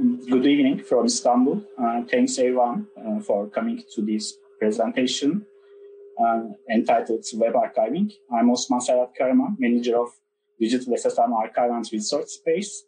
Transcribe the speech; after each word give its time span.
good 0.00 0.46
evening 0.46 0.82
from 0.82 1.04
Istanbul. 1.04 1.62
Uh, 1.78 2.02
thanks 2.10 2.38
everyone 2.38 2.86
uh, 2.96 3.20
for 3.20 3.48
coming 3.48 3.82
to 3.94 4.00
this 4.00 4.34
presentation 4.58 5.44
uh, 6.18 6.40
entitled 6.70 7.24
Web 7.34 7.52
Archiving. 7.52 8.10
I'm 8.32 8.50
Osman 8.50 8.80
Serhat 8.80 9.10
Karaman, 9.18 9.56
manager 9.58 9.98
of 9.98 10.08
Digital 10.58 10.94
SSM 10.94 11.32
Archive 11.32 11.70
and 11.70 11.86
Research 11.92 12.28
Space. 12.28 12.84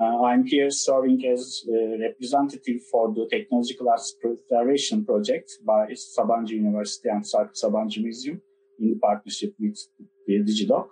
Uh, 0.00 0.24
I'm 0.24 0.44
here 0.46 0.70
serving 0.70 1.24
as 1.26 1.64
representative 2.00 2.80
for 2.90 3.14
the 3.14 3.28
Technological 3.30 3.90
Arts 3.90 4.16
Preservation 4.20 5.04
Project 5.04 5.52
by 5.64 5.86
Sabancı 5.94 6.54
University 6.54 7.08
and 7.08 7.24
Sabancı 7.52 8.00
Museum 8.02 8.40
in 8.80 8.98
partnership 8.98 9.54
with 9.60 9.78
the 10.26 10.40
DigiDoc. 10.40 10.88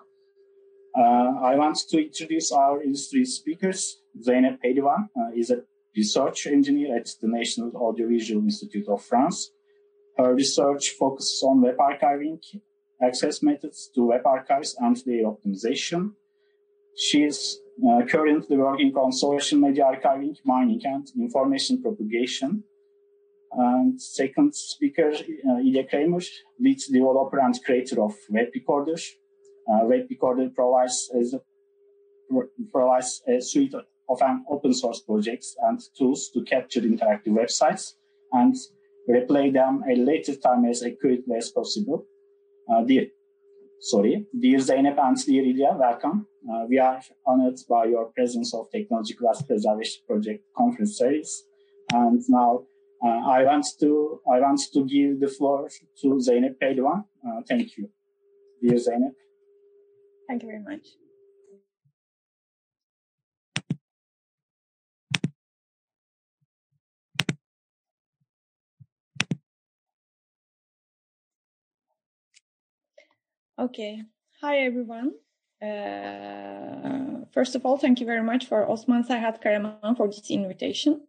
Uh, 0.96 1.40
I 1.42 1.56
want 1.56 1.76
to 1.90 1.98
introduce 1.98 2.52
our 2.52 2.82
industry 2.82 3.24
speakers. 3.24 3.98
Zeynep 4.24 4.58
Pehlivan 4.64 5.08
uh, 5.16 5.30
is 5.34 5.50
a 5.50 5.62
research 5.96 6.46
engineer 6.46 6.96
at 6.96 7.08
the 7.20 7.28
National 7.28 7.72
Audiovisual 7.76 8.42
Institute 8.42 8.88
of 8.88 9.02
France. 9.02 9.50
Her 10.18 10.34
research 10.34 10.90
focuses 10.98 11.42
on 11.42 11.60
web 11.60 11.76
archiving, 11.78 12.38
access 13.02 13.42
methods 13.42 13.90
to 13.94 14.06
web 14.06 14.26
archives, 14.26 14.76
and 14.78 14.96
their 15.04 15.24
optimization. 15.24 16.12
She 16.96 17.24
is 17.24 17.58
uh, 17.86 18.02
currently 18.06 18.56
working 18.56 18.94
on 18.94 19.12
social 19.12 19.58
media 19.58 19.84
archiving, 19.84 20.36
mining, 20.44 20.80
and 20.84 21.06
information 21.18 21.82
propagation. 21.82 22.64
And 23.52 24.00
second 24.00 24.54
speaker, 24.54 25.10
uh, 25.12 25.58
Ilya 25.58 25.84
Kreymer, 25.84 26.26
lead 26.58 26.78
developer 26.90 27.38
and 27.38 27.54
creator 27.64 28.02
of 28.02 28.14
Webrecorder. 28.30 29.00
Uh, 29.70 29.84
Webrecorder 29.84 30.54
provides, 30.54 31.10
as 31.18 31.34
a, 31.34 31.40
provides 32.72 33.22
a 33.28 33.40
suite 33.40 33.74
of 34.08 34.20
an 34.22 34.44
open 34.48 34.72
source 34.72 35.00
projects 35.00 35.56
and 35.62 35.80
tools 35.96 36.30
to 36.32 36.42
capture 36.44 36.80
interactive 36.80 37.34
websites 37.40 37.94
and 38.32 38.54
replay 39.08 39.52
them 39.52 39.82
at 39.90 39.98
a 39.98 40.00
later 40.00 40.34
time 40.34 40.64
as 40.64 40.82
accurately 40.82 41.36
as 41.36 41.50
possible. 41.50 42.04
Uh, 42.70 42.82
dear, 42.82 43.06
sorry, 43.80 44.26
dear 44.38 44.58
Zeynep 44.58 44.98
and 44.98 45.16
dear 45.24 45.44
Ilya, 45.44 45.76
welcome. 45.78 46.26
Uh, 46.50 46.64
we 46.68 46.78
are 46.78 47.00
honored 47.26 47.58
by 47.68 47.84
your 47.84 48.06
presence 48.06 48.54
of 48.54 48.70
Technological 48.70 49.28
Arts 49.28 49.42
Preservation 49.42 50.02
Project 50.06 50.44
conference 50.56 50.98
series. 50.98 51.44
And 51.92 52.20
now 52.28 52.64
uh, 53.04 53.08
I 53.08 53.44
want 53.44 53.66
to 53.80 54.20
I 54.32 54.40
want 54.40 54.60
to 54.72 54.84
give 54.84 55.20
the 55.20 55.28
floor 55.28 55.68
to 56.02 56.06
Zeynep 56.08 56.56
Pehlivan. 56.60 57.04
Uh, 57.26 57.42
thank 57.48 57.76
you, 57.76 57.88
dear 58.62 58.78
Zeynep. 58.78 59.14
Thank 60.28 60.42
you 60.42 60.48
very 60.48 60.62
much. 60.62 61.05
Okay. 73.58 74.02
Hi, 74.42 74.58
everyone. 74.58 75.12
Uh, 75.62 77.24
first 77.32 77.54
of 77.54 77.64
all, 77.64 77.78
thank 77.78 78.00
you 78.00 78.06
very 78.06 78.22
much 78.22 78.44
for 78.44 78.68
Osman 78.70 79.02
Serhat 79.02 79.42
Karaman 79.42 79.96
for 79.96 80.08
this 80.08 80.30
invitation. 80.30 81.00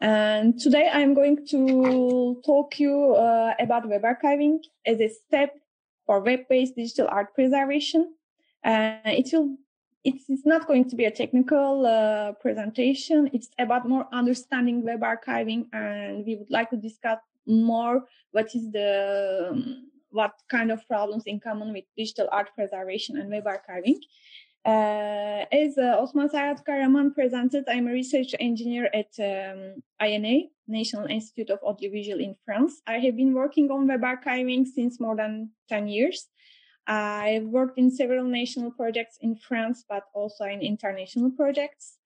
And 0.00 0.58
today 0.58 0.88
I'm 0.90 1.12
going 1.12 1.46
to 1.48 2.40
talk 2.46 2.80
you 2.80 3.14
uh, 3.14 3.52
about 3.60 3.86
web 3.86 4.00
archiving 4.02 4.60
as 4.86 4.98
a 4.98 5.10
step 5.10 5.58
for 6.06 6.20
web-based 6.20 6.74
digital 6.74 7.06
art 7.10 7.34
preservation. 7.34 8.14
Uh, 8.64 9.00
it 9.04 9.28
will 9.34 9.58
it's 10.04 10.46
not 10.46 10.66
going 10.66 10.88
to 10.88 10.96
be 10.96 11.04
a 11.04 11.10
technical 11.10 11.84
uh, 11.84 12.32
presentation. 12.40 13.28
It's 13.34 13.50
about 13.58 13.86
more 13.86 14.08
understanding 14.10 14.82
web 14.84 15.00
archiving, 15.00 15.66
and 15.74 16.24
we 16.24 16.36
would 16.36 16.50
like 16.50 16.70
to 16.70 16.76
discuss 16.76 17.18
more 17.46 18.06
what 18.30 18.54
is 18.54 18.70
the 18.72 19.48
um, 19.50 19.88
what 20.10 20.32
kind 20.50 20.70
of 20.70 20.86
problems 20.86 21.24
in 21.26 21.40
common 21.40 21.72
with 21.72 21.84
digital 21.96 22.28
art 22.32 22.50
preservation 22.54 23.16
and 23.18 23.30
web 23.30 23.44
archiving. 23.44 23.98
Uh, 24.64 25.46
as 25.52 25.78
uh, 25.78 25.96
Osman 25.98 26.28
Serhat 26.28 26.64
Karaman 26.64 27.14
presented, 27.14 27.64
I'm 27.68 27.86
a 27.88 27.92
research 27.92 28.34
engineer 28.38 28.90
at 28.92 29.12
um, 29.18 29.82
INA, 30.04 30.48
National 30.66 31.06
Institute 31.06 31.50
of 31.50 31.60
Audiovisual 31.62 32.20
in 32.20 32.34
France. 32.44 32.82
I 32.86 32.98
have 32.98 33.16
been 33.16 33.32
working 33.32 33.70
on 33.70 33.86
web 33.86 34.02
archiving 34.02 34.66
since 34.66 35.00
more 35.00 35.16
than 35.16 35.50
10 35.68 35.88
years. 35.88 36.26
I've 36.86 37.44
worked 37.44 37.78
in 37.78 37.90
several 37.90 38.24
national 38.24 38.70
projects 38.72 39.18
in 39.20 39.36
France, 39.36 39.84
but 39.88 40.04
also 40.14 40.44
in 40.44 40.60
international 40.60 41.30
projects. 41.30 41.98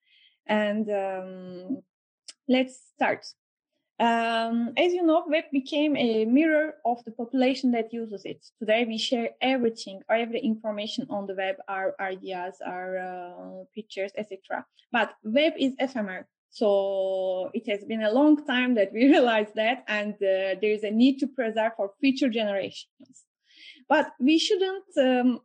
And 0.46 0.90
um, 0.90 1.82
let's 2.48 2.78
start. 2.94 3.24
Um, 4.00 4.72
as 4.76 4.92
you 4.92 5.02
know, 5.04 5.24
web 5.28 5.44
became 5.52 5.96
a 5.96 6.24
mirror 6.24 6.74
of 6.84 7.04
the 7.04 7.12
population 7.12 7.72
that 7.72 7.92
uses 7.92 8.24
it. 8.24 8.44
Today, 8.58 8.84
we 8.84 8.98
share 8.98 9.30
everything, 9.40 10.00
every 10.08 10.40
information 10.40 11.06
on 11.10 11.26
the 11.26 11.34
web, 11.34 11.56
our 11.68 11.94
ideas, 12.00 12.56
our 12.64 12.98
uh, 12.98 13.64
pictures, 13.74 14.12
etc. 14.16 14.64
But 14.90 15.14
web 15.22 15.52
is 15.58 15.74
ephemeral. 15.78 16.24
So 16.50 17.50
it 17.54 17.68
has 17.70 17.84
been 17.84 18.02
a 18.02 18.12
long 18.12 18.44
time 18.44 18.74
that 18.74 18.92
we 18.92 19.04
realized 19.14 19.54
that, 19.54 19.84
and 19.88 20.14
uh, 20.14 20.58
there 20.60 20.72
is 20.72 20.84
a 20.84 20.90
need 20.90 21.18
to 21.20 21.26
preserve 21.26 21.72
for 21.76 21.92
future 22.00 22.28
generations. 22.28 23.24
But 23.88 24.12
we 24.18 24.38
shouldn't 24.38 24.84
um, 24.98 25.40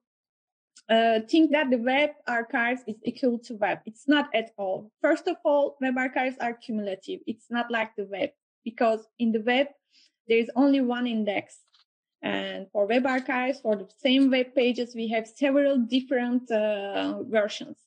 uh, 0.89 1.19
think 1.29 1.51
that 1.51 1.69
the 1.69 1.77
web 1.77 2.11
archives 2.27 2.81
is 2.87 2.95
equal 3.03 3.39
to 3.39 3.55
web. 3.55 3.79
It's 3.85 4.07
not 4.07 4.29
at 4.33 4.51
all. 4.57 4.91
First 5.01 5.27
of 5.27 5.35
all, 5.43 5.77
web 5.81 5.97
archives 5.97 6.37
are 6.39 6.53
cumulative. 6.53 7.19
It's 7.27 7.47
not 7.49 7.69
like 7.69 7.95
the 7.95 8.05
web 8.05 8.29
because 8.63 9.07
in 9.19 9.31
the 9.31 9.41
web, 9.41 9.67
there 10.27 10.37
is 10.37 10.49
only 10.55 10.81
one 10.81 11.07
index. 11.07 11.59
And 12.21 12.67
for 12.71 12.87
web 12.87 13.05
archives, 13.05 13.59
for 13.59 13.75
the 13.75 13.87
same 14.01 14.31
web 14.31 14.55
pages, 14.55 14.95
we 14.95 15.07
have 15.09 15.27
several 15.27 15.77
different 15.77 16.49
uh, 16.51 17.23
versions. 17.23 17.77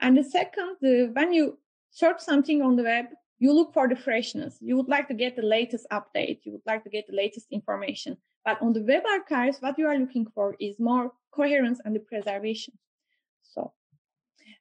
And 0.00 0.16
the 0.16 0.24
second, 0.24 0.76
the, 0.80 1.10
when 1.12 1.32
you 1.32 1.58
search 1.90 2.20
something 2.20 2.62
on 2.62 2.76
the 2.76 2.82
web, 2.82 3.06
you 3.38 3.52
look 3.52 3.72
for 3.72 3.88
the 3.88 3.96
freshness. 3.96 4.58
You 4.60 4.76
would 4.76 4.88
like 4.88 5.08
to 5.08 5.14
get 5.14 5.36
the 5.36 5.42
latest 5.42 5.86
update. 5.92 6.40
You 6.44 6.52
would 6.52 6.66
like 6.66 6.82
to 6.84 6.90
get 6.90 7.06
the 7.06 7.16
latest 7.16 7.46
information. 7.50 8.16
But 8.44 8.60
on 8.60 8.72
the 8.72 8.82
web 8.82 9.04
archives, 9.06 9.58
what 9.60 9.78
you 9.78 9.86
are 9.86 9.98
looking 9.98 10.26
for 10.34 10.56
is 10.58 10.80
more 10.80 11.12
coherence 11.30 11.80
and 11.84 11.94
the 11.94 12.00
preservation. 12.00 12.74
So 13.42 13.72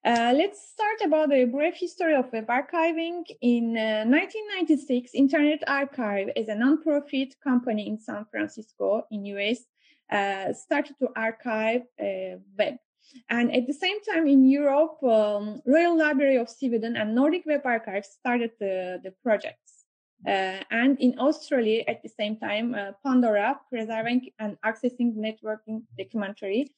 uh, 0.05 0.33
let's 0.35 0.69
start 0.71 1.01
about 1.03 1.33
a 1.33 1.45
brief 1.45 1.75
history 1.75 2.15
of 2.15 2.31
web 2.31 2.47
archiving. 2.47 3.23
In 3.41 3.77
uh, 3.77 4.05
1996, 4.05 5.11
Internet 5.13 5.63
Archive, 5.67 6.29
as 6.35 6.47
a 6.47 6.55
nonprofit 6.55 7.33
company 7.43 7.87
in 7.87 7.99
San 7.99 8.25
Francisco, 8.31 9.05
in 9.11 9.25
US, 9.25 9.59
uh, 10.11 10.53
started 10.53 10.95
to 10.99 11.09
archive 11.15 11.81
uh, 11.99 12.37
web. 12.57 12.75
And 13.29 13.53
at 13.53 13.67
the 13.67 13.73
same 13.73 14.01
time, 14.03 14.27
in 14.27 14.49
Europe, 14.49 15.01
um, 15.03 15.61
Royal 15.65 15.97
Library 15.97 16.37
of 16.37 16.49
Sweden 16.49 16.95
and 16.95 17.15
Nordic 17.15 17.45
Web 17.45 17.61
Archive 17.65 18.05
started 18.05 18.51
the, 18.59 18.99
the 19.03 19.11
projects. 19.23 19.76
Uh, 20.25 20.59
and 20.71 20.99
in 20.99 21.19
Australia, 21.19 21.83
at 21.87 22.01
the 22.01 22.09
same 22.09 22.37
time, 22.37 22.73
uh, 22.73 22.91
Pandora, 23.05 23.59
Preserving 23.69 24.29
and 24.39 24.57
Accessing 24.65 25.15
Networking 25.15 25.83
Documentary, 25.97 26.71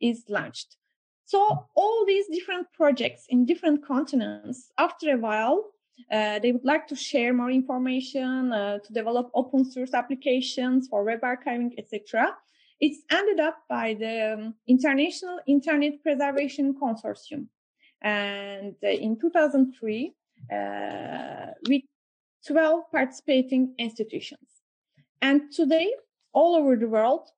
is 0.00 0.24
launched. 0.28 0.76
So 1.24 1.66
all 1.74 2.04
these 2.06 2.26
different 2.28 2.68
projects 2.72 3.26
in 3.28 3.46
different 3.46 3.84
continents, 3.84 4.70
after 4.78 5.14
a 5.14 5.18
while, 5.18 5.72
uh, 6.12 6.38
they 6.38 6.52
would 6.52 6.64
like 6.64 6.86
to 6.88 6.94
share 6.94 7.32
more 7.32 7.50
information, 7.50 8.52
uh, 8.52 8.78
to 8.78 8.92
develop 8.92 9.30
open 9.34 9.64
source 9.64 9.94
applications 9.94 10.86
for 10.88 11.02
web 11.02 11.22
archiving, 11.22 11.72
etc. 11.78 12.36
It's 12.80 13.02
ended 13.10 13.40
up 13.40 13.58
by 13.68 13.94
the 13.94 14.34
um, 14.34 14.54
International 14.68 15.40
Internet 15.46 16.02
Preservation 16.02 16.74
Consortium. 16.74 17.46
And 18.02 18.76
uh, 18.84 18.88
in 18.88 19.18
2003, 19.18 20.12
uh, 20.52 21.46
with 21.68 21.82
12 22.46 22.90
participating 22.90 23.74
institutions. 23.78 24.62
And 25.20 25.50
today, 25.52 25.92
all 26.32 26.54
over 26.54 26.76
the 26.76 26.88
world, 26.88 27.28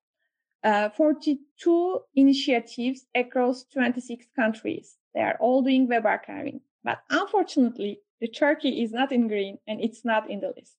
uh, 0.64 0.90
42 0.90 2.00
initiatives 2.16 3.06
across 3.14 3.64
26 3.72 4.26
countries. 4.34 4.96
They 5.14 5.20
are 5.20 5.36
all 5.40 5.62
doing 5.62 5.88
web 5.88 6.04
archiving. 6.04 6.60
But 6.84 6.98
unfortunately, 7.10 8.00
the 8.20 8.28
Turkey 8.28 8.82
is 8.82 8.92
not 8.92 9.12
in 9.12 9.28
green 9.28 9.58
and 9.66 9.80
it's 9.80 10.04
not 10.04 10.28
in 10.28 10.40
the 10.40 10.52
list. 10.56 10.74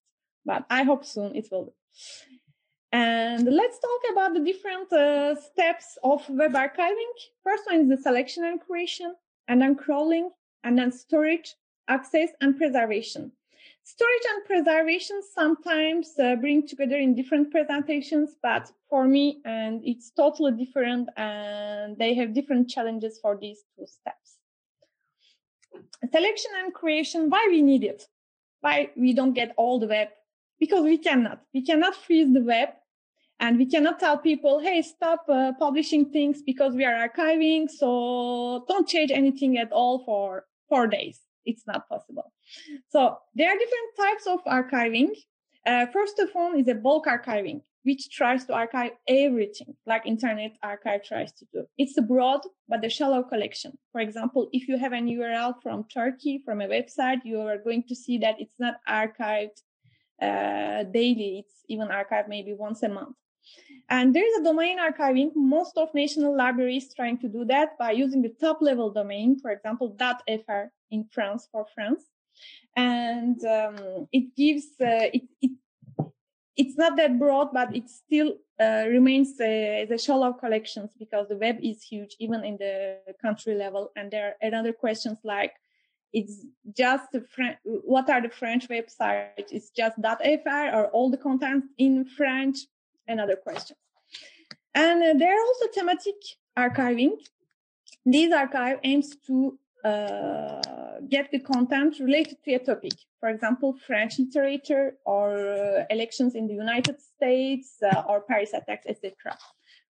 But 0.46 0.66
I 0.70 0.84
hope 0.84 1.06
soon 1.06 1.36
it 1.36 1.48
will 1.52 1.66
be. 1.66 1.72
And 2.92 3.46
let's 3.46 3.80
talk 3.80 4.12
about 4.12 4.34
the 4.34 4.40
different 4.40 4.92
uh, 4.92 5.36
steps 5.40 5.98
of 6.04 6.28
web 6.30 6.54
archiving. 6.54 7.12
First 7.44 7.64
one 7.68 7.82
is 7.82 7.90
the 7.90 7.98
selection 7.98 8.44
and 8.46 8.60
creation, 8.60 9.16
and 9.48 9.62
then 9.62 9.76
crawling, 9.76 10.32
and 10.64 10.78
then 10.78 10.92
storage, 10.92 11.56
access, 11.88 12.30
and 12.42 12.58
preservation. 12.58 13.32
Storage 13.92 14.28
and 14.30 14.46
preservation 14.46 15.20
sometimes 15.34 16.14
uh, 16.20 16.36
bring 16.36 16.68
together 16.68 16.98
in 16.98 17.16
different 17.16 17.50
presentations, 17.50 18.36
but 18.44 18.72
for 18.88 19.08
me, 19.08 19.42
and 19.46 19.82
it's 19.84 20.12
totally 20.12 20.52
different, 20.52 21.10
and 21.18 21.98
they 21.98 22.14
have 22.14 22.36
different 22.36 22.70
challenges 22.70 23.18
for 23.20 23.36
these 23.36 23.64
two 23.76 23.88
steps. 23.88 24.38
selection 26.12 26.52
and 26.62 26.72
creation, 26.72 27.32
why 27.32 27.48
we 27.50 27.64
need 27.64 27.84
it? 27.84 28.08
Why 28.62 28.92
we 28.96 29.12
don't 29.12 29.34
get 29.34 29.56
all 29.58 29.80
the 29.80 29.88
web? 29.88 30.10
Because 30.60 30.84
we 30.84 31.00
cannot. 31.00 31.42
We 31.52 31.66
cannot 31.66 31.96
freeze 31.96 32.32
the 32.32 32.44
web 32.44 32.70
and 33.40 33.58
we 33.58 33.66
cannot 33.66 34.00
tell 34.00 34.20
people, 34.20 34.60
hey, 34.60 34.84
stop 34.84 35.26
uh, 35.28 35.54
publishing 35.58 36.12
things 36.12 36.44
because 36.44 36.76
we 36.76 36.86
are 36.86 37.10
archiving. 37.10 37.68
So 37.68 38.66
don't 38.68 38.88
change 38.88 39.10
anything 39.10 39.58
at 39.58 39.72
all 39.72 40.06
for 40.06 40.46
four 40.68 40.86
days. 40.86 41.20
It's 41.50 41.66
not 41.66 41.90
possible. 41.90 42.32
So 42.90 43.18
there 43.36 43.50
are 43.50 43.58
different 43.64 43.92
types 44.04 44.26
of 44.28 44.40
archiving. 44.46 45.12
Uh, 45.66 45.86
first 45.88 46.20
of 46.20 46.30
all 46.36 46.54
is 46.54 46.68
a 46.68 46.76
bulk 46.76 47.06
archiving, 47.08 47.62
which 47.84 48.10
tries 48.10 48.46
to 48.46 48.54
archive 48.54 48.92
everything 49.08 49.72
like 49.86 50.06
Internet 50.06 50.52
Archive 50.64 51.04
tries 51.04 51.32
to 51.40 51.46
do. 51.54 51.66
It's 51.78 51.98
a 51.98 52.02
broad 52.02 52.42
but 52.68 52.86
a 52.86 52.90
shallow 52.90 53.24
collection. 53.24 53.72
For 53.92 54.02
example, 54.02 54.50
if 54.54 54.68
you 54.68 54.78
have 54.78 54.94
an 54.94 55.08
URL 55.08 55.56
from 55.64 55.86
Turkey, 55.94 56.42
from 56.46 56.62
a 56.62 56.68
website, 56.68 57.22
you 57.24 57.40
are 57.42 57.58
going 57.58 57.84
to 57.90 57.96
see 57.96 58.18
that 58.20 58.36
it's 58.40 58.60
not 58.60 58.76
archived 58.88 59.58
uh, 60.22 60.84
daily. 61.00 61.32
It's 61.44 61.58
even 61.68 61.88
archived 61.88 62.30
maybe 62.30 62.54
once 62.54 62.84
a 62.84 62.90
month. 62.90 63.16
And 63.90 64.16
there 64.16 64.26
is 64.26 64.42
a 64.42 64.44
domain 64.44 64.78
archiving. 64.80 65.32
Most 65.36 65.78
of 65.78 65.94
national 65.94 66.38
libraries 66.38 66.94
trying 66.94 67.18
to 67.20 67.28
do 67.28 67.44
that 67.46 67.78
by 67.78 67.92
using 67.92 68.22
the 68.22 68.30
top 68.30 68.62
level 68.62 68.92
domain, 68.92 69.40
for 69.40 69.52
example, 69.52 69.98
.fr 69.98 70.62
in 70.92 71.06
France 71.12 71.48
for 71.52 71.66
France. 71.74 72.04
And 72.76 73.44
um, 73.46 74.08
it 74.12 74.36
gives, 74.36 74.68
uh, 74.80 75.10
it, 75.14 75.24
it, 75.42 75.52
it's 76.56 76.78
not 76.78 76.98
that 76.98 77.18
broad, 77.18 77.52
but 77.52 77.76
it 77.76 77.90
still 77.90 78.36
uh, 78.60 78.86
remains 78.88 79.32
uh, 79.40 79.86
the 79.90 79.98
shallow 79.98 80.34
collections 80.34 80.92
because 80.98 81.28
the 81.28 81.38
web 81.38 81.58
is 81.64 81.82
huge, 81.82 82.16
even 82.20 82.44
in 82.44 82.58
the 82.58 82.98
country 83.22 83.56
level. 83.56 83.92
And 83.96 84.12
there 84.12 84.36
are 84.42 84.54
other 84.54 84.74
questions 84.74 85.18
like, 85.24 85.54
it's 86.14 86.46
just 86.76 87.08
what 87.64 88.10
are 88.10 88.22
the 88.22 88.30
French 88.30 88.68
websites? 88.68 89.52
It's 89.52 89.70
just 89.72 89.96
.fr 89.98 90.76
or 90.76 90.88
all 90.88 91.10
the 91.10 91.18
content 91.18 91.66
in 91.78 92.06
French 92.06 92.58
another 93.10 93.36
question. 93.36 93.76
And 94.74 95.04
uh, 95.04 95.14
there 95.18 95.34
are 95.34 95.46
also 95.46 95.66
thematic 95.74 96.16
archiving. 96.58 97.14
This 98.06 98.34
archive 98.34 98.80
aims 98.84 99.16
to 99.28 99.60
uh, 99.84 100.62
get 101.10 101.32
the 101.32 101.40
content 101.40 102.00
related 102.00 102.38
to 102.46 102.54
a 102.54 102.60
topic. 102.60 102.94
For 103.20 103.30
example, 103.30 103.76
French 103.88 104.20
literature 104.20 104.96
or 105.06 105.38
uh, 105.38 105.86
elections 105.90 106.36
in 106.36 106.48
the 106.48 106.54
United 106.54 106.98
States 107.02 107.78
uh, 107.84 108.04
or 108.08 108.22
Paris 108.22 108.54
attacks, 108.54 108.86
etc. 108.88 109.38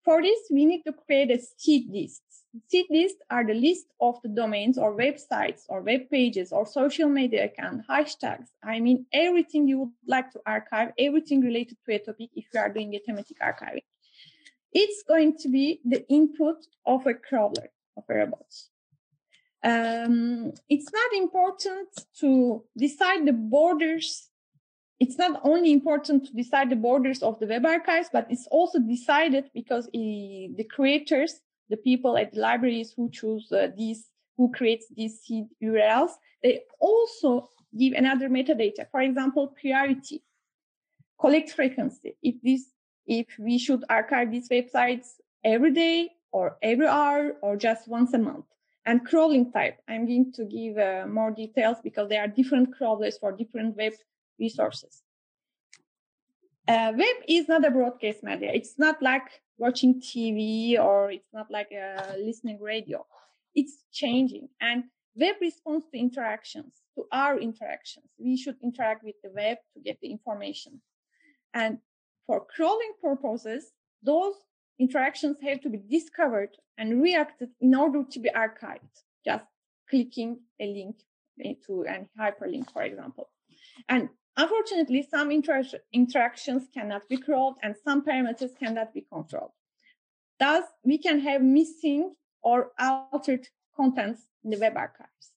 For 0.05 0.21
this, 0.21 0.39
we 0.51 0.65
need 0.65 0.83
to 0.83 0.93
create 0.93 1.31
a 1.31 1.39
seed 1.57 1.89
list. 1.89 2.21
Seed 2.69 2.85
lists 2.91 3.21
are 3.31 3.43
the 3.43 3.55
list 3.55 3.87
of 3.99 4.21
the 4.21 4.29
domains 4.29 4.77
or 4.77 4.95
websites 4.95 5.63
or 5.67 5.81
web 5.81 6.09
pages 6.11 6.53
or 6.53 6.65
social 6.65 7.09
media 7.09 7.45
account, 7.45 7.81
hashtags. 7.89 8.49
I 8.63 8.79
mean, 8.79 9.07
everything 9.11 9.67
you 9.67 9.79
would 9.79 9.89
like 10.07 10.31
to 10.31 10.39
archive, 10.45 10.93
everything 10.97 11.41
related 11.41 11.77
to 11.85 11.95
a 11.95 11.99
topic 11.99 12.29
if 12.35 12.45
you 12.53 12.59
are 12.59 12.71
doing 12.71 12.93
a 12.93 12.99
thematic 12.99 13.39
archiving. 13.39 13.83
It's 14.71 15.03
going 15.03 15.37
to 15.39 15.49
be 15.49 15.81
the 15.83 16.07
input 16.07 16.57
of 16.85 17.07
a 17.07 17.15
crawler 17.15 17.71
of 17.97 18.03
a 18.07 18.13
robot. 18.13 18.51
Um, 19.63 20.53
it's 20.69 20.91
not 20.93 21.13
important 21.13 21.89
to 22.19 22.63
decide 22.77 23.25
the 23.25 23.33
borders 23.33 24.29
it's 24.99 25.17
not 25.17 25.41
only 25.43 25.71
important 25.71 26.25
to 26.25 26.33
decide 26.33 26.69
the 26.69 26.75
borders 26.75 27.21
of 27.21 27.39
the 27.39 27.47
web 27.47 27.65
archives, 27.65 28.09
but 28.11 28.27
it's 28.29 28.47
also 28.49 28.79
decided 28.79 29.49
because 29.53 29.89
the 29.91 30.67
creators, 30.69 31.41
the 31.69 31.77
people 31.77 32.17
at 32.17 32.33
the 32.33 32.39
libraries 32.39 32.93
who 32.95 33.09
choose 33.09 33.51
uh, 33.51 33.67
these, 33.75 34.09
who 34.37 34.51
creates 34.51 34.85
these 34.95 35.19
seed 35.19 35.47
URLs, 35.61 36.11
they 36.43 36.61
also 36.79 37.49
give 37.77 37.93
another 37.93 38.29
metadata. 38.29 38.85
For 38.89 39.01
example, 39.01 39.55
priority, 39.59 40.23
collect 41.19 41.51
frequency. 41.51 42.15
If 42.21 42.35
this, 42.41 42.71
if 43.05 43.27
we 43.37 43.57
should 43.57 43.83
archive 43.89 44.31
these 44.31 44.47
websites 44.49 45.07
every 45.43 45.71
day 45.71 46.09
or 46.31 46.57
every 46.61 46.87
hour 46.87 47.33
or 47.41 47.57
just 47.57 47.87
once 47.87 48.13
a 48.13 48.17
month. 48.17 48.45
And 48.85 49.05
crawling 49.05 49.51
type, 49.51 49.79
I'm 49.87 50.05
going 50.05 50.31
to 50.33 50.45
give 50.45 50.77
uh, 50.77 51.07
more 51.07 51.31
details 51.31 51.77
because 51.83 52.07
there 52.07 52.21
are 52.21 52.27
different 52.27 52.75
crawlers 52.77 53.17
for 53.17 53.31
different 53.31 53.75
web 53.75 53.93
resources. 54.39 55.01
Uh, 56.67 56.93
web 56.95 57.15
is 57.27 57.47
not 57.47 57.65
a 57.65 57.71
broadcast 57.71 58.23
media. 58.23 58.51
It's 58.53 58.77
not 58.77 59.01
like 59.01 59.41
watching 59.57 60.01
TV 60.01 60.79
or 60.79 61.11
it's 61.11 61.31
not 61.33 61.51
like 61.51 61.69
uh, 61.71 62.13
listening 62.17 62.59
radio. 62.61 63.05
It's 63.53 63.83
changing 63.91 64.49
and 64.59 64.85
web 65.15 65.35
responds 65.39 65.85
to 65.91 65.97
interactions, 65.97 66.81
to 66.95 67.05
our 67.11 67.39
interactions. 67.39 68.07
We 68.17 68.35
should 68.37 68.57
interact 68.63 69.03
with 69.03 69.15
the 69.23 69.31
web 69.31 69.57
to 69.73 69.79
get 69.79 69.99
the 70.01 70.11
information. 70.11 70.81
And 71.53 71.79
for 72.27 72.45
crawling 72.45 72.93
purposes, 73.01 73.71
those 74.03 74.35
interactions 74.79 75.37
have 75.41 75.61
to 75.61 75.69
be 75.69 75.77
discovered 75.89 76.49
and 76.77 77.01
reacted 77.01 77.49
in 77.61 77.75
order 77.75 78.03
to 78.11 78.19
be 78.19 78.29
archived. 78.29 79.03
Just 79.25 79.45
clicking 79.89 80.39
a 80.59 80.65
link 80.65 80.97
to 81.67 81.85
a 81.87 82.07
hyperlink, 82.19 82.71
for 82.71 82.83
example. 82.83 83.29
And 83.87 84.09
Unfortunately, 84.37 85.01
some 85.09 85.31
inter- 85.31 85.63
interactions 85.93 86.67
cannot 86.73 87.07
be 87.07 87.17
crawled 87.17 87.55
and 87.63 87.75
some 87.83 88.03
parameters 88.03 88.57
cannot 88.57 88.93
be 88.93 89.01
controlled. 89.01 89.51
Thus, 90.39 90.65
we 90.83 90.97
can 90.97 91.19
have 91.21 91.41
missing 91.41 92.15
or 92.41 92.71
altered 92.77 93.47
contents 93.75 94.27
in 94.43 94.51
the 94.51 94.57
web 94.57 94.75
archives. 94.75 95.31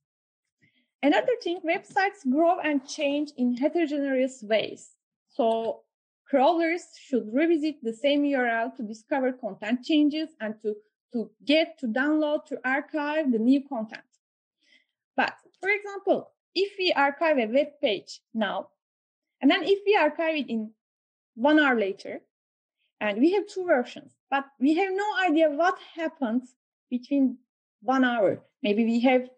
Another 1.03 1.37
thing, 1.43 1.61
websites 1.65 2.29
grow 2.29 2.59
and 2.59 2.87
change 2.87 3.31
in 3.37 3.57
heterogeneous 3.57 4.43
ways. 4.43 4.97
So 5.29 5.83
crawlers 6.29 6.83
should 6.99 7.33
revisit 7.33 7.77
the 7.83 7.93
same 7.93 8.23
URL 8.23 8.75
to 8.77 8.83
discover 8.83 9.33
content 9.33 9.85
changes 9.85 10.31
and 10.41 10.55
to, 10.63 10.75
to 11.13 11.31
get 11.45 11.79
to 11.79 11.87
download 11.87 12.47
to 12.47 12.59
archive 12.65 13.31
the 13.31 13.39
new 13.39 13.63
content. 13.69 14.03
But 15.17 15.35
for 15.61 15.71
example, 15.71 16.33
if 16.55 16.73
we 16.79 16.93
archive 16.93 17.39
a 17.39 17.47
web 17.47 17.69
page 17.81 18.21
now, 18.35 18.71
and 19.41 19.51
then 19.51 19.63
if 19.65 19.81
we 19.87 19.97
archive 19.97 20.37
it 20.37 20.49
in 20.49 20.73
one 21.35 21.59
hour 21.61 21.79
later, 21.79 22.21
and 23.01 23.19
we 23.21 23.33
have 23.33 23.47
two 23.47 23.65
versions, 23.65 24.13
but 24.31 24.45
we 24.59 24.75
have 24.75 24.93
no 24.93 25.07
idea 25.25 25.51
what 25.51 25.79
happens 25.95 26.55
between 26.91 27.39
one 27.81 28.05
hour. 28.05 28.43
Maybe 28.63 28.85
we 28.85 29.01
have 29.01 29.29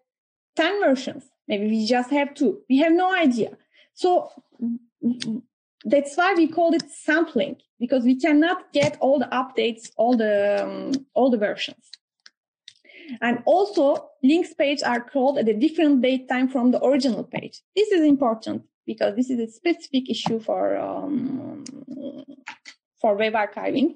10 0.56 0.80
versions. 0.80 1.24
Maybe 1.46 1.66
we 1.66 1.86
just 1.86 2.10
have 2.10 2.34
two. 2.34 2.60
We 2.68 2.78
have 2.78 2.92
no 2.92 3.14
idea. 3.14 3.56
So 3.94 4.30
that's 5.84 6.16
why 6.16 6.34
we 6.34 6.48
call 6.48 6.74
it 6.74 6.90
sampling 6.90 7.56
because 7.78 8.04
we 8.04 8.18
cannot 8.18 8.72
get 8.72 8.96
all 9.00 9.18
the 9.18 9.26
updates, 9.26 9.90
all 9.96 10.16
the, 10.16 10.62
um, 10.62 11.06
all 11.14 11.30
the 11.30 11.38
versions. 11.38 11.90
And 13.20 13.42
also 13.44 14.08
links 14.22 14.54
page 14.54 14.82
are 14.82 15.00
crawled 15.00 15.38
at 15.38 15.48
a 15.48 15.54
different 15.54 16.00
date 16.00 16.28
time 16.28 16.48
from 16.48 16.70
the 16.70 16.82
original 16.84 17.24
page. 17.24 17.60
This 17.74 17.90
is 17.90 18.02
important 18.02 18.62
because 18.92 19.14
this 19.14 19.30
is 19.30 19.38
a 19.38 19.46
specific 19.46 20.10
issue 20.10 20.40
for 20.40 20.76
um, 20.76 21.64
for 23.00 23.14
web 23.14 23.34
archiving. 23.34 23.88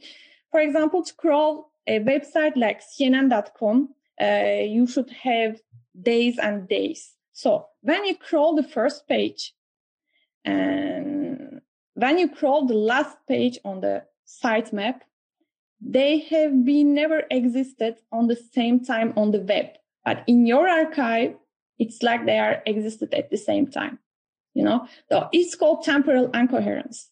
For 0.52 0.60
example, 0.60 1.02
to 1.02 1.12
crawl 1.14 1.72
a 1.88 1.98
website 1.98 2.54
like 2.54 2.80
CNN.com, 2.80 3.88
uh, 4.20 4.62
you 4.76 4.86
should 4.86 5.10
have 5.10 5.60
days 6.00 6.38
and 6.38 6.68
days. 6.68 7.00
So 7.32 7.66
when 7.80 8.04
you 8.04 8.14
crawl 8.16 8.54
the 8.54 8.68
first 8.76 9.08
page 9.08 9.52
and 10.44 11.60
when 11.94 12.18
you 12.18 12.28
crawl 12.28 12.66
the 12.66 12.80
last 12.92 13.16
page 13.26 13.58
on 13.64 13.80
the 13.80 14.04
sitemap, 14.42 15.00
they 15.80 16.20
have 16.32 16.64
been 16.64 16.94
never 16.94 17.24
existed 17.32 17.96
on 18.12 18.28
the 18.28 18.40
same 18.56 18.84
time 18.84 19.12
on 19.16 19.32
the 19.32 19.40
web. 19.40 19.66
But 20.04 20.22
in 20.28 20.46
your 20.46 20.68
archive, 20.68 21.34
it's 21.80 22.00
like 22.00 22.26
they 22.26 22.38
are 22.38 22.62
existed 22.64 23.12
at 23.12 23.30
the 23.30 23.36
same 23.36 23.66
time 23.66 23.98
you 24.54 24.62
know 24.62 24.86
so 25.10 25.28
it's 25.32 25.54
called 25.54 25.84
temporal 25.84 26.30
incoherence 26.30 27.10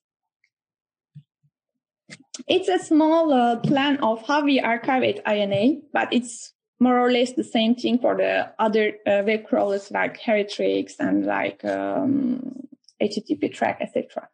it's 2.49 2.69
a 2.69 2.79
small 2.79 3.33
uh, 3.33 3.57
plan 3.57 3.99
of 3.99 4.27
how 4.27 4.45
we 4.45 4.61
archive 4.61 5.03
at 5.03 5.27
INA, 5.27 5.81
but 5.93 6.13
it's 6.13 6.53
more 6.81 6.99
or 6.99 7.13
less 7.13 7.33
the 7.33 7.45
same 7.45 7.75
thing 7.75 7.99
for 7.99 8.17
the 8.17 8.53
other 8.59 8.95
uh, 9.07 9.23
web 9.25 9.47
crawlers 9.47 9.91
like 9.91 10.21
Heritrix 10.21 10.95
and 10.99 11.27
like 11.27 11.65
um, 11.65 12.67
HTTrack, 13.01 13.81
etc. 13.81 14.29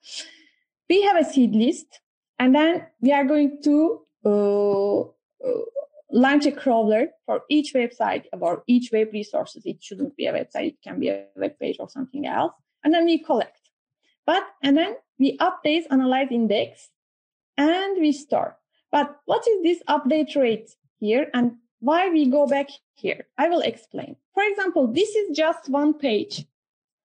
We 0.89 1.03
have 1.03 1.17
a 1.17 1.25
seed 1.25 1.55
list, 1.55 2.01
and 2.39 2.55
then 2.55 2.87
we 3.01 3.13
are 3.13 3.25
going 3.25 3.61
to 3.65 4.01
uh, 4.25 5.01
uh, 5.01 5.07
launch 6.11 6.47
a 6.47 6.53
crawler 6.53 7.09
for 7.27 7.43
each 7.51 7.75
website 7.75 8.25
or 8.33 8.63
each 8.67 8.91
web 8.93 9.09
resources. 9.13 9.65
It 9.67 9.83
shouldn't 9.83 10.17
be 10.17 10.27
a 10.27 10.33
website; 10.33 10.69
it 10.69 10.83
can 10.83 11.01
be 11.01 11.09
a 11.09 11.27
web 11.37 11.59
page 11.59 11.77
or 11.79 11.89
something 11.89 12.27
else 12.27 12.55
and 12.85 12.93
then 12.93 13.05
we 13.05 13.19
collect. 13.19 13.71
But, 14.27 14.45
and 14.63 14.77
then 14.77 14.97
we 15.19 15.39
update, 15.39 15.85
analyze 15.91 16.29
index, 16.31 16.91
and 17.57 18.01
we 18.01 18.13
store. 18.13 18.57
But 18.91 19.17
what 19.25 19.47
is 19.47 19.63
this 19.63 19.83
update 19.89 20.37
rate 20.37 20.71
here? 20.99 21.29
And 21.35 21.57
why 21.81 22.09
we 22.09 22.31
go 22.31 22.47
back 22.47 22.69
here. 22.95 23.27
I 23.37 23.49
will 23.49 23.61
explain. 23.61 24.17
For 24.35 24.43
example, 24.43 24.89
this 24.89 25.15
is 25.15 25.37
just 25.37 25.69
one 25.69 25.95
page, 25.95 26.45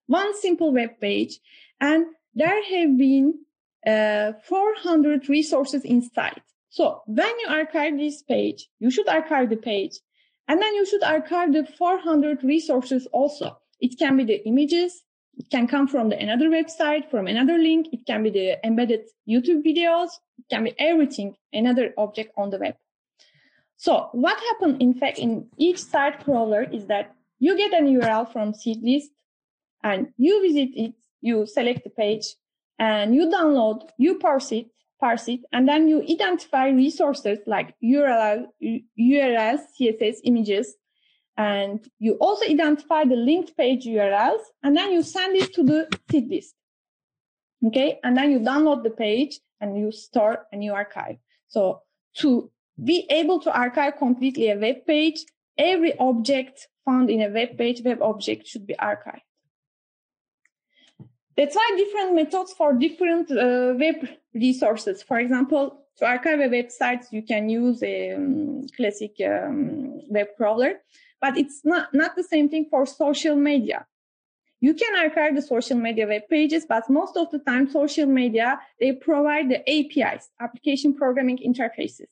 one 0.07 0.35
simple 0.39 0.73
web 0.73 0.99
page, 0.99 1.39
and 1.79 2.07
there 2.33 2.63
have 2.63 2.97
been 2.97 3.39
uh, 3.85 4.33
400 4.43 5.29
resources 5.29 5.83
inside. 5.83 6.41
So 6.69 7.03
when 7.05 7.39
you 7.39 7.47
archive 7.49 7.97
this 7.97 8.23
page, 8.23 8.67
you 8.79 8.89
should 8.89 9.07
archive 9.07 9.49
the 9.49 9.57
page, 9.57 9.99
and 10.47 10.61
then 10.61 10.73
you 10.73 10.85
should 10.85 11.03
archive 11.03 11.53
the 11.53 11.65
400 11.65 12.43
resources 12.43 13.07
also. 13.11 13.57
It 13.79 13.99
can 13.99 14.17
be 14.17 14.23
the 14.23 14.45
images, 14.47 15.03
it 15.37 15.49
can 15.49 15.67
come 15.67 15.87
from 15.87 16.09
the 16.09 16.19
another 16.19 16.49
website, 16.49 17.09
from 17.09 17.27
another 17.27 17.57
link. 17.57 17.87
It 17.91 18.05
can 18.05 18.23
be 18.23 18.29
the 18.29 18.65
embedded 18.65 19.09
YouTube 19.27 19.65
videos. 19.65 20.09
It 20.37 20.45
can 20.49 20.63
be 20.63 20.73
everything, 20.77 21.35
another 21.51 21.93
object 21.97 22.33
on 22.37 22.49
the 22.49 22.59
web. 22.59 22.75
So 23.77 24.09
what 24.11 24.39
happened, 24.39 24.81
in 24.81 24.93
fact, 24.93 25.19
in 25.19 25.47
each 25.57 25.79
site 25.79 26.23
crawler 26.23 26.63
is 26.63 26.87
that 26.87 27.15
you 27.39 27.57
get 27.57 27.73
an 27.73 27.87
URL 27.87 28.31
from 28.31 28.53
seed 28.53 28.81
list 28.81 29.11
and 29.83 30.13
you 30.17 30.41
visit 30.41 30.69
it, 30.75 30.93
you 31.21 31.45
select 31.45 31.83
the 31.83 31.89
page 31.89 32.35
and 32.79 33.13
you 33.13 33.29
download, 33.29 33.89
you 33.97 34.19
parse 34.19 34.51
it, 34.51 34.67
parse 34.99 35.27
it, 35.27 35.41
and 35.51 35.67
then 35.67 35.87
you 35.87 36.01
identify 36.03 36.69
resources 36.69 37.39
like 37.45 37.75
URL, 37.83 38.45
URLs, 38.61 39.61
CSS 39.79 40.17
images, 40.23 40.75
and 41.37 41.85
you 41.99 42.13
also 42.15 42.45
identify 42.45 43.05
the 43.05 43.15
linked 43.15 43.57
page 43.57 43.85
URLs, 43.85 44.41
and 44.61 44.75
then 44.77 44.91
you 44.91 45.03
send 45.03 45.35
it 45.35 45.53
to 45.53 45.63
the 45.63 45.87
seed 46.09 46.29
list. 46.29 46.55
Okay, 47.65 47.99
and 48.03 48.15
then 48.17 48.31
you 48.31 48.39
download 48.39 48.83
the 48.83 48.89
page 48.89 49.39
and 49.61 49.77
you 49.77 49.91
store 49.91 50.45
a 50.51 50.57
new 50.57 50.73
archive. 50.73 51.17
So 51.47 51.81
to 52.17 52.51
be 52.83 53.07
able 53.09 53.39
to 53.41 53.55
archive 53.55 53.97
completely 53.97 54.49
a 54.49 54.57
web 54.57 54.85
page, 54.85 55.23
every 55.57 55.97
object 55.97 56.67
found 56.85 57.09
in 57.09 57.21
a 57.21 57.29
web 57.29 57.57
page, 57.57 57.81
web 57.83 58.01
object 58.01 58.47
should 58.47 58.67
be 58.67 58.75
archived. 58.75 59.21
That's 61.37 61.55
why 61.55 61.71
different 61.77 62.15
methods 62.15 62.53
for 62.53 62.73
different 62.73 63.31
uh, 63.31 63.73
web 63.79 64.07
resources. 64.33 65.01
For 65.01 65.19
example, 65.19 65.83
to 65.97 66.05
archive 66.05 66.39
a 66.39 66.49
website, 66.49 67.05
you 67.11 67.23
can 67.23 67.49
use 67.49 67.81
a 67.81 68.13
um, 68.13 68.67
classic 68.75 69.15
um, 69.25 70.01
web 70.09 70.27
crawler, 70.37 70.73
but 71.23 71.37
it's 71.37 71.61
not, 71.63 71.93
not 71.93 72.17
the 72.17 72.27
same 72.33 72.49
thing 72.49 72.65
for 72.69 72.85
social 72.85 73.37
media. 73.37 73.87
You 74.59 74.73
can 74.73 74.93
archive 74.97 75.35
the 75.35 75.41
social 75.41 75.77
media 75.77 76.05
web 76.05 76.23
pages, 76.29 76.65
but 76.67 76.89
most 76.89 77.15
of 77.15 77.31
the 77.31 77.39
time, 77.39 77.69
social 77.69 78.05
media, 78.05 78.59
they 78.77 78.91
provide 78.91 79.47
the 79.49 79.59
APIs, 79.75 80.23
application 80.41 80.93
programming 80.93 81.37
interfaces. 81.37 82.11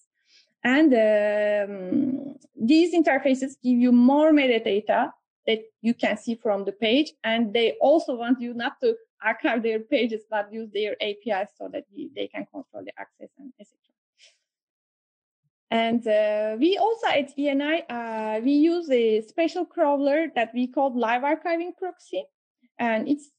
And 0.64 0.90
um, 0.94 2.36
these 2.56 2.96
interfaces 2.96 3.52
give 3.62 3.78
you 3.86 3.92
more 3.92 4.32
metadata 4.32 5.12
that 5.46 5.60
you 5.82 5.94
can 5.94 6.16
see 6.16 6.36
from 6.36 6.64
the 6.64 6.72
page. 6.72 7.12
And 7.26 7.54
they 7.54 7.76
also 7.82 8.16
want 8.16 8.40
you 8.40 8.54
not 8.54 8.80
to 8.82 8.96
archive 9.22 9.62
their 9.62 9.80
pages, 9.80 10.22
but 10.30 10.54
use 10.54 10.70
their 10.72 10.96
APIs 11.02 11.50
so 11.58 11.68
that 11.74 11.84
they 12.16 12.28
can 12.34 12.46
control 12.46 12.84
the 12.86 12.94
access 12.98 13.30
and 13.38 13.52
etc. 13.60 13.81
And 15.72 16.06
uh, 16.06 16.58
we 16.60 16.78
also 16.78 17.08
at 17.08 17.32
INA, 17.38 17.84
uh, 17.90 18.42
we 18.44 18.52
use 18.52 18.90
a 18.92 19.22
special 19.22 19.66
crawler 19.66 20.28
that 20.36 20.52
we 20.54 20.68
call 20.68 20.94
live 21.00 21.22
archiving 21.22 21.78
proxy. 21.78 22.26
And 22.78 23.08
it's, 23.08 23.32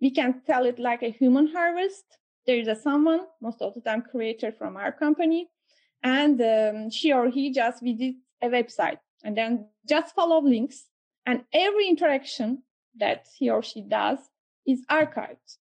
we 0.00 0.10
can 0.10 0.40
tell 0.46 0.64
it 0.64 0.78
like 0.78 1.02
a 1.02 1.10
human 1.10 1.48
harvest. 1.48 2.04
There 2.46 2.56
is 2.56 2.66
a 2.66 2.74
someone, 2.74 3.26
most 3.42 3.60
of 3.60 3.74
the 3.74 3.82
time 3.82 4.02
creator 4.10 4.52
from 4.52 4.78
our 4.78 4.90
company, 4.90 5.50
and 6.02 6.40
um, 6.40 6.90
she 6.90 7.12
or 7.12 7.28
he 7.28 7.52
just 7.52 7.82
visits 7.82 8.20
a 8.40 8.46
website 8.46 8.98
and 9.22 9.36
then 9.36 9.66
just 9.86 10.14
follow 10.14 10.40
links. 10.40 10.84
And 11.26 11.44
every 11.52 11.88
interaction 11.88 12.62
that 12.98 13.26
he 13.36 13.50
or 13.50 13.62
she 13.62 13.82
does 13.82 14.18
is 14.66 14.86
archived. 14.90 15.58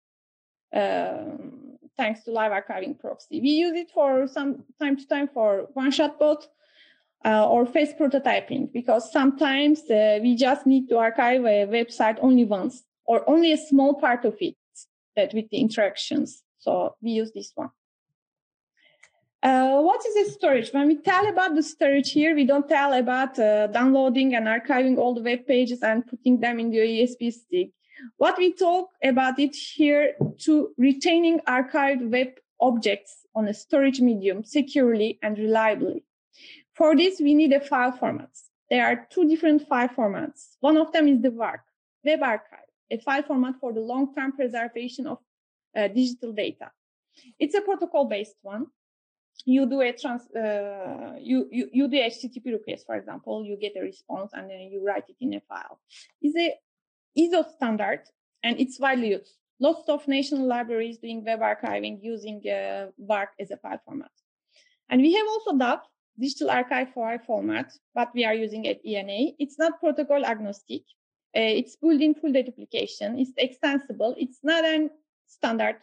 Um, 0.75 1.62
thanks 1.97 2.25
to 2.25 2.33
live 2.33 2.53
archiving 2.53 2.99
proxy. 2.99 3.41
We 3.41 3.51
use 3.51 3.75
it 3.75 3.91
for 3.91 4.27
some 4.27 4.65
time 4.81 4.97
to 4.97 5.07
time 5.07 5.29
for 5.33 5.69
one-shot 5.75 6.19
bot 6.19 6.47
uh, 7.25 7.49
or 7.49 7.67
face 7.67 7.93
prototyping 7.93 8.73
because 8.73 9.13
sometimes 9.13 9.83
uh, 9.91 10.19
we 10.23 10.35
just 10.37 10.67
need 10.67 10.89
to 10.89 10.99
archive 10.99 11.45
a 11.45 11.67
website 11.67 12.19
only 12.21 12.45
once 12.45 12.83
or 13.05 13.29
only 13.29 13.53
a 13.53 13.57
small 13.57 13.95
part 13.95 14.25
of 14.25 14.37
it 14.41 14.57
that 15.17 15.35
with 15.35 15.49
the 15.51 15.59
interactions. 15.59 16.43
So 16.59 16.97
we 17.03 17.11
use 17.11 17.33
this 17.33 17.53
one. 17.55 17.71
Uh, 19.43 19.81
what 19.81 20.01
is 20.07 20.15
the 20.15 20.33
storage? 20.33 20.71
When 20.71 20.87
we 20.87 20.97
tell 20.97 21.27
about 21.27 21.57
the 21.57 21.65
storage 21.65 22.13
here, 22.13 22.35
we 22.35 22.45
don't 22.45 22.69
tell 22.69 22.93
about 22.93 23.37
uh, 23.39 23.67
downloading 23.67 24.37
and 24.37 24.47
archiving 24.47 24.99
all 24.99 25.15
the 25.15 25.23
web 25.23 25.47
pages 25.47 25.83
and 25.83 26.07
putting 26.07 26.39
them 26.39 26.61
in 26.61 26.71
the 26.71 26.79
USB 26.79 27.33
stick. 27.33 27.71
What 28.17 28.39
we 28.39 28.53
talk 28.53 28.91
about 29.03 29.39
it 29.39 29.55
here 29.55 30.15
to 30.41 30.71
retaining 30.79 31.41
archived 31.41 32.11
web 32.11 32.29
objects 32.61 33.27
on 33.35 33.49
a 33.49 33.55
storage 33.55 34.01
medium 34.01 34.45
securely 34.45 35.19
and 35.23 35.39
reliably. 35.39 36.05
For 36.75 36.97
this, 36.97 37.21
we 37.21 37.35
need 37.35 37.53
a 37.53 37.61
file 37.61 37.93
format. 37.93 38.31
There 38.71 38.87
are 38.87 39.07
two 39.11 39.29
different 39.29 39.69
file 39.69 39.89
formats. 39.89 40.57
One 40.61 40.79
of 40.79 40.93
them 40.93 41.07
is 41.09 41.21
the 41.21 41.31
WARC, 41.31 41.61
Web 42.05 42.23
Archive, 42.23 42.71
a 42.91 42.99
file 42.99 43.23
format 43.23 43.55
for 43.61 43.73
the 43.73 43.81
long-term 43.81 44.33
preservation 44.33 45.07
of 45.07 45.19
uh, 45.77 45.89
digital 45.89 46.33
data. 46.33 46.71
It's 47.39 47.55
a 47.55 47.61
protocol-based 47.61 48.37
one. 48.41 48.67
You 49.45 49.67
do 49.67 49.81
a 49.81 49.93
trans, 49.93 50.23
uh, 50.35 51.17
you, 51.21 51.49
you, 51.51 51.69
you 51.73 51.89
do 51.89 51.97
HTTP 51.97 52.47
request, 52.47 52.87
for 52.87 52.95
example, 52.97 53.45
you 53.45 53.57
get 53.57 53.73
a 53.77 53.83
response 53.83 54.31
and 54.35 54.49
then 54.49 54.61
you 54.61 54.83
write 54.87 55.05
it 55.09 55.17
in 55.21 55.35
a 55.35 55.41
file. 55.41 55.81
It's 56.21 56.37
a 56.37 56.55
ISO 57.19 57.49
standard 57.55 58.03
and 58.43 58.61
it's 58.61 58.79
widely 58.81 59.11
used. 59.11 59.35
Lots 59.61 59.89
of 59.89 60.09
national 60.09 60.47
libraries 60.47 60.99
doing 60.99 61.25
web 61.25 61.41
archiving 61.41 61.99
using 62.03 62.43
uh, 62.49 62.89
as 63.39 63.51
a 63.51 63.57
file 63.57 63.81
format. 63.85 64.11
And 64.89 65.01
we 65.01 65.13
have 65.15 65.27
also 65.29 65.53
DAF, 65.53 65.81
digital 66.19 66.51
archive 66.51 66.93
file 66.93 67.19
format, 67.27 67.73
but 67.95 68.09
we 68.15 68.25
are 68.25 68.35
using 68.35 68.67
at 68.67 68.85
INA. 68.85 69.33
It's 69.39 69.59
not 69.59 69.81
protocol 69.81 70.25
agnostic. 70.25 70.83
Uh, 71.35 71.41
it's 71.61 71.77
built-in 71.77 72.15
full 72.15 72.33
duplication. 72.33 73.19
It's 73.19 73.33
extensible. 73.39 74.15
It's 74.19 74.41
not 74.43 74.65
a 74.65 74.91
standard. 75.27 75.77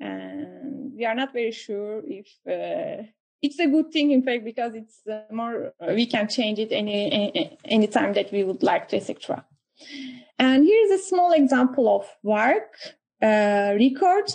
And 0.00 0.92
we 0.96 1.04
are 1.04 1.14
not 1.14 1.32
very 1.32 1.52
sure 1.52 2.02
if 2.04 2.26
uh, 2.48 3.04
it's 3.42 3.58
a 3.58 3.66
good 3.66 3.92
thing, 3.92 4.10
in 4.10 4.22
fact, 4.22 4.44
because 4.44 4.74
it's 4.74 5.00
uh, 5.06 5.22
more, 5.32 5.72
we 5.88 6.06
can 6.06 6.28
change 6.28 6.58
it 6.58 6.72
any, 6.72 7.12
any, 7.12 7.58
any 7.64 7.86
time 7.86 8.12
that 8.14 8.32
we 8.32 8.42
would 8.42 8.62
like 8.62 8.88
to, 8.88 8.96
etc. 8.96 9.44
And 10.38 10.64
here's 10.64 10.90
a 10.90 11.04
small 11.04 11.32
example 11.32 11.94
of 11.96 12.06
WARC 12.24 12.68
uh, 13.22 13.74
record. 13.78 14.30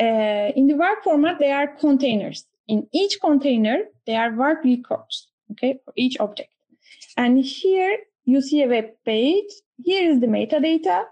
Uh, 0.00 0.52
in 0.56 0.66
the 0.66 0.74
WARC 0.74 1.02
format, 1.02 1.38
there 1.38 1.56
are 1.56 1.68
containers. 1.76 2.46
In 2.66 2.86
each 2.92 3.18
container, 3.20 3.78
there 4.06 4.20
are 4.20 4.30
WARC 4.30 4.64
records, 4.64 5.28
okay, 5.52 5.80
for 5.84 5.92
each 5.96 6.18
object. 6.20 6.50
And 7.16 7.44
here 7.44 7.98
you 8.24 8.40
see 8.42 8.62
a 8.62 8.68
web 8.68 8.90
page. 9.04 9.50
Here 9.82 10.10
is 10.10 10.20
the 10.20 10.26
metadata 10.26 11.04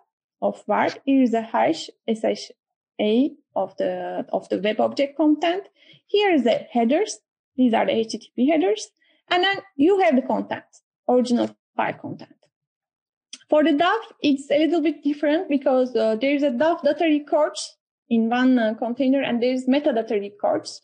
of 0.42 0.64
WARC. 0.66 0.98
Here 1.04 1.22
is 1.22 1.30
the 1.32 1.42
hash 1.42 1.88
SHA 2.08 3.28
of 3.54 3.76
the, 3.78 4.26
of 4.32 4.48
the 4.48 4.58
web 4.58 4.80
object 4.80 5.16
content. 5.16 5.64
Here 6.06 6.32
is 6.32 6.44
the 6.44 6.66
headers. 6.70 7.18
These 7.56 7.74
are 7.74 7.86
the 7.86 7.92
HTTP 7.92 8.48
headers. 8.48 8.90
And 9.28 9.42
then 9.42 9.58
you 9.76 9.98
have 10.00 10.14
the 10.14 10.22
content, 10.22 10.64
original 11.08 11.56
file 11.76 11.94
content. 11.94 12.45
For 13.48 13.62
the 13.62 13.70
DAF, 13.70 14.00
it's 14.22 14.50
a 14.50 14.58
little 14.58 14.80
bit 14.80 15.04
different 15.04 15.48
because 15.48 15.94
uh, 15.94 16.16
there's 16.20 16.42
a 16.42 16.50
DAF 16.50 16.82
data 16.82 17.04
records 17.04 17.76
in 18.08 18.28
one 18.28 18.58
uh, 18.58 18.74
container 18.74 19.22
and 19.22 19.42
there's 19.42 19.66
metadata 19.66 20.20
records. 20.20 20.82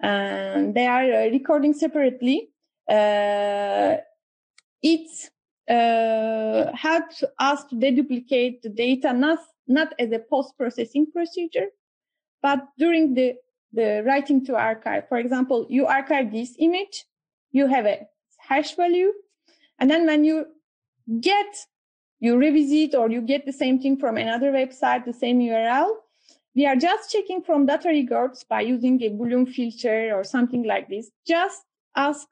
And 0.00 0.74
they 0.74 0.86
are 0.86 1.04
uh, 1.04 1.30
recording 1.30 1.74
separately. 1.74 2.50
Uh, 2.88 3.96
it 4.82 5.30
uh, 5.70 6.74
helps 6.76 7.22
us 7.38 7.64
to 7.64 7.76
deduplicate 7.76 8.62
the 8.62 8.68
data 8.68 9.12
not, 9.12 9.38
not 9.68 9.94
as 9.98 10.10
a 10.10 10.18
post-processing 10.18 11.06
procedure, 11.12 11.68
but 12.42 12.66
during 12.78 13.14
the, 13.14 13.34
the 13.72 14.02
writing 14.04 14.44
to 14.46 14.56
archive. 14.56 15.08
For 15.08 15.18
example, 15.18 15.66
you 15.70 15.86
archive 15.86 16.32
this 16.32 16.56
image, 16.58 17.04
you 17.52 17.68
have 17.68 17.86
a 17.86 18.00
hash 18.38 18.74
value, 18.74 19.12
and 19.78 19.88
then 19.88 20.04
when 20.04 20.24
you 20.24 20.46
get 21.20 21.46
you 22.22 22.36
revisit 22.36 22.94
or 22.94 23.10
you 23.10 23.20
get 23.20 23.44
the 23.44 23.52
same 23.52 23.80
thing 23.80 23.96
from 23.96 24.16
another 24.16 24.52
website, 24.52 25.04
the 25.04 25.12
same 25.12 25.40
URL. 25.40 25.96
We 26.54 26.66
are 26.66 26.76
just 26.76 27.10
checking 27.10 27.42
from 27.42 27.66
data 27.66 27.88
records 27.88 28.44
by 28.44 28.60
using 28.60 29.02
a 29.02 29.10
Boolean 29.10 29.52
filter 29.52 30.14
or 30.14 30.22
something 30.22 30.62
like 30.62 30.88
this. 30.88 31.10
Just 31.26 31.62
ask, 31.96 32.28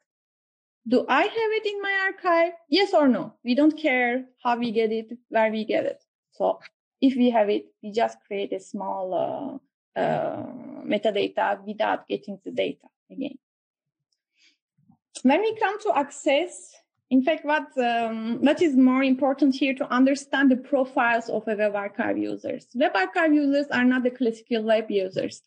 do 0.87 1.04
I 1.09 1.23
have 1.23 1.52
it 1.59 1.66
in 1.66 1.82
my 1.82 1.94
archive? 2.06 2.52
Yes 2.68 2.94
or 2.94 3.09
no? 3.09 3.35
We 3.42 3.56
don't 3.56 3.76
care 3.76 4.26
how 4.44 4.56
we 4.56 4.70
get 4.70 4.92
it, 4.92 5.18
where 5.28 5.50
we 5.50 5.64
get 5.64 5.87
it. 5.87 6.00
So 6.30 6.61
if 7.00 7.16
we 7.16 7.30
have 7.30 7.50
it, 7.50 7.64
we 7.82 7.90
just 7.90 8.18
create 8.28 8.52
a 8.52 8.61
small 8.61 9.61
uh, 9.97 10.00
uh, 10.00 10.47
metadata 10.87 11.66
without 11.66 12.06
getting 12.06 12.38
the 12.44 12.52
data 12.52 12.87
again. 13.11 13.38
when 15.25 15.40
we 15.40 15.56
come 15.56 15.80
to 15.80 15.99
access, 15.99 16.76
in 17.11 17.23
fact, 17.25 17.45
what 17.45 17.67
um, 17.76 18.38
what 18.40 18.62
is 18.62 18.76
more 18.76 19.02
important 19.02 19.57
here 19.57 19.75
to 19.75 19.93
understand 19.93 20.49
the 20.49 20.57
profiles 20.57 21.29
of 21.29 21.43
a 21.49 21.57
web 21.57 21.75
archive 21.75 22.17
users. 22.17 22.69
Web 22.75 22.93
archive 22.95 23.35
users 23.35 23.67
are 23.73 23.85
not 23.85 24.05
the 24.05 24.11
classical 24.11 24.62
web 24.62 24.88
users. 24.88 25.43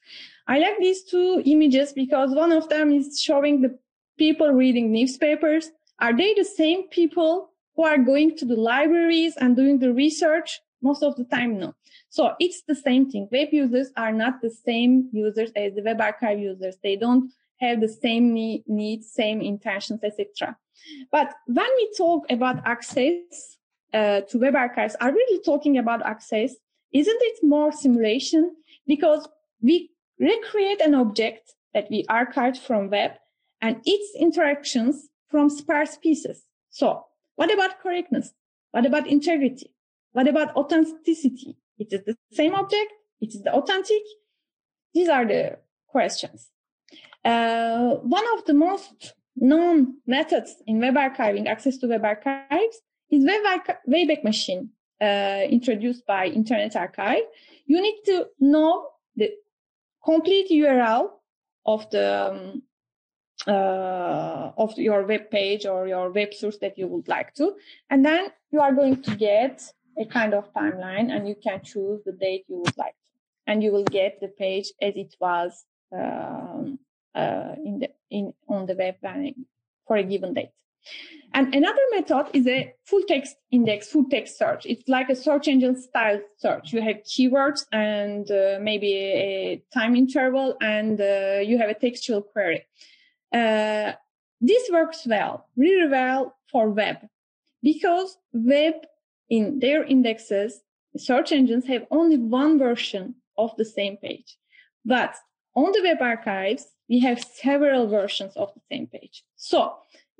I 0.45 0.59
like 0.59 0.77
these 0.79 1.03
two 1.03 1.41
images 1.45 1.93
because 1.93 2.35
one 2.35 2.51
of 2.51 2.67
them 2.67 2.91
is 2.91 3.21
showing 3.21 3.61
the 3.61 3.79
people 4.17 4.49
reading 4.49 4.91
newspapers. 4.91 5.71
Are 5.99 6.15
they 6.15 6.33
the 6.33 6.43
same 6.43 6.89
people 6.89 7.51
who 7.77 7.83
are 7.85 7.97
going 7.97 8.35
to 8.37 8.45
the 8.45 8.57
libraries 8.57 9.37
and 9.37 9.55
doing 9.55 9.79
the 9.79 9.93
research? 9.93 10.59
Most 10.81 11.01
of 11.01 11.15
the 11.15 11.23
time, 11.23 11.59
no. 11.59 11.75
So 12.09 12.33
it's 12.41 12.63
the 12.67 12.75
same 12.75 13.09
thing. 13.09 13.29
Web 13.31 13.49
users 13.53 13.89
are 13.95 14.11
not 14.11 14.41
the 14.41 14.49
same 14.49 15.07
users 15.13 15.51
as 15.55 15.75
the 15.75 15.81
web 15.81 16.01
archive 16.01 16.39
users. 16.39 16.75
They 16.83 16.97
don't 16.97 17.31
have 17.59 17.81
the 17.81 17.89
same 17.89 18.33
need, 18.33 18.63
needs, 18.67 19.11
same 19.11 19.41
intentions, 19.41 20.01
etc. 20.03 20.57
But 21.11 21.33
when 21.47 21.69
we 21.77 21.93
talk 21.97 22.25
about 22.29 22.65
access 22.65 23.57
uh, 23.93 24.21
to 24.21 24.39
web 24.39 24.55
archives, 24.55 24.95
are 24.99 25.09
we 25.09 25.15
really 25.15 25.43
talking 25.43 25.77
about 25.77 26.05
access? 26.05 26.53
Isn't 26.91 27.21
it 27.21 27.39
more 27.43 27.71
simulation? 27.71 28.55
Because 28.85 29.27
we 29.61 29.91
recreate 30.19 30.81
an 30.81 30.95
object 30.95 31.53
that 31.73 31.87
we 31.89 32.05
archived 32.09 32.57
from 32.57 32.89
web 32.89 33.11
and 33.61 33.81
its 33.85 34.15
interactions 34.19 35.09
from 35.29 35.49
sparse 35.49 35.97
pieces. 35.97 36.43
So 36.69 37.05
what 37.35 37.51
about 37.51 37.79
correctness? 37.79 38.33
What 38.71 38.85
about 38.85 39.07
integrity? 39.07 39.73
What 40.11 40.27
about 40.27 40.55
authenticity? 40.55 41.57
It 41.79 41.91
is 41.91 42.03
the 42.05 42.15
same 42.31 42.53
object. 42.53 42.91
It 43.19 43.33
is 43.33 43.41
the 43.41 43.53
authentic. 43.53 44.03
These 44.93 45.09
are 45.09 45.25
the 45.25 45.59
questions. 45.87 46.49
Uh, 47.23 47.95
one 48.01 48.25
of 48.37 48.45
the 48.45 48.53
most 48.53 49.13
known 49.35 49.95
methods 50.05 50.55
in 50.67 50.79
web 50.79 50.95
archiving, 50.95 51.47
access 51.47 51.77
to 51.77 51.87
web 51.87 52.03
archives, 52.03 52.81
is 53.09 53.25
web 53.25 53.77
Wayback 53.87 54.23
Machine, 54.23 54.69
uh, 55.01 55.41
introduced 55.49 56.05
by 56.05 56.27
Internet 56.27 56.75
Archive. 56.75 57.23
You 57.65 57.81
need 57.81 58.01
to 58.05 58.27
know 58.39 58.89
the 59.15 59.31
complete 60.03 60.49
URL 60.51 61.09
of 61.65 61.89
the 61.91 62.31
um, 62.31 62.63
uh, 63.47 64.51
of 64.57 64.77
your 64.77 65.05
web 65.05 65.29
page 65.29 65.65
or 65.65 65.87
your 65.87 66.11
web 66.11 66.33
source 66.33 66.57
that 66.59 66.77
you 66.77 66.87
would 66.87 67.07
like 67.07 67.33
to, 67.35 67.55
and 67.89 68.05
then 68.05 68.29
you 68.51 68.59
are 68.59 68.73
going 68.73 69.01
to 69.01 69.15
get 69.15 69.61
a 69.97 70.05
kind 70.05 70.33
of 70.33 70.53
timeline, 70.53 71.11
and 71.11 71.27
you 71.27 71.35
can 71.41 71.61
choose 71.63 72.01
the 72.05 72.11
date 72.13 72.45
you 72.47 72.57
would 72.57 72.77
like 72.77 72.93
to, 72.93 73.51
and 73.51 73.63
you 73.63 73.71
will 73.71 73.83
get 73.83 74.19
the 74.19 74.27
page 74.27 74.71
as 74.81 74.93
it 74.95 75.15
was 75.19 75.65
um, 75.95 76.79
uh, 77.15 77.55
in 77.63 77.79
the 77.79 77.89
in 78.09 78.33
on 78.47 78.65
the 78.65 78.75
web 78.75 78.95
for 79.87 79.97
a 79.97 80.03
given 80.03 80.33
date. 80.33 80.51
And 81.33 81.55
another 81.55 81.81
method 81.91 82.27
is 82.33 82.45
a 82.45 82.73
full 82.85 83.03
text 83.07 83.37
index, 83.51 83.87
full 83.89 84.05
text 84.09 84.37
search. 84.37 84.65
It's 84.65 84.87
like 84.87 85.09
a 85.09 85.15
search 85.15 85.47
engine 85.47 85.81
style 85.81 86.21
search. 86.37 86.73
You 86.73 86.81
have 86.81 86.97
keywords 86.97 87.65
and 87.71 88.29
uh, 88.29 88.59
maybe 88.61 88.93
a 88.93 89.63
time 89.73 89.95
interval 89.95 90.55
and 90.61 91.01
uh, 91.01 91.39
you 91.41 91.57
have 91.57 91.69
a 91.69 91.73
textual 91.73 92.21
query. 92.21 92.65
Uh, 93.33 93.93
this 94.41 94.69
works 94.71 95.07
well, 95.07 95.47
really 95.55 95.89
well 95.89 96.35
for 96.51 96.69
web 96.69 96.97
because 97.63 98.17
web 98.33 98.75
in 99.29 99.59
their 99.59 99.83
indexes, 99.83 100.61
search 100.97 101.31
engines 101.31 101.65
have 101.65 101.87
only 101.89 102.17
one 102.17 102.59
version 102.59 103.15
of 103.37 103.55
the 103.57 103.65
same 103.65 103.97
page. 103.97 104.37
But 104.85 105.15
on 105.55 105.71
the 105.71 105.81
web 105.81 106.01
archives, 106.01 106.67
we 106.93 106.99
have 106.99 107.19
several 107.23 107.87
versions 107.87 108.33
of 108.35 108.53
the 108.53 108.61
same 108.71 108.85
page. 108.85 109.23
So 109.35 109.59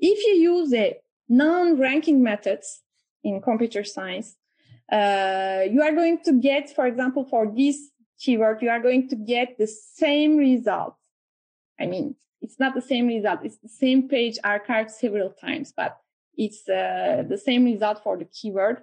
if 0.00 0.18
you 0.26 0.34
use 0.54 0.74
a 0.74 0.96
non-ranking 1.28 2.20
methods 2.20 2.82
in 3.22 3.40
computer 3.40 3.84
science, 3.84 4.34
uh, 4.90 5.60
you 5.70 5.80
are 5.82 5.92
going 5.92 6.18
to 6.24 6.32
get, 6.32 6.74
for 6.74 6.86
example, 6.86 7.24
for 7.32 7.46
this 7.46 7.78
keyword, 8.18 8.60
you 8.60 8.70
are 8.70 8.80
going 8.80 9.08
to 9.10 9.16
get 9.34 9.56
the 9.56 9.68
same 9.68 10.36
result. 10.36 10.96
I 11.78 11.86
mean, 11.86 12.16
it's 12.42 12.58
not 12.58 12.74
the 12.74 12.82
same 12.92 13.06
result. 13.06 13.40
It's 13.44 13.58
the 13.58 13.76
same 13.84 14.08
page 14.08 14.36
archived 14.44 14.90
several 14.90 15.30
times, 15.30 15.72
but 15.80 15.96
it's 16.36 16.68
uh, 16.68 17.22
the 17.28 17.38
same 17.38 17.64
result 17.66 18.02
for 18.02 18.18
the 18.18 18.24
keyword 18.24 18.82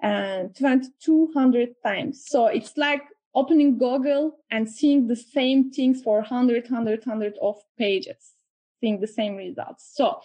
and 0.00 0.56
2200 0.56 1.74
times. 1.84 2.24
So 2.26 2.46
it's 2.46 2.74
like 2.78 3.02
opening 3.34 3.78
Google 3.78 4.38
and 4.50 4.68
seeing 4.68 5.06
the 5.06 5.16
same 5.16 5.70
things 5.70 6.02
for 6.02 6.18
100, 6.18 6.64
100, 6.64 7.06
100 7.06 7.34
of 7.40 7.56
pages, 7.78 8.34
seeing 8.80 9.00
the 9.00 9.06
same 9.06 9.36
results. 9.36 9.90
So 9.94 10.20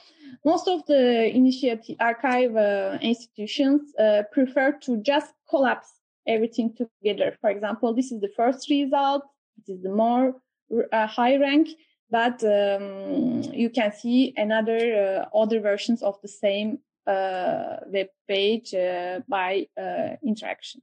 most 0.45 0.67
of 0.67 0.85
the 0.85 1.25
initiative 1.25 1.95
archive 1.99 2.55
uh, 2.55 2.97
institutions 3.01 3.93
uh, 3.99 4.23
prefer 4.31 4.73
to 4.83 4.97
just 4.97 5.33
collapse 5.49 5.91
everything 6.27 6.75
together. 6.75 7.37
For 7.41 7.49
example, 7.49 7.93
this 7.93 8.11
is 8.11 8.21
the 8.21 8.31
first 8.35 8.69
result. 8.69 9.23
It 9.57 9.73
is 9.73 9.83
the 9.83 9.91
more 9.91 10.35
uh, 10.91 11.07
high 11.07 11.37
rank, 11.37 11.69
but 12.09 12.43
um, 12.43 13.41
you 13.53 13.69
can 13.69 13.91
see 13.91 14.33
another 14.37 15.27
uh, 15.33 15.37
other 15.37 15.59
versions 15.59 16.01
of 16.01 16.19
the 16.21 16.27
same 16.27 16.79
uh, 17.05 17.77
web 17.87 18.07
page 18.27 18.73
uh, 18.73 19.19
by 19.27 19.67
interaction. 20.23 20.81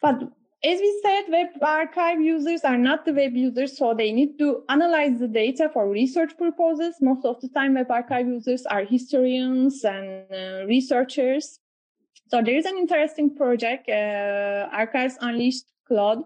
But 0.00 0.32
as 0.64 0.78
we 0.78 1.00
said, 1.02 1.22
web 1.28 1.48
archive 1.60 2.20
users 2.20 2.62
are 2.62 2.78
not 2.78 3.04
the 3.04 3.12
web 3.12 3.34
users, 3.34 3.76
so 3.76 3.94
they 3.94 4.12
need 4.12 4.38
to 4.38 4.62
analyze 4.68 5.18
the 5.18 5.26
data 5.26 5.68
for 5.72 5.88
research 5.88 6.36
purposes. 6.38 6.96
Most 7.00 7.24
of 7.24 7.40
the 7.40 7.48
time, 7.48 7.74
web 7.74 7.90
archive 7.90 8.28
users 8.28 8.64
are 8.66 8.84
historians 8.84 9.84
and 9.84 10.24
uh, 10.32 10.64
researchers. 10.66 11.58
So 12.28 12.40
there 12.42 12.56
is 12.56 12.64
an 12.64 12.76
interesting 12.78 13.34
project, 13.34 13.88
uh, 13.88 14.68
Archives 14.72 15.16
Unleashed 15.20 15.66
Cloud. 15.88 16.22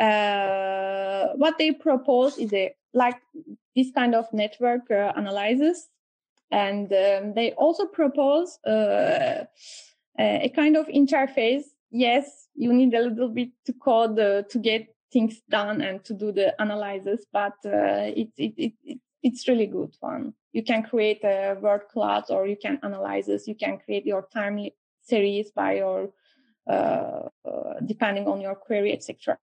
Uh, 0.00 1.28
what 1.36 1.56
they 1.56 1.70
propose 1.70 2.38
is 2.38 2.52
a 2.52 2.74
like 2.92 3.20
this 3.76 3.92
kind 3.94 4.14
of 4.14 4.26
network 4.32 4.90
uh, 4.90 5.12
analysis, 5.14 5.88
and 6.50 6.92
um, 6.92 7.34
they 7.34 7.52
also 7.52 7.86
propose 7.86 8.58
uh, 8.66 9.44
a 10.18 10.48
kind 10.56 10.76
of 10.76 10.88
interface. 10.88 11.64
Yes, 11.96 12.48
you 12.54 12.74
need 12.74 12.92
a 12.92 13.00
little 13.00 13.30
bit 13.30 13.52
to 13.64 13.72
code 13.72 14.18
uh, 14.18 14.42
to 14.50 14.58
get 14.58 14.94
things 15.10 15.40
done 15.48 15.80
and 15.80 16.04
to 16.04 16.12
do 16.12 16.30
the 16.30 16.54
analysis, 16.60 17.24
but 17.32 17.54
uh, 17.64 18.12
it, 18.20 18.28
it, 18.36 18.52
it, 18.58 18.72
it, 18.84 18.98
it's 19.22 19.48
really 19.48 19.66
good 19.66 19.94
one. 20.00 20.34
You 20.52 20.62
can 20.62 20.82
create 20.82 21.24
a 21.24 21.56
word 21.58 21.84
cloud 21.90 22.24
or 22.28 22.46
you 22.46 22.56
can 22.60 22.78
analyze 22.82 23.28
this. 23.28 23.48
You 23.48 23.54
can 23.54 23.78
create 23.78 24.04
your 24.04 24.28
time 24.30 24.68
series 25.04 25.52
by 25.52 25.76
your, 25.76 26.10
uh, 26.68 27.30
uh 27.48 27.80
depending 27.86 28.28
on 28.28 28.42
your 28.42 28.56
query, 28.56 28.92
etc. 28.92 29.38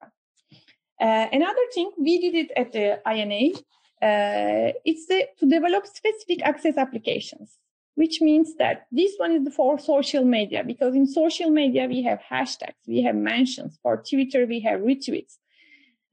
Uh, 1.01 1.27
another 1.31 1.65
thing, 1.73 1.89
we 1.97 2.19
did 2.19 2.35
it 2.35 2.51
at 2.55 2.71
the 2.71 3.01
INA. 3.11 3.57
Uh, 3.99 4.73
it's 4.85 5.07
the, 5.07 5.25
to 5.39 5.47
develop 5.47 5.87
specific 5.87 6.43
access 6.43 6.77
applications 6.77 7.57
which 7.95 8.21
means 8.21 8.55
that 8.55 8.87
this 8.91 9.13
one 9.17 9.31
is 9.31 9.53
for 9.55 9.77
social 9.77 10.25
media 10.25 10.63
because 10.65 10.95
in 10.95 11.05
social 11.05 11.49
media 11.49 11.85
we 11.87 12.01
have 12.03 12.19
hashtags, 12.31 12.81
we 12.87 13.01
have 13.03 13.15
mentions. 13.15 13.77
For 13.81 13.97
Twitter 13.97 14.45
we 14.45 14.59
have 14.61 14.81
retweets. 14.81 15.37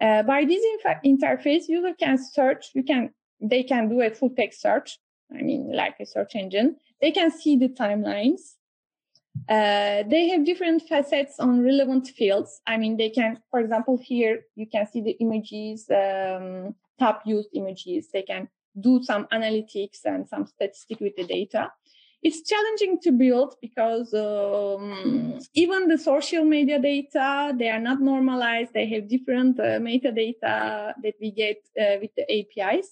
Uh, 0.01 0.23
by 0.23 0.45
this 0.45 0.63
interface, 1.05 1.69
user 1.69 1.95
can 1.95 2.19
search. 2.19 2.71
You 2.75 2.83
can 2.83 3.11
they 3.41 3.63
can 3.63 3.89
do 3.89 4.01
a 4.03 4.11
full 4.11 4.31
text 4.31 4.61
search. 4.61 4.99
I 5.33 5.43
mean, 5.43 5.73
like 5.75 5.97
a 6.01 6.07
search 6.07 6.35
engine. 6.35 6.77
They 7.01 7.13
can 7.13 7.31
see 7.31 7.57
the 7.57 7.69
timelines. 7.69 8.57
Uh, 9.49 10.03
they 10.09 10.29
have 10.29 10.45
different 10.45 10.83
facets 10.83 11.39
on 11.39 11.63
relevant 11.63 12.09
fields. 12.09 12.61
I 12.67 12.77
mean, 12.77 12.97
they 12.97 13.11
can, 13.11 13.39
for 13.51 13.61
example, 13.61 13.99
here 14.03 14.41
you 14.57 14.67
can 14.67 14.87
see 14.87 15.01
the 15.01 15.13
images, 15.21 15.89
um, 15.91 16.75
top 16.99 17.23
used 17.25 17.49
images. 17.55 18.09
They 18.13 18.23
can 18.23 18.49
do 18.79 19.03
some 19.03 19.27
analytics 19.33 20.01
and 20.05 20.29
some 20.29 20.47
statistic 20.47 21.01
with 21.01 21.17
the 21.17 21.25
data. 21.25 21.73
It's 22.23 22.43
challenging 22.43 22.99
to 23.05 23.13
build 23.13 23.55
because 23.63 24.13
um, 24.13 25.39
even 25.55 25.89
the 25.89 25.97
social 25.97 26.45
media 26.45 26.79
data, 26.79 27.55
they 27.59 27.71
are 27.71 27.81
not 27.81 28.03
normalized. 28.03 28.75
They 28.75 28.87
have 28.91 29.09
different 29.09 29.59
uh, 29.59 29.81
metadata 29.81 30.93
that 31.03 31.15
we 31.19 31.31
get 31.31 31.57
uh, 31.81 31.97
with 31.99 32.11
the 32.19 32.27
APIs. 32.31 32.89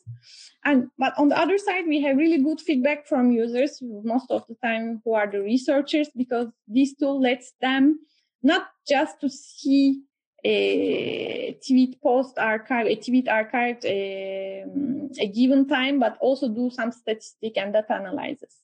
And, 0.64 0.88
but 0.99 1.12
on 1.19 1.29
the 1.29 1.38
other 1.38 1.59
side, 1.59 1.85
we 1.87 2.01
have 2.01 2.17
really 2.17 2.43
good 2.43 2.59
feedback 2.59 3.07
from 3.07 3.31
users 3.31 3.79
most 3.83 4.31
of 4.31 4.47
the 4.49 4.57
time 4.64 5.03
who 5.05 5.12
are 5.12 5.31
the 5.31 5.43
researchers 5.43 6.09
because 6.17 6.49
this 6.67 6.95
tool 6.95 7.21
lets 7.21 7.53
them 7.61 7.99
not 8.43 8.69
just 8.88 9.21
to 9.21 9.29
see 9.29 10.01
a 10.44 11.59
tweet 11.66 12.01
post 12.01 12.38
archive, 12.38 12.87
a 12.87 12.96
tweet 12.96 13.27
archived 13.27 13.85
a, 13.85 14.62
um, 14.62 15.11
a 15.18 15.27
given 15.29 15.66
time, 15.68 15.98
but 15.98 16.16
also 16.20 16.48
do 16.48 16.70
some 16.70 16.92
statistic 16.92 17.57
and 17.57 17.72
data 17.72 17.96
analysis. 17.96 18.57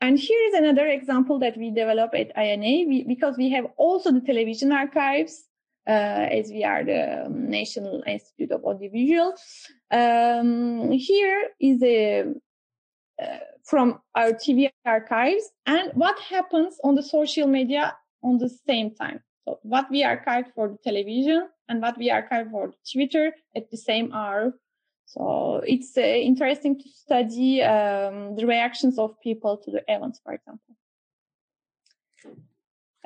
And 0.00 0.18
here 0.18 0.40
is 0.48 0.54
another 0.54 0.86
example 0.86 1.38
that 1.40 1.56
we 1.56 1.70
develop 1.70 2.14
at 2.14 2.36
INA 2.36 2.88
we, 2.88 3.04
because 3.04 3.36
we 3.36 3.50
have 3.50 3.66
also 3.76 4.12
the 4.12 4.20
television 4.20 4.72
archives. 4.72 5.44
uh, 5.88 6.28
as 6.30 6.50
we 6.50 6.64
are 6.64 6.84
the 6.84 7.26
National 7.30 8.02
Institute 8.06 8.52
of 8.52 8.64
Audiovisual. 8.64 9.34
Um, 9.90 10.90
here 10.92 11.48
is 11.58 11.82
a 11.82 12.34
uh, 13.20 13.38
from 13.64 14.00
our 14.14 14.32
TV 14.32 14.70
archives 14.84 15.50
and 15.66 15.90
what 15.94 16.18
happens 16.20 16.78
on 16.84 16.94
the 16.94 17.02
social 17.02 17.48
media 17.48 17.96
on 18.22 18.38
the 18.38 18.48
same 18.48 18.94
time. 18.94 19.20
What 19.62 19.90
we 19.90 20.04
archive 20.04 20.46
for 20.54 20.68
the 20.68 20.78
television 20.82 21.48
and 21.68 21.82
what 21.82 21.98
we 21.98 22.10
archive 22.10 22.50
for 22.50 22.72
Twitter 22.90 23.32
at 23.56 23.70
the 23.70 23.76
same 23.76 24.12
hour. 24.12 24.54
So 25.06 25.62
it's 25.66 25.96
uh, 25.96 26.00
interesting 26.00 26.78
to 26.78 26.88
study 26.88 27.62
um, 27.62 28.36
the 28.36 28.46
reactions 28.46 28.98
of 28.98 29.18
people 29.22 29.56
to 29.58 29.70
the 29.70 29.82
events, 29.88 30.20
for 30.22 30.34
example. 30.34 30.74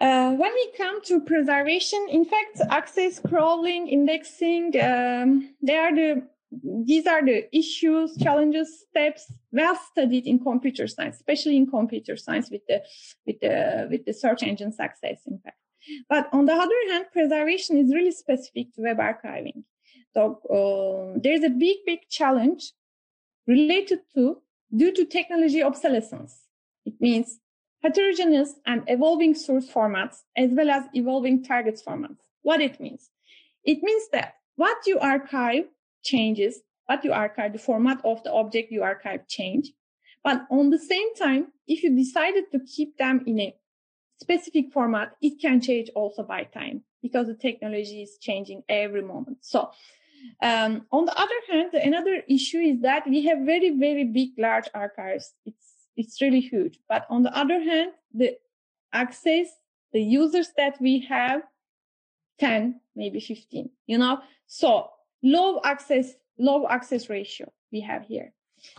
Uh, 0.00 0.32
when 0.32 0.52
we 0.52 0.72
come 0.76 1.00
to 1.02 1.20
preservation, 1.20 2.08
in 2.10 2.24
fact, 2.24 2.60
access, 2.70 3.20
crawling, 3.20 3.86
indexing, 3.86 4.72
um, 4.82 5.54
they 5.62 5.76
are 5.76 5.94
the 5.94 6.22
these 6.84 7.06
are 7.06 7.24
the 7.24 7.48
issues, 7.56 8.16
challenges, 8.18 8.84
steps 8.90 9.32
well 9.52 9.78
studied 9.90 10.26
in 10.26 10.38
computer 10.38 10.86
science, 10.86 11.16
especially 11.16 11.56
in 11.56 11.66
computer 11.66 12.16
science 12.16 12.50
with 12.50 12.66
the 12.66 12.82
with 13.26 13.40
the 13.40 13.88
with 13.90 14.04
the 14.04 14.12
search 14.12 14.42
engine 14.42 14.72
success, 14.72 15.20
in 15.26 15.38
fact. 15.38 15.61
But 16.08 16.28
on 16.32 16.46
the 16.46 16.54
other 16.54 16.74
hand, 16.90 17.06
preservation 17.12 17.76
is 17.78 17.94
really 17.94 18.12
specific 18.12 18.74
to 18.74 18.82
web 18.82 18.98
archiving. 18.98 19.64
So 20.14 20.38
uh, 20.48 21.18
there's 21.22 21.44
a 21.44 21.50
big, 21.50 21.78
big 21.86 22.00
challenge 22.10 22.72
related 23.46 24.00
to 24.14 24.38
due 24.74 24.92
to 24.92 25.04
technology 25.04 25.62
obsolescence. 25.62 26.42
It 26.84 26.94
means 27.00 27.38
heterogeneous 27.82 28.54
and 28.66 28.84
evolving 28.86 29.34
source 29.34 29.68
formats 29.68 30.18
as 30.36 30.50
well 30.52 30.70
as 30.70 30.84
evolving 30.94 31.44
targets 31.44 31.82
formats. 31.82 32.18
What 32.42 32.60
it 32.60 32.80
means? 32.80 33.10
It 33.64 33.82
means 33.82 34.08
that 34.12 34.34
what 34.56 34.86
you 34.86 34.98
archive 34.98 35.64
changes, 36.04 36.60
what 36.86 37.04
you 37.04 37.12
archive, 37.12 37.52
the 37.52 37.58
format 37.58 38.00
of 38.04 38.22
the 38.22 38.32
object 38.32 38.70
you 38.70 38.82
archive 38.82 39.26
change. 39.28 39.72
But 40.24 40.46
on 40.50 40.70
the 40.70 40.78
same 40.78 41.14
time, 41.16 41.48
if 41.66 41.82
you 41.82 41.94
decided 41.96 42.44
to 42.52 42.60
keep 42.60 42.96
them 42.96 43.24
in 43.26 43.40
a 43.40 43.54
specific 44.22 44.72
format, 44.72 45.08
it 45.20 45.40
can 45.40 45.60
change 45.60 45.88
also 45.94 46.22
by 46.22 46.44
time 46.44 46.82
because 47.02 47.26
the 47.26 47.34
technology 47.34 48.02
is 48.02 48.16
changing 48.20 48.62
every 48.68 49.02
moment. 49.02 49.38
So, 49.40 49.70
um, 50.40 50.86
on 50.92 51.04
the 51.04 51.16
other 51.24 51.40
hand, 51.50 51.74
another 51.74 52.22
issue 52.28 52.62
is 52.70 52.80
that 52.82 53.02
we 53.08 53.24
have 53.26 53.38
very, 53.52 53.70
very 53.86 54.04
big, 54.04 54.30
large 54.38 54.68
archives. 54.72 55.34
It's, 55.44 55.66
it's 55.96 56.22
really 56.22 56.40
huge. 56.40 56.78
But 56.88 57.06
on 57.10 57.24
the 57.24 57.36
other 57.36 57.60
hand, 57.60 57.90
the 58.14 58.38
access, 58.92 59.48
the 59.92 60.02
users 60.02 60.48
that 60.56 60.80
we 60.80 61.00
have, 61.08 61.42
10, 62.38 62.80
maybe 62.94 63.20
15, 63.20 63.70
you 63.86 63.98
know? 63.98 64.18
So 64.46 64.90
low 65.22 65.60
access, 65.64 66.12
low 66.38 66.66
access 66.68 67.10
ratio 67.10 67.52
we 67.72 67.80
have 67.80 68.02
here. 68.04 68.32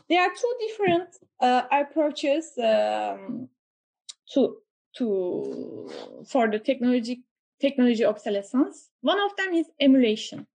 There 0.10 0.22
are 0.22 0.30
two 0.30 0.54
different 0.68 1.10
uh, 1.42 1.64
approaches 1.72 2.52
um, 2.58 3.50
to 4.34 4.62
to 4.98 5.90
for 6.28 6.50
the 6.50 6.60
technology 6.60 7.24
technology 7.60 8.04
obsolescence. 8.06 8.90
One 9.02 9.20
of 9.20 9.36
them 9.38 9.54
is 9.54 9.68
emulation. 9.80 10.48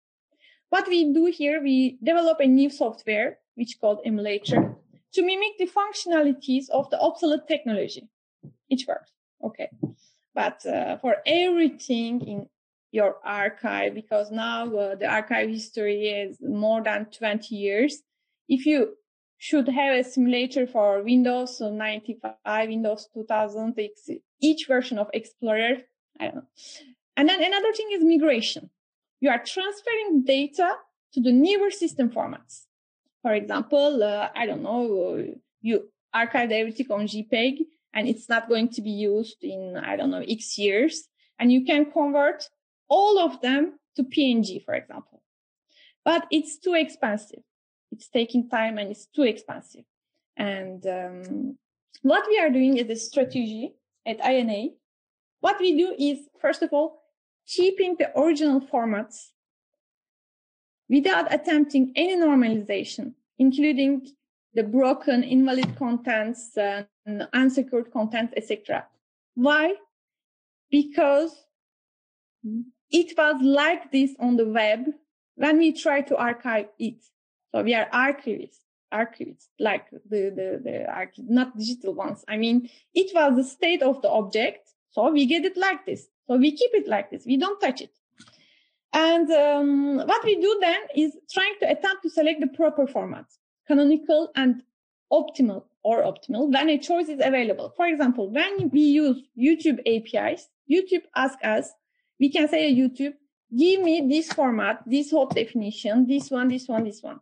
What 0.71 0.87
we 0.89 1.13
do 1.13 1.27
here, 1.27 1.63
we 1.63 1.99
develop 2.03 2.39
a 2.41 2.47
new 2.47 2.69
software 2.69 3.39
which 3.55 3.81
called 3.81 4.01
emulator 4.05 4.77
to 5.15 5.23
mimic 5.23 5.57
the 5.59 5.67
functionalities 5.67 6.69
of 6.71 6.91
the 6.91 7.01
obsolete 7.01 7.49
technology. 7.49 8.09
It 8.69 8.87
works, 8.87 9.11
okay. 9.43 9.71
But 10.35 10.65
uh, 10.67 10.99
for 10.99 11.17
everything 11.27 12.21
in 12.21 12.49
your 12.93 13.17
archive 13.25 13.95
because 13.95 14.31
now 14.31 14.65
uh, 14.75 14.95
the 14.95 15.07
archive 15.07 15.49
history 15.49 16.09
is 16.09 16.39
more 16.41 16.83
than 16.83 17.07
20 17.07 17.55
years. 17.55 18.03
If 18.49 18.67
you 18.67 18.95
should 19.39 19.69
have 19.69 19.95
a 19.97 20.05
simulator 20.05 20.67
for 20.67 21.03
Windows 21.03 21.61
95, 21.61 22.69
Windows 22.69 23.09
2000, 23.15 23.79
each 24.41 24.67
version 24.67 24.99
of 24.99 25.09
Explorer, 25.15 25.79
I 26.21 26.25
don't 26.25 26.35
know. 26.37 26.43
And 27.17 27.29
then 27.29 27.43
another 27.43 27.73
thing 27.73 27.89
is 27.93 28.05
migration. 28.05 28.71
You 29.21 29.31
are 29.31 29.43
transferring 29.43 30.25
data 30.25 30.75
to 31.15 31.21
the 31.21 31.33
newer 31.33 31.71
system 31.71 32.11
formats. 32.11 32.67
For 33.23 33.33
example, 33.33 34.03
uh, 34.03 34.29
I 34.35 34.47
don't 34.47 34.63
know, 34.63 35.25
you 35.61 35.89
archived 36.15 36.53
everything 36.53 36.87
on 36.91 37.07
JPEG 37.07 37.59
and 37.95 38.09
it's 38.09 38.29
not 38.29 38.49
going 38.49 38.69
to 38.71 38.83
be 38.83 38.91
used 38.91 39.39
in, 39.43 39.77
I 39.77 39.97
don't 39.97 40.11
know, 40.11 40.25
X 40.29 40.59
years. 40.59 41.09
And 41.39 41.53
you 41.53 41.65
can 41.65 41.91
convert 41.91 42.49
all 42.89 43.19
of 43.19 43.41
them 43.41 43.79
to 43.97 44.03
PNG, 44.03 44.65
for 44.65 44.75
example. 44.75 45.23
But 46.05 46.27
it's 46.31 46.59
too 46.59 46.75
expensive. 46.75 47.43
It's 47.93 48.09
taking 48.09 48.49
time 48.49 48.79
and 48.79 48.91
it's 48.91 49.07
too 49.07 49.23
expensive. 49.23 49.85
And 50.37 50.87
um, 50.87 51.59
what 52.03 52.27
we 52.29 52.39
are 52.39 52.51
doing 52.51 52.77
is 52.77 52.89
a 52.91 52.97
strategy 52.97 53.75
at 54.07 54.25
INA. 54.25 54.71
What 55.41 55.59
we 55.59 55.77
do 55.77 55.95
is, 55.99 56.29
first 56.41 56.63
of 56.63 56.73
all, 56.73 57.03
keeping 57.47 57.97
the 57.99 58.17
original 58.19 58.61
formats 58.61 59.29
without 60.89 61.33
attempting 61.33 61.93
any 61.97 62.17
normalization, 62.17 63.15
including 63.39 64.07
the 64.55 64.63
broken, 64.63 65.23
invalid 65.23 65.77
contents, 65.77 66.57
and 66.57 67.29
unsecured 67.33 67.93
contents, 67.93 68.33
etc. 68.37 68.87
Why? 69.35 69.75
Because 70.71 71.33
it 72.91 73.17
was 73.17 73.43
like 73.43 73.93
this 73.93 74.15
on 74.19 74.37
the 74.37 74.47
web 74.47 74.87
when 75.37 75.59
we 75.59 75.73
try 75.73 76.01
to 76.03 76.17
archive 76.17 76.69
it. 76.79 77.05
So 77.53 77.63
we 77.63 77.75
are 77.75 77.89
archivists, 77.93 78.59
archivists, 78.93 79.49
like 79.59 79.91
the, 79.91 80.31
the, 80.35 80.61
the 80.63 80.87
archive, 80.87 81.25
not 81.29 81.57
digital 81.57 81.95
ones. 81.95 82.25
I 82.29 82.37
mean, 82.37 82.69
it 82.95 83.15
was 83.15 83.37
the 83.37 83.45
state 83.45 83.83
of 83.83 84.03
the 84.03 84.11
object. 84.11 84.69
So 84.91 85.11
we 85.11 85.27
get 85.27 85.45
it 85.45 85.57
like 85.57 85.87
this. 85.87 86.09
So 86.27 86.37
we 86.37 86.53
keep 86.57 86.71
it 86.75 86.89
like 86.89 87.11
this. 87.11 87.25
We 87.27 87.37
don't 87.37 87.61
touch 87.61 87.81
it. 87.81 87.93
And 88.93 89.31
um, 89.31 89.97
what 89.99 90.25
we 90.25 90.41
do 90.41 90.59
then 90.61 90.81
is 90.95 91.17
trying 91.31 91.55
to 91.61 91.71
attempt 91.71 92.03
to 92.03 92.11
select 92.11 92.41
the 92.41 92.47
proper 92.49 92.87
format, 92.87 93.27
canonical 93.67 94.31
and 94.35 94.63
optimal 95.13 95.65
or 95.83 96.03
optimal 96.03 96.53
when 96.53 96.69
a 96.71 96.79
choice 96.79 97.09
is 97.09 97.21
available. 97.23 97.73
For 97.77 97.87
example, 97.87 98.31
when 98.31 98.71
we 98.71 98.81
use 98.81 99.23
YouTube 99.39 99.81
APIs, 99.87 100.49
YouTube 100.71 101.03
asks 101.15 101.43
us 101.45 101.73
we 102.19 102.31
can 102.31 102.49
say 102.49 102.75
YouTube, 102.75 103.15
give 103.57 103.83
me 103.83 104.07
this 104.09 104.33
format, 104.33 104.83
this 104.87 105.11
hot 105.11 105.35
definition, 105.35 106.07
this 106.07 106.31
one, 106.31 106.49
this 106.49 106.67
one, 106.67 106.85
this 106.85 107.03
one. 107.03 107.21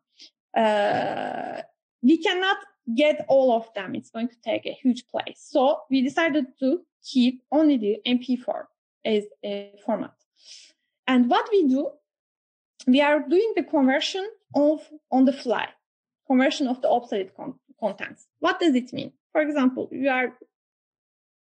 Uh, 0.57 1.61
we 2.03 2.19
cannot 2.19 2.57
get 2.95 3.25
all 3.29 3.57
of 3.57 3.73
them. 3.75 3.95
It's 3.95 4.11
going 4.11 4.29
to 4.29 4.41
take 4.43 4.65
a 4.67 4.73
huge 4.73 5.07
place. 5.09 5.47
So 5.51 5.81
we 5.91 6.03
decided 6.03 6.47
to 6.61 6.81
keep 7.05 7.43
only 7.53 7.77
the 7.77 7.99
MP4 8.07 8.65
as 9.05 9.25
a 9.45 9.73
format. 9.85 10.15
And 11.07 11.29
what 11.31 11.49
we 11.53 11.69
do, 11.69 11.91
we 12.87 13.01
are 13.01 13.21
doing 13.21 13.53
the 13.57 13.63
conversion 13.63 14.29
of 14.55 14.81
on 15.11 15.25
the 15.25 15.33
fly, 15.33 15.69
conversion 16.27 16.69
of 16.69 16.81
the 16.83 16.89
obsolete 16.89 17.37
con- 17.37 17.59
contents. 17.79 18.27
What 18.41 18.61
does 18.61 18.75
it 18.75 18.93
mean? 18.93 19.13
For 19.33 19.41
example, 19.43 19.89
you 19.93 20.09
are 20.09 20.37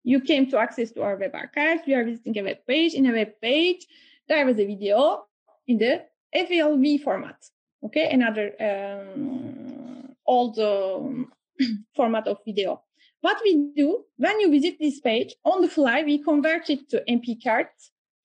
you 0.04 0.22
came 0.22 0.50
to 0.50 0.58
access 0.58 0.92
to 0.92 1.04
our 1.04 1.18
web 1.18 1.36
archive. 1.36 1.80
You 1.86 1.96
are 1.98 2.04
visiting 2.04 2.38
a 2.40 2.44
web 2.44 2.60
page. 2.68 2.94
In 2.94 3.06
a 3.06 3.12
web 3.12 3.34
page, 3.42 3.86
there 4.28 4.46
was 4.46 4.58
a 4.60 4.66
video 4.66 5.26
in 5.68 5.78
the 5.78 6.06
FLV 6.36 7.04
format. 7.04 7.38
Okay, 7.84 8.10
another 8.12 8.52
um, 8.60 10.16
old 10.26 10.60
um, 10.60 11.32
format 11.96 12.28
of 12.28 12.38
video. 12.46 12.82
What 13.22 13.38
we 13.44 13.72
do 13.76 14.06
when 14.18 14.40
you 14.40 14.52
visit 14.52 14.78
this 14.80 15.00
page 15.00 15.36
on 15.44 15.62
the 15.62 15.68
fly, 15.68 16.04
we 16.04 16.24
convert 16.24 16.70
it 16.70 16.90
to 16.90 17.04
MP 17.10 17.42
card 17.44 17.68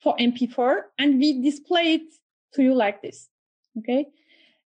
for 0.03 0.17
MP4 0.17 0.83
and 0.99 1.19
we 1.19 1.43
display 1.43 1.95
it 1.95 2.15
to 2.55 2.63
you 2.63 2.75
like 2.75 3.03
this. 3.03 3.29
Okay. 3.79 4.07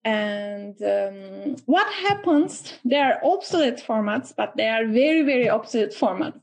And 0.05 0.81
um, 0.83 1.57
what 1.67 1.93
happens? 1.93 2.73
They 2.85 2.97
are 2.97 3.21
obsolete 3.25 3.83
formats, 3.85 4.33
but 4.37 4.57
they 4.57 4.69
are 4.69 4.87
very, 4.87 5.23
very 5.23 5.49
obsolete 5.49 5.95
formats. 5.95 6.41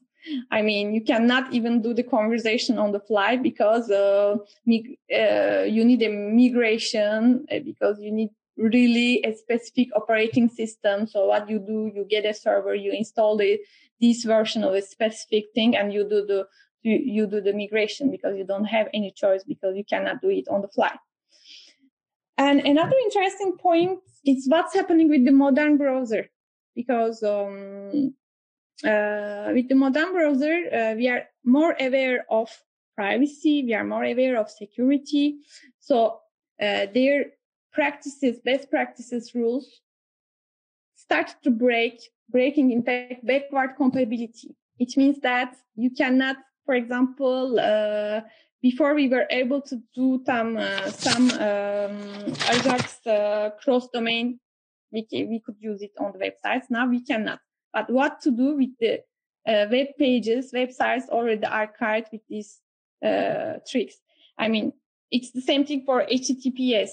I 0.52 0.62
mean, 0.62 0.94
you 0.94 1.02
cannot 1.02 1.54
even 1.54 1.82
do 1.82 1.94
the 1.94 2.04
conversation 2.04 2.78
on 2.78 2.92
the 2.92 3.00
fly 3.00 3.36
because 3.36 3.90
uh, 3.92 4.38
mig- 4.66 4.98
uh, 5.14 5.64
you 5.64 5.84
need 5.84 6.02
a 6.02 6.10
migration 6.10 7.46
uh, 7.52 7.60
because 7.60 8.00
you 8.00 8.12
need 8.12 8.30
really 8.58 9.24
a 9.26 9.36
specific 9.36 9.90
operating 9.96 10.48
system. 10.48 11.08
So 11.08 11.26
what 11.26 11.50
you 11.50 11.60
do, 11.60 11.92
you 11.94 12.06
get 12.10 12.26
a 12.26 12.34
server, 12.34 12.76
you 12.76 12.92
install 12.92 13.38
the, 13.38 13.60
this 14.00 14.24
version 14.24 14.64
of 14.64 14.74
a 14.74 14.82
specific 14.82 15.46
thing 15.54 15.76
and 15.76 15.92
you 15.92 16.04
do 16.08 16.26
the, 16.26 16.48
you, 16.84 17.00
you 17.04 17.28
do 17.28 17.42
the 17.42 17.54
migration 17.54 18.12
because 18.12 18.38
you 18.38 18.46
don't 18.46 18.66
have 18.66 18.88
any 18.94 19.12
choice 19.12 19.44
because 19.44 19.76
you 19.76 19.84
cannot 19.84 20.22
do 20.22 20.30
it 20.30 20.48
on 20.50 20.62
the 20.62 20.68
fly. 20.68 20.96
And 22.38 22.60
another 22.62 22.96
interesting 23.04 23.58
point 23.58 24.00
is 24.26 24.48
what's 24.48 24.74
happening 24.74 25.10
with 25.10 25.26
the 25.26 25.32
modern 25.32 25.78
browser 25.78 26.30
because 26.76 27.22
um, 27.24 28.16
with 28.82 29.70
the 29.70 29.76
modern 29.76 30.14
browser, 30.14 30.56
uh, 30.74 30.96
we 30.96 31.08
are 31.10 31.24
more 31.44 31.76
aware 31.80 32.26
of 32.30 32.50
privacy. 32.96 33.64
We 33.64 33.74
are 33.74 33.84
more 33.84 34.04
aware 34.04 34.38
of 34.40 34.50
security. 34.50 35.38
So 35.80 36.20
uh, 36.62 36.88
their 36.94 37.26
practices, 37.72 38.40
best 38.46 38.70
practices 38.70 39.34
rules 39.36 39.68
start 40.96 41.36
to 41.44 41.52
break, 41.52 42.00
breaking 42.30 42.72
in 42.72 42.84
fact 42.84 43.26
backward 43.26 43.76
compatibility. 43.78 44.56
It 44.80 44.96
means 44.98 45.20
that 45.22 45.56
you 45.76 45.90
cannot, 45.92 46.38
for 46.66 46.76
example, 46.76 47.60
uh, 47.60 48.22
before 48.62 48.96
we 48.96 49.10
were 49.10 49.28
able 49.30 49.62
to 49.62 49.82
do 49.94 50.22
some 50.26 50.58
uh, 50.58 50.90
some 50.90 51.30
um, 51.32 51.98
Ajax 52.54 53.06
uh, 53.06 53.50
cross 53.62 53.90
domain, 53.90 54.40
we, 54.92 55.06
we 55.12 55.42
could 55.46 55.58
use 55.60 55.82
it 55.82 55.92
on 56.00 56.14
the 56.14 56.20
websites. 56.20 56.70
Now 56.70 56.88
we 56.88 57.04
cannot. 57.04 57.40
But 57.74 57.90
what 57.90 58.22
to 58.22 58.32
do 58.32 58.56
with 58.56 58.70
the 58.80 59.00
uh, 59.48 59.68
web 59.72 59.88
pages, 59.98 60.52
websites 60.54 61.10
already 61.10 61.42
archived 61.42 62.12
with 62.12 62.22
these 62.30 62.60
uh, 63.04 63.56
tricks? 63.70 63.96
I 64.38 64.48
mean, 64.48 64.74
it's 65.12 65.32
the 65.32 65.42
same 65.42 65.66
thing 65.66 65.84
for 65.86 66.06
HTTPS. 66.06 66.90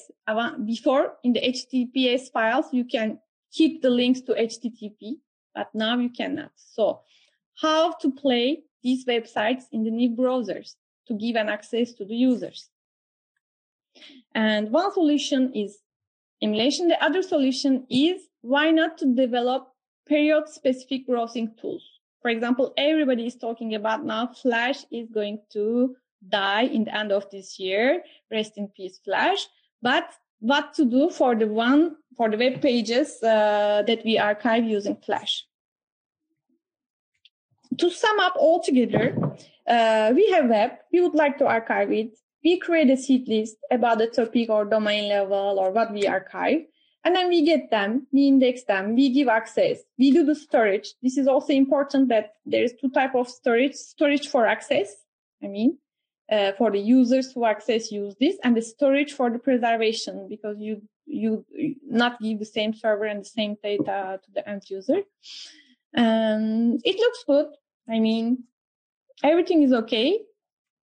Before 0.64 1.14
in 1.24 1.32
the 1.32 1.40
HTTPS 1.40 2.32
files, 2.32 2.66
you 2.72 2.84
can 2.84 3.18
keep 3.52 3.82
the 3.82 3.90
links 3.90 4.20
to 4.22 4.32
HTTP, 4.32 5.16
but 5.54 5.68
now 5.74 5.98
you 5.98 6.10
cannot. 6.10 6.52
So 6.56 7.00
how 7.60 7.92
to 7.92 8.10
play 8.10 8.62
these 8.82 9.04
websites 9.04 9.64
in 9.72 9.84
the 9.84 9.90
new 9.90 10.10
browsers 10.10 10.74
to 11.08 11.14
give 11.14 11.36
an 11.36 11.48
access 11.48 11.92
to 11.94 12.04
the 12.04 12.14
users? 12.14 12.68
And 14.34 14.70
one 14.70 14.92
solution 14.92 15.52
is 15.54 15.78
emulation. 16.42 16.88
The 16.88 17.02
other 17.02 17.22
solution 17.22 17.86
is 17.90 18.22
why 18.42 18.70
not 18.70 18.98
to 18.98 19.14
develop 19.14 19.68
period 20.10 20.48
specific 20.48 21.06
browsing 21.06 21.54
tools. 21.60 21.84
For 22.20 22.30
example, 22.30 22.74
everybody 22.76 23.26
is 23.26 23.36
talking 23.36 23.76
about 23.76 24.04
now 24.04 24.26
Flash 24.26 24.84
is 24.90 25.08
going 25.08 25.38
to 25.52 25.94
die 26.28 26.64
in 26.64 26.84
the 26.84 26.94
end 26.94 27.12
of 27.12 27.30
this 27.30 27.58
year. 27.58 28.02
Rest 28.30 28.58
in 28.58 28.68
peace, 28.68 28.98
Flash. 29.04 29.46
But 29.80 30.10
what 30.40 30.74
to 30.74 30.84
do 30.84 31.10
for 31.10 31.34
the 31.36 31.46
one 31.46 31.96
for 32.16 32.28
the 32.28 32.36
web 32.36 32.60
pages 32.60 33.22
uh, 33.22 33.82
that 33.86 34.04
we 34.04 34.18
archive 34.18 34.64
using 34.64 34.96
Flash. 34.96 35.46
To 37.78 37.88
sum 37.88 38.18
up 38.18 38.34
all 38.36 38.60
together, 38.60 39.16
uh, 39.66 40.12
we 40.14 40.28
have 40.32 40.50
web. 40.50 40.72
We 40.92 41.00
would 41.00 41.14
like 41.14 41.38
to 41.38 41.46
archive 41.46 41.92
it. 41.92 42.18
We 42.44 42.58
create 42.58 42.90
a 42.90 42.96
seed 42.96 43.28
list 43.28 43.56
about 43.70 43.98
the 43.98 44.08
topic 44.08 44.50
or 44.50 44.64
domain 44.64 45.08
level 45.08 45.56
or 45.58 45.70
what 45.70 45.92
we 45.92 46.06
archive. 46.08 46.62
And 47.02 47.16
then 47.16 47.28
we 47.28 47.42
get 47.42 47.70
them, 47.70 48.06
we 48.12 48.28
index 48.28 48.64
them, 48.64 48.94
we 48.94 49.10
give 49.10 49.28
access, 49.28 49.78
we 49.98 50.10
do 50.10 50.22
the 50.24 50.34
storage. 50.34 50.92
This 51.02 51.16
is 51.16 51.26
also 51.26 51.54
important 51.54 52.10
that 52.10 52.34
there 52.44 52.62
is 52.62 52.74
two 52.78 52.90
type 52.90 53.14
of 53.14 53.26
storage, 53.26 53.74
storage 53.74 54.28
for 54.28 54.46
access. 54.46 54.94
I 55.42 55.46
mean, 55.46 55.78
uh, 56.30 56.52
for 56.52 56.70
the 56.70 56.78
users 56.78 57.32
who 57.32 57.44
access 57.44 57.90
use 57.90 58.14
this 58.20 58.36
and 58.44 58.56
the 58.56 58.62
storage 58.62 59.12
for 59.12 59.30
the 59.30 59.38
preservation 59.38 60.28
because 60.28 60.56
you 60.60 60.82
you 61.06 61.44
not 61.88 62.20
give 62.20 62.38
the 62.38 62.44
same 62.44 62.72
server 62.72 63.04
and 63.04 63.22
the 63.22 63.28
same 63.28 63.56
data 63.62 64.20
to 64.24 64.30
the 64.32 64.48
end 64.48 64.62
user 64.68 65.02
and 65.94 66.80
it 66.84 66.96
looks 66.96 67.24
good 67.26 67.46
i 67.88 67.98
mean 67.98 68.44
everything 69.24 69.62
is 69.62 69.72
okay 69.72 70.20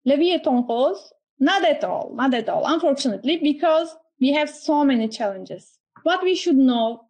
en 0.06 0.66
rose 0.68 1.14
not 1.40 1.64
at 1.64 1.84
all 1.84 2.12
not 2.14 2.34
at 2.34 2.50
all 2.50 2.66
unfortunately 2.66 3.38
because 3.38 3.96
we 4.20 4.34
have 4.34 4.50
so 4.50 4.84
many 4.84 5.08
challenges 5.08 5.77
what 6.04 6.24
we 6.24 6.36
should 6.36 6.56
know 6.58 7.06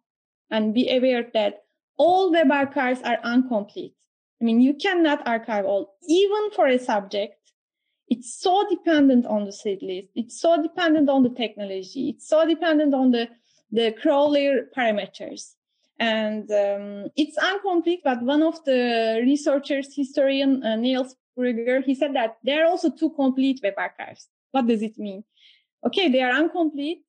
and 0.50 0.74
be 0.74 0.90
aware 0.94 1.26
that 1.34 1.62
all 1.96 2.32
web 2.32 2.50
archives 2.50 3.00
are 3.02 3.18
incomplete 3.24 3.94
i 4.40 4.44
mean 4.44 4.60
you 4.60 4.74
cannot 4.74 5.26
archive 5.26 5.64
all 5.64 5.96
even 6.08 6.50
for 6.54 6.66
a 6.68 6.78
subject 6.78 7.38
it's 8.10 8.40
so 8.40 8.66
dependent 8.68 9.26
on 9.26 9.44
the 9.44 9.52
seed 9.52 9.82
list. 9.82 10.08
It's 10.14 10.40
so 10.40 10.62
dependent 10.62 11.08
on 11.08 11.22
the 11.22 11.30
technology. 11.30 12.10
It's 12.10 12.28
so 12.28 12.46
dependent 12.46 12.94
on 12.94 13.10
the, 13.10 13.28
the 13.70 13.92
crawler 14.00 14.68
parameters. 14.76 15.54
And 16.00 16.50
um, 16.50 17.10
it's 17.16 17.36
incomplete, 17.42 18.00
but 18.04 18.22
one 18.22 18.42
of 18.42 18.64
the 18.64 19.20
researchers, 19.24 19.94
historian 19.94 20.64
uh, 20.64 20.76
Niels 20.76 21.16
Brugger, 21.36 21.84
he 21.84 21.94
said 21.94 22.14
that 22.14 22.36
there 22.44 22.64
are 22.64 22.68
also 22.68 22.90
two 22.90 23.10
complete 23.10 23.60
web 23.62 23.74
archives. 23.76 24.28
What 24.52 24.66
does 24.66 24.82
it 24.82 24.96
mean? 24.96 25.24
Okay, 25.84 26.08
they 26.08 26.22
are 26.22 26.40
incomplete 26.40 27.02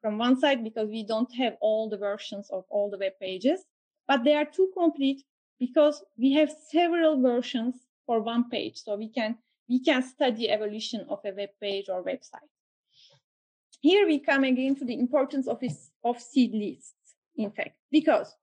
from 0.00 0.18
one 0.18 0.38
side 0.38 0.64
because 0.64 0.88
we 0.88 1.04
don't 1.04 1.32
have 1.34 1.56
all 1.60 1.88
the 1.88 1.98
versions 1.98 2.48
of 2.50 2.64
all 2.70 2.90
the 2.90 2.98
web 2.98 3.12
pages, 3.20 3.64
but 4.08 4.24
they 4.24 4.34
are 4.34 4.44
too 4.44 4.70
complete 4.76 5.22
because 5.58 6.02
we 6.16 6.32
have 6.32 6.50
several 6.70 7.20
versions 7.20 7.74
for 8.06 8.20
one 8.20 8.48
page. 8.50 8.76
So 8.78 8.96
we 8.96 9.08
can 9.08 9.38
we 9.68 9.78
can 9.78 10.02
study 10.02 10.50
evolution 10.50 11.06
of 11.08 11.20
a 11.24 11.32
web 11.32 11.50
page 11.60 11.88
or 11.88 12.02
website. 12.02 12.50
Here 13.80 14.06
we 14.06 14.18
come 14.18 14.44
again 14.44 14.74
to 14.76 14.84
the 14.84 14.98
importance 14.98 15.46
of, 15.46 15.60
this, 15.60 15.90
of 16.04 16.20
seed 16.20 16.52
lists, 16.52 17.14
in 17.36 17.50
fact, 17.50 17.76
because 17.90 18.34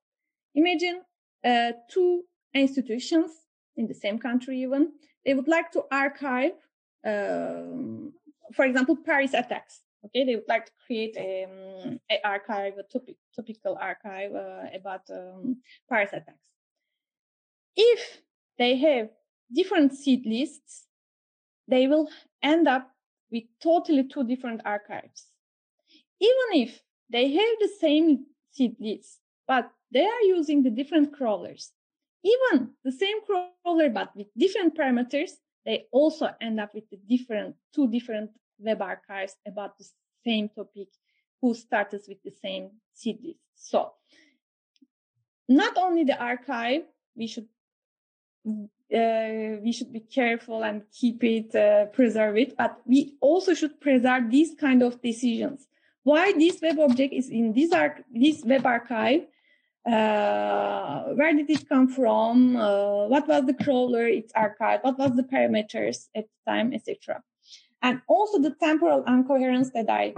imagine 0.56 1.02
uh, 1.46 1.74
two 1.92 2.24
institutions 2.54 3.32
in 3.76 3.88
the 3.88 3.94
same 3.94 4.18
country 4.18 4.62
even, 4.62 4.94
they 5.26 5.34
would 5.34 5.48
like 5.48 5.70
to 5.72 5.84
archive, 5.92 6.54
um, 7.06 8.14
for 8.54 8.66
example, 8.66 8.96
Paris 8.96 9.34
attacks. 9.34 9.82
Okay, 10.08 10.24
they 10.24 10.36
would 10.36 10.48
like 10.48 10.66
to 10.66 10.72
create 10.86 11.18
a, 11.18 11.44
um, 11.44 12.00
a 12.10 12.26
archive, 12.26 12.74
a 12.78 12.84
topic, 12.84 13.18
topical 13.36 13.78
archive 13.80 14.34
uh, 14.34 14.64
about 14.74 15.02
um, 15.12 15.58
Paris 15.90 16.12
attacks. 16.14 16.50
If 17.76 18.22
they 18.58 18.78
have 18.78 19.10
different 19.54 19.94
seed 19.94 20.26
lists, 20.26 20.86
they 21.68 21.88
will 21.88 22.10
end 22.42 22.68
up 22.68 22.90
with 23.32 23.44
totally 23.62 24.08
two 24.08 24.24
different 24.24 24.62
archives. 24.64 25.28
Even 26.22 26.64
if 26.64 26.82
they 27.10 27.32
have 27.32 27.60
the 27.60 27.70
same 27.80 28.26
seed 28.52 28.76
list, 28.80 29.20
but 29.48 29.70
they 29.92 30.06
are 30.06 30.22
using 30.24 30.64
the 30.64 30.72
different 30.72 31.14
crawlers. 31.14 31.72
Even 32.24 32.72
the 32.84 32.92
same 32.92 33.18
crawler, 33.26 33.90
but 33.90 34.16
with 34.16 34.28
different 34.38 34.78
parameters, 34.78 35.32
they 35.66 35.86
also 35.92 36.30
end 36.42 36.60
up 36.60 36.74
with 36.74 36.90
the 36.90 36.98
different, 37.08 37.56
two 37.76 37.88
different 37.90 38.32
web 38.60 38.82
archives 38.82 39.36
about 39.46 39.78
the 39.78 39.86
same 40.26 40.50
topic 40.50 40.90
who 41.42 41.54
started 41.54 42.02
with 42.08 42.22
the 42.24 42.32
same 42.32 42.72
list. 43.06 43.40
So 43.56 43.92
not 45.48 45.78
only 45.78 46.04
the 46.04 46.20
archive, 46.20 46.84
we 47.16 47.28
should 47.28 47.48
uh, 48.94 49.60
we 49.62 49.74
should 49.74 49.92
be 49.92 50.00
careful 50.00 50.64
and 50.64 50.84
keep 50.94 51.22
it, 51.24 51.54
uh, 51.54 51.86
preserve 51.88 52.38
it, 52.38 52.56
but 52.58 52.80
we 52.86 53.18
also 53.20 53.54
should 53.54 53.82
preserve 53.82 54.32
these 54.32 54.56
kind 54.58 54.82
of 54.82 55.02
decisions. 55.02 55.68
Why 56.04 56.32
this 56.32 56.62
web 56.62 56.80
object 56.80 57.14
is 57.14 57.30
in 57.30 57.52
this, 57.52 57.74
arc, 57.74 58.02
this 58.10 58.44
web 58.46 58.66
archive? 58.66 59.28
Uh, 59.86 61.14
where 61.16 61.34
did 61.34 61.50
it 61.50 61.68
come 61.68 61.90
from? 61.90 62.56
Uh, 62.56 63.08
what 63.08 63.28
was 63.28 63.46
the 63.46 63.54
crawler 63.54 64.08
its 64.08 64.32
archive? 64.34 64.80
What 64.84 64.98
was 64.98 65.16
the 65.18 65.24
parameters 65.24 66.08
at 66.16 66.26
the 66.26 66.52
time, 66.52 66.74
etc. 66.74 67.22
And 67.82 68.02
also 68.08 68.40
the 68.40 68.56
temporal 68.60 69.04
incoherence 69.06 69.72
that 69.72 69.90
I 69.90 70.14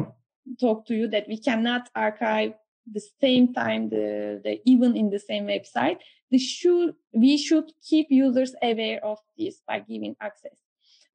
talked 0.59 0.87
to 0.87 0.95
you 0.95 1.07
that 1.09 1.27
we 1.27 1.37
cannot 1.37 1.89
archive 1.95 2.53
the 2.91 3.01
same 3.21 3.53
time 3.53 3.89
the, 3.89 4.41
the 4.43 4.61
even 4.65 4.95
in 4.95 5.09
the 5.09 5.19
same 5.19 5.45
website 5.45 5.99
should, 6.37 6.93
we 7.13 7.37
should 7.37 7.71
keep 7.87 8.07
users 8.09 8.53
aware 8.61 9.03
of 9.03 9.17
this 9.37 9.61
by 9.67 9.79
giving 9.79 10.15
access. 10.21 10.57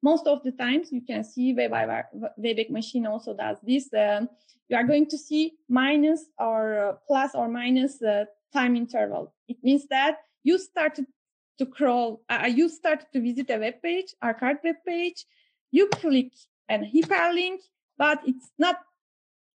Most 0.01 0.27
of 0.27 0.43
the 0.43 0.51
times 0.51 0.91
you 0.91 1.01
can 1.01 1.23
see 1.23 1.53
Web, 1.53 1.71
Wayback 1.71 2.69
Machine 2.69 3.07
also 3.07 3.33
does 3.33 3.57
this. 3.63 3.89
Um, 3.93 4.29
you 4.67 4.75
are 4.77 4.83
going 4.83 5.07
to 5.09 5.17
see 5.17 5.53
minus 5.69 6.25
or 6.37 6.89
uh, 6.89 6.93
plus 7.07 7.33
or 7.33 7.47
minus 7.47 8.01
uh, 8.01 8.25
time 8.53 8.75
interval. 8.75 9.33
It 9.47 9.57
means 9.63 9.87
that 9.87 10.17
you 10.43 10.57
started 10.57 11.05
to 11.59 11.65
crawl, 11.65 12.21
uh, 12.29 12.49
you 12.53 12.67
started 12.67 13.07
to 13.13 13.21
visit 13.21 13.49
a 13.49 13.57
web 13.57 13.81
page, 13.81 14.13
archived 14.23 14.63
web 14.63 14.75
page, 14.85 15.25
you 15.71 15.87
click 15.87 16.31
an 16.69 16.89
hyperlink, 16.93 17.59
but 17.97 18.19
it's 18.25 18.51
not 18.57 18.77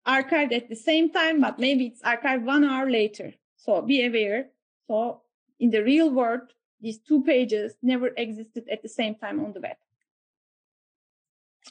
archived 0.07 0.53
at 0.53 0.69
the 0.69 0.75
same 0.75 1.11
time, 1.11 1.41
but 1.41 1.59
maybe 1.59 1.85
it's 1.87 2.01
archived 2.01 2.43
one 2.43 2.63
hour 2.63 2.89
later. 2.89 3.33
So 3.57 3.81
be 3.81 4.05
aware. 4.05 4.47
So 4.87 5.21
in 5.59 5.69
the 5.69 5.83
real 5.83 6.09
world, 6.11 6.53
these 6.81 6.99
two 6.99 7.23
pages 7.23 7.75
never 7.81 8.09
existed 8.17 8.63
at 8.71 8.81
the 8.81 8.89
same 8.89 9.15
time 9.15 9.43
on 9.43 9.53
the 9.53 9.59
web. 9.59 9.75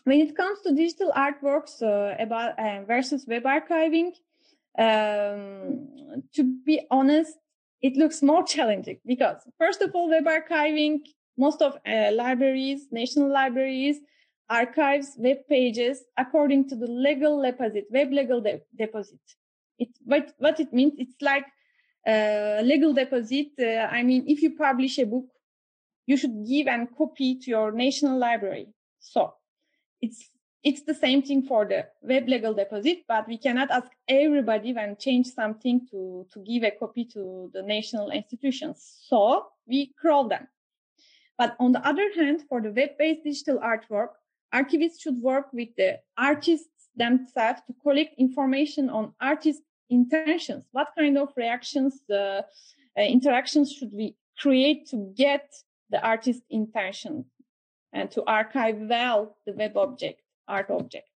When 0.05 0.21
it 0.21 0.37
comes 0.37 0.61
to 0.61 0.75
digital 0.75 1.13
artworks 1.13 1.83
uh, 1.83 2.15
about 2.19 2.59
uh, 2.59 2.85
versus 2.85 3.27
web 3.27 3.45
archiving, 3.45 4.13
um, 4.79 6.23
to 6.35 6.45
be 6.65 6.87
honest, 6.91 7.37
it 7.83 7.97
looks 7.97 8.23
more 8.23 8.45
challenging 8.55 8.99
because 9.07 9.39
first 9.59 9.81
of 9.83 9.95
all, 9.95 10.09
web 10.09 10.27
archiving, 10.27 11.01
most 11.37 11.63
of 11.63 11.77
uh, 11.87 12.11
libraries, 12.13 12.87
national 12.91 13.33
libraries, 13.33 13.99
archives 14.51 15.15
web 15.17 15.39
pages 15.49 16.05
according 16.17 16.69
to 16.69 16.77
the 16.77 16.87
legal 16.87 17.43
deposit, 17.43 17.87
web 17.91 18.13
legal 18.13 18.41
de- 18.41 18.63
deposit. 18.77 19.21
It, 19.79 19.91
what, 20.05 20.33
what 20.39 20.59
it 20.61 20.73
means, 20.73 20.95
it's 20.99 21.21
like 21.21 21.47
uh, 22.07 22.61
legal 22.63 22.93
deposit. 22.93 23.49
Uh, 23.61 23.87
I 23.91 24.03
mean, 24.03 24.25
if 24.27 24.43
you 24.43 24.57
publish 24.57 24.99
a 24.99 25.05
book, 25.05 25.27
you 26.07 26.17
should 26.17 26.47
give 26.47 26.67
and 26.67 26.89
copy 26.97 27.39
to 27.39 27.51
your 27.51 27.71
national 27.73 28.19
library. 28.19 28.69
So 28.99 29.35
it's 30.01 30.31
it's 30.65 30.83
the 30.83 30.95
same 30.95 31.23
thing 31.23 31.43
for 31.43 31.65
the 31.65 31.87
web 32.03 32.29
legal 32.29 32.53
deposit, 32.53 32.99
but 33.07 33.29
we 33.29 33.39
cannot 33.39 33.71
ask 33.71 33.91
everybody 34.09 34.73
when 34.73 34.97
change 34.97 35.29
something 35.29 35.87
to, 35.91 36.27
to 36.33 36.41
give 36.41 36.65
a 36.65 36.73
copy 36.73 37.05
to 37.05 37.51
the 37.55 37.63
national 37.63 38.11
institutions. 38.11 38.97
So 39.07 39.47
we 39.67 39.95
crawl 40.01 40.29
them. 40.29 40.49
But 41.37 41.55
on 41.61 41.73
the 41.73 41.87
other 41.87 42.13
hand, 42.15 42.43
for 42.49 42.61
the 42.61 42.73
web-based 42.73 43.23
digital 43.23 43.61
artwork, 43.61 44.09
archivists 44.55 45.01
should 45.01 45.21
work 45.21 45.53
with 45.53 45.69
the 45.77 45.99
artists 46.17 46.89
themselves 46.97 47.61
to 47.67 47.75
collect 47.83 48.15
information 48.19 48.91
on 48.91 49.13
artists' 49.21 49.63
intentions. 49.91 50.65
What 50.73 50.89
kind 50.99 51.17
of 51.17 51.33
reactions, 51.37 52.01
the 52.09 52.45
uh, 52.99 53.03
interactions 53.03 53.73
should 53.73 53.93
we 53.93 54.17
create 54.39 54.89
to 54.89 55.13
get 55.17 55.53
the 55.91 56.05
artist's 56.05 56.45
intention 56.51 57.25
and 57.93 58.11
to 58.11 58.23
archive 58.25 58.77
well 58.79 59.37
the 59.47 59.53
web 59.53 59.77
object, 59.77 60.21
art 60.47 60.71
object. 60.71 61.09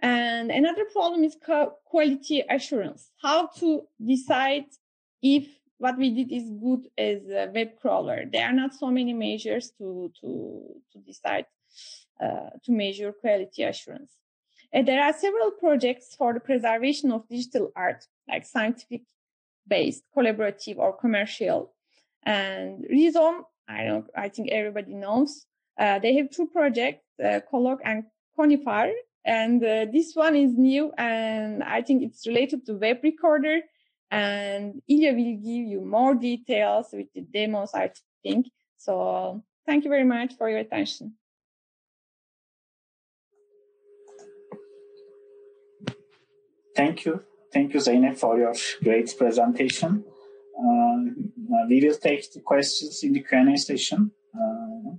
And 0.00 0.50
another 0.50 0.84
problem 0.92 1.24
is 1.24 1.36
quality 1.84 2.44
assurance. 2.48 3.10
How 3.22 3.48
to 3.58 3.82
decide 4.04 4.66
if 5.22 5.46
what 5.78 5.96
we 5.98 6.10
did 6.10 6.32
is 6.32 6.50
good 6.50 6.88
as 6.96 7.22
a 7.28 7.50
web 7.54 7.76
crawler. 7.80 8.24
There 8.30 8.46
are 8.46 8.52
not 8.52 8.74
so 8.74 8.90
many 8.90 9.12
measures 9.12 9.72
to 9.78 10.12
to 10.20 10.28
to 10.92 10.98
decide 10.98 11.46
uh, 11.46 12.03
to 12.20 12.72
measure 12.72 13.12
quality 13.12 13.62
assurance. 13.62 14.12
And 14.72 14.88
there 14.88 15.02
are 15.02 15.12
several 15.12 15.52
projects 15.52 16.16
for 16.16 16.34
the 16.34 16.40
preservation 16.40 17.12
of 17.12 17.28
digital 17.28 17.70
art, 17.76 18.06
like 18.28 18.44
scientific 18.44 19.02
based, 19.68 20.02
collaborative, 20.16 20.78
or 20.78 20.96
commercial. 20.96 21.72
And 22.24 22.84
Rhizome, 22.90 23.44
I 23.68 23.84
don't, 23.84 24.06
I 24.16 24.28
think 24.28 24.50
everybody 24.50 24.94
knows, 24.94 25.46
uh, 25.78 25.98
they 26.00 26.14
have 26.16 26.30
two 26.30 26.46
projects, 26.48 27.04
uh, 27.22 27.40
Colloq 27.52 27.78
and 27.84 28.04
Conifer. 28.36 28.90
And 29.24 29.64
uh, 29.64 29.86
this 29.90 30.14
one 30.14 30.36
is 30.36 30.52
new 30.56 30.92
and 30.98 31.62
I 31.62 31.80
think 31.80 32.02
it's 32.02 32.26
related 32.26 32.66
to 32.66 32.74
web 32.74 32.98
recorder. 33.02 33.60
And 34.10 34.82
Ilya 34.88 35.12
will 35.12 35.36
give 35.36 35.66
you 35.66 35.80
more 35.80 36.14
details 36.14 36.88
with 36.92 37.06
the 37.14 37.22
demos, 37.22 37.70
I 37.74 37.90
think. 38.22 38.46
So 38.76 39.42
thank 39.66 39.84
you 39.84 39.90
very 39.90 40.04
much 40.04 40.36
for 40.36 40.50
your 40.50 40.58
attention. 40.58 41.14
Thank 46.76 47.04
you. 47.04 47.22
Thank 47.52 47.72
you, 47.72 47.80
Zeynep, 47.80 48.18
for 48.18 48.36
your 48.38 48.54
great 48.82 49.14
presentation. 49.16 50.04
Uh, 50.58 50.96
we 51.68 51.80
will 51.84 51.96
take 51.96 52.32
the 52.32 52.40
questions 52.40 53.02
in 53.02 53.12
the 53.12 53.20
Q&A 53.20 53.56
session. 53.56 54.10
Uh, 54.34 54.96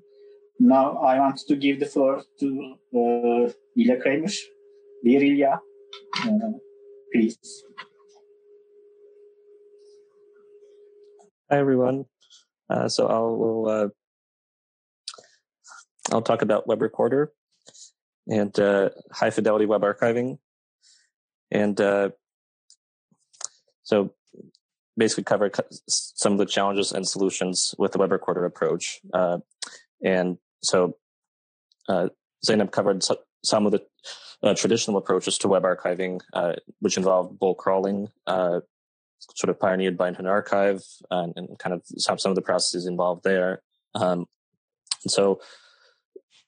now 0.60 0.98
I 0.98 1.20
want 1.20 1.40
to 1.48 1.56
give 1.56 1.80
the 1.80 1.86
floor 1.86 2.24
to 2.40 2.76
uh, 2.96 3.52
Ilya 3.78 3.98
Kreymer. 4.02 4.34
Dear 5.04 5.24
Ilya, 5.24 5.60
uh, 6.24 6.52
please. 7.14 7.64
Hi 11.52 11.58
everyone. 11.60 12.06
Uh, 12.70 12.90
so 12.90 13.08
I'll 13.08 13.66
uh, 13.70 13.88
I'll 16.12 16.22
talk 16.22 16.42
about 16.42 16.68
Web 16.68 16.82
Recorder 16.82 17.32
and 18.28 18.58
uh, 18.60 18.90
high 19.12 19.30
fidelity 19.30 19.66
web 19.66 19.82
archiving, 19.82 20.40
and 21.56 21.80
uh, 21.80 22.10
so 23.84 24.14
basically 24.98 25.24
cover 25.24 25.50
some 25.88 26.34
of 26.34 26.38
the 26.38 26.46
challenges 26.46 26.92
and 26.92 27.08
solutions 27.08 27.74
with 27.78 27.94
the 27.94 27.98
Web 27.98 28.12
Recorder 28.12 28.46
approach. 28.46 29.00
Uh, 29.14 29.40
and 30.04 30.38
so 30.62 30.98
uh, 31.88 32.10
Zeynep 32.46 32.72
covered 32.72 33.04
some 33.44 33.66
of 33.66 33.72
the 33.72 33.82
uh, 34.44 34.54
traditional 34.54 34.98
approaches 34.98 35.38
to 35.40 35.48
web 35.48 35.64
archiving, 35.64 36.20
uh, 36.34 36.54
which 36.80 36.98
involve 36.98 37.40
bulk 37.40 37.58
crawling, 37.58 38.10
uh, 38.28 38.60
sort 39.36 39.50
of 39.50 39.60
pioneered 39.60 39.98
by 39.98 40.10
Internet 40.10 40.32
Archive, 40.32 40.84
and, 41.10 41.34
and, 41.36 41.58
kind 41.58 41.74
of 41.74 41.82
some, 41.98 42.20
some 42.20 42.32
of 42.32 42.36
the 42.36 42.42
processes 42.42 42.86
involved 42.86 43.24
there. 43.24 43.62
Um, 43.96 44.26
so 45.08 45.40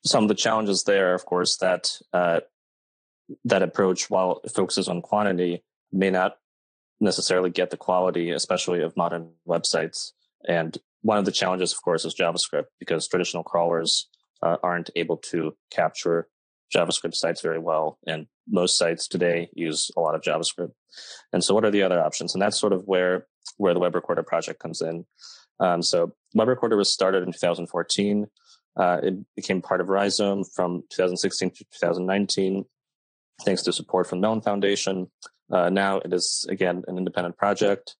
some 0.05 0.23
of 0.23 0.27
the 0.27 0.35
challenges 0.35 0.83
there, 0.83 1.13
of 1.13 1.25
course, 1.25 1.57
that 1.57 1.97
uh, 2.13 2.41
that 3.45 3.63
approach, 3.63 4.09
while 4.09 4.41
it 4.43 4.51
focuses 4.51 4.87
on 4.87 5.01
quantity, 5.01 5.63
may 5.91 6.09
not 6.09 6.37
necessarily 6.99 7.49
get 7.49 7.69
the 7.69 7.77
quality, 7.77 8.31
especially 8.31 8.81
of 8.81 8.97
modern 8.97 9.31
websites. 9.47 10.11
And 10.47 10.77
one 11.01 11.17
of 11.17 11.25
the 11.25 11.31
challenges, 11.31 11.71
of 11.73 11.81
course, 11.81 12.05
is 12.05 12.15
JavaScript 12.15 12.65
because 12.79 13.07
traditional 13.07 13.43
crawlers 13.43 14.07
uh, 14.41 14.57
aren't 14.63 14.89
able 14.95 15.17
to 15.17 15.55
capture 15.71 16.27
JavaScript 16.73 17.15
sites 17.15 17.41
very 17.41 17.59
well. 17.59 17.97
And 18.05 18.27
most 18.49 18.77
sites 18.77 19.07
today 19.07 19.49
use 19.53 19.91
a 19.95 20.01
lot 20.01 20.15
of 20.15 20.21
JavaScript. 20.21 20.71
And 21.33 21.43
so 21.43 21.53
what 21.53 21.65
are 21.65 21.71
the 21.71 21.83
other 21.83 22.01
options? 22.01 22.33
And 22.33 22.41
that's 22.41 22.59
sort 22.59 22.73
of 22.73 22.83
where, 22.85 23.27
where 23.57 23.73
the 23.73 23.79
Web 23.79 23.95
Recorder 23.95 24.23
project 24.23 24.59
comes 24.59 24.81
in. 24.81 25.05
Um, 25.59 25.81
so 25.81 26.13
Web 26.33 26.47
Recorder 26.47 26.77
was 26.77 26.91
started 26.91 27.23
in 27.23 27.31
2014. 27.31 28.27
Uh, 28.75 28.99
it 29.01 29.15
became 29.35 29.61
part 29.61 29.81
of 29.81 29.89
Rhizome 29.89 30.43
from 30.43 30.83
2016 30.91 31.49
to 31.51 31.63
2019, 31.63 32.65
thanks 33.43 33.61
to 33.63 33.73
support 33.73 34.07
from 34.07 34.19
Mellon 34.19 34.41
Foundation. 34.41 35.09
Uh, 35.51 35.69
now 35.69 35.97
it 35.97 36.13
is 36.13 36.45
again 36.49 36.83
an 36.87 36.97
independent 36.97 37.37
project, 37.37 37.95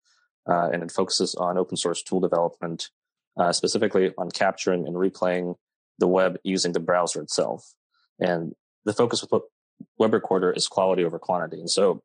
uh, 0.50 0.70
and 0.72 0.84
it 0.84 0.92
focuses 0.92 1.36
on 1.36 1.58
open 1.58 1.78
source 1.78 2.04
tool 2.04 2.20
development, 2.20 2.90
uh, 3.38 3.52
specifically 3.52 4.14
on 4.18 4.30
capturing 4.32 4.86
and 4.86 4.96
replaying 4.96 5.56
the 6.00 6.08
web 6.08 6.38
using 6.44 6.74
the 6.74 6.80
browser 6.80 7.22
itself. 7.22 7.74
And 8.20 8.54
the 8.86 8.94
focus 8.94 9.22
with 9.22 9.44
Web 9.98 10.14
Recorder 10.14 10.52
is 10.52 10.68
quality 10.68 11.04
over 11.04 11.20
quantity, 11.20 11.60
and 11.60 11.70
so 11.70 12.04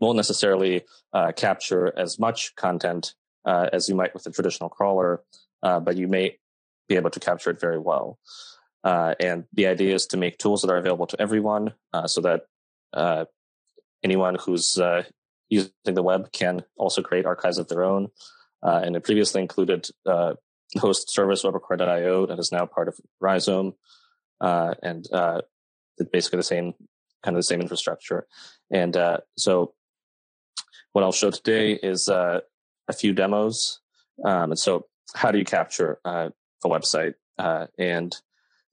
won't 0.00 0.16
necessarily 0.16 0.82
uh, 1.12 1.32
capture 1.32 1.92
as 1.96 2.18
much 2.18 2.54
content 2.56 3.14
uh, 3.44 3.70
as 3.72 3.88
you 3.88 3.94
might 3.94 4.12
with 4.12 4.26
a 4.26 4.30
traditional 4.30 4.68
crawler, 4.68 5.22
uh, 5.62 5.80
but 5.80 5.96
you 5.96 6.08
may 6.08 6.38
be 6.88 6.96
able 6.96 7.10
to 7.10 7.20
capture 7.20 7.50
it 7.50 7.60
very 7.60 7.78
well. 7.78 8.18
And 9.20 9.44
the 9.52 9.66
idea 9.66 9.94
is 9.94 10.06
to 10.06 10.16
make 10.16 10.38
tools 10.38 10.62
that 10.62 10.70
are 10.70 10.76
available 10.76 11.06
to 11.08 11.20
everyone, 11.20 11.74
so 12.06 12.20
that 12.20 12.46
anyone 14.02 14.36
who's 14.36 14.78
uh, 14.78 15.02
using 15.48 15.72
the 15.84 16.02
web 16.02 16.32
can 16.32 16.62
also 16.76 17.02
create 17.02 17.26
archives 17.26 17.58
of 17.58 17.68
their 17.68 17.84
own. 17.84 18.08
Uh, 18.62 18.80
and 18.84 18.96
it 18.96 19.04
previously 19.04 19.40
included 19.40 19.88
uh, 20.06 20.34
host 20.78 21.10
service 21.10 21.44
webrecorder.io 21.44 22.26
that 22.26 22.38
is 22.38 22.52
now 22.52 22.66
part 22.66 22.88
of 22.88 22.98
Rhizome. 23.20 23.74
Uh, 24.40 24.74
and 24.82 25.06
uh, 25.12 25.40
basically 26.12 26.36
the 26.36 26.42
same 26.42 26.74
kind 27.22 27.36
of 27.36 27.38
the 27.38 27.42
same 27.42 27.60
infrastructure. 27.60 28.26
And 28.70 28.96
uh, 28.96 29.18
so 29.36 29.74
what 30.92 31.02
I'll 31.04 31.12
show 31.12 31.30
today 31.30 31.72
is 31.72 32.08
a 32.08 32.42
few 32.96 33.12
demos. 33.12 33.80
Um, 34.24 34.52
and 34.52 34.58
so 34.58 34.86
how 35.14 35.30
do 35.30 35.38
you 35.38 35.44
capture 35.44 35.98
a 36.04 36.32
website? 36.64 37.14
and 37.78 38.16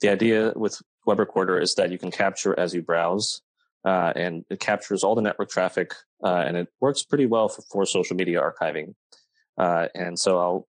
the 0.03 0.09
idea 0.09 0.51
with 0.55 0.79
Web 1.05 1.17
Recorder 1.17 1.57
is 1.59 1.75
that 1.75 1.89
you 1.89 1.97
can 1.97 2.11
capture 2.11 2.57
as 2.59 2.73
you 2.75 2.81
browse 2.81 3.41
uh, 3.85 4.11
and 4.15 4.43
it 4.49 4.59
captures 4.59 5.03
all 5.03 5.15
the 5.15 5.21
network 5.21 5.49
traffic, 5.49 5.93
uh, 6.23 6.43
and 6.45 6.57
it 6.57 6.67
works 6.81 7.03
pretty 7.03 7.25
well 7.25 7.47
for, 7.47 7.61
for 7.71 7.85
social 7.85 8.15
media 8.15 8.41
archiving. 8.41 8.95
Uh, 9.57 9.87
and 9.95 10.19
so 10.19 10.37
I'll 10.37 10.67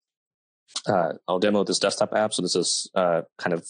uh, 0.87 1.13
I'll 1.27 1.39
demo 1.39 1.65
this 1.65 1.79
desktop 1.79 2.15
app. 2.15 2.33
So 2.33 2.43
this 2.43 2.57
is 2.57 2.91
uh, 2.95 3.23
kind 3.39 3.55
of 3.55 3.67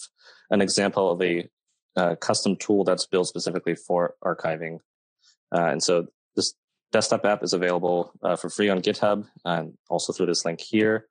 an 0.49 0.61
example 0.61 1.11
of 1.11 1.21
a 1.21 1.47
uh, 1.95 2.15
custom 2.15 2.55
tool 2.55 2.83
that's 2.83 3.05
built 3.05 3.27
specifically 3.27 3.75
for 3.75 4.15
archiving. 4.23 4.79
and 5.51 5.83
so 5.83 6.07
this 6.35 6.53
desktop 6.91 7.25
app 7.25 7.43
is 7.43 7.53
available 7.53 8.11
for 8.39 8.49
free 8.49 8.69
on 8.69 8.81
GitHub 8.81 9.25
and 9.45 9.77
also 9.89 10.13
through 10.13 10.27
this 10.27 10.45
link 10.45 10.61
here. 10.61 11.07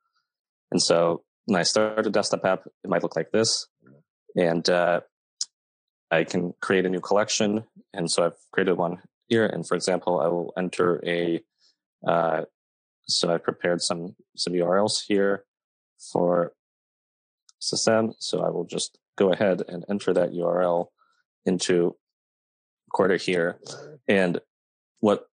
And 0.71 0.81
so 0.81 1.23
when 1.45 1.59
I 1.59 1.63
start 1.63 2.05
a 2.05 2.09
desktop 2.11 2.45
app, 2.45 2.67
it 2.83 2.89
might 2.89 3.01
look 3.01 3.15
like 3.15 3.31
this. 3.31 3.67
And 4.35 4.69
I 6.11 6.23
can 6.23 6.53
create 6.61 6.85
a 6.85 6.89
new 6.89 6.99
collection. 6.99 7.63
And 7.93 8.09
so 8.09 8.25
I've 8.25 8.37
created 8.51 8.73
one 8.73 8.97
here. 9.27 9.45
And 9.45 9.67
for 9.67 9.75
example, 9.75 10.19
I 10.19 10.27
will 10.27 10.53
enter 10.57 11.01
a, 11.05 11.41
uh, 12.05 12.45
so 13.07 13.33
I 13.33 13.37
prepared 13.37 13.81
some, 13.81 14.15
some 14.35 14.53
URLs 14.53 15.03
here 15.07 15.45
for 16.11 16.53
SSM. 17.61 18.13
So 18.19 18.41
I 18.41 18.49
will 18.49 18.65
just 18.65 18.97
go 19.17 19.31
ahead 19.31 19.63
and 19.67 19.85
enter 19.89 20.13
that 20.13 20.31
URL 20.31 20.87
into 21.45 21.95
Recorder 22.87 23.17
here. 23.17 23.59
And 24.07 24.39
what, 24.99 25.27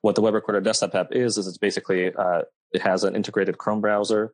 what 0.00 0.16
the 0.16 0.20
Web 0.20 0.34
Recorder 0.34 0.60
desktop 0.60 0.96
app 0.96 1.12
is, 1.12 1.38
is 1.38 1.46
it's 1.46 1.58
basically, 1.58 2.12
uh, 2.12 2.42
it 2.72 2.82
has 2.82 3.04
an 3.04 3.14
integrated 3.14 3.56
Chrome 3.56 3.80
browser. 3.80 4.32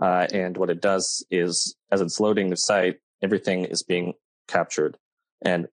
Uh, 0.00 0.26
and 0.32 0.56
what 0.56 0.70
it 0.70 0.80
does 0.80 1.24
is 1.30 1.76
as 1.92 2.00
it's 2.00 2.20
loading 2.20 2.48
the 2.48 2.56
site, 2.56 2.98
everything 3.22 3.64
is 3.66 3.82
being 3.82 4.14
captured. 4.48 4.96
And 5.42 5.68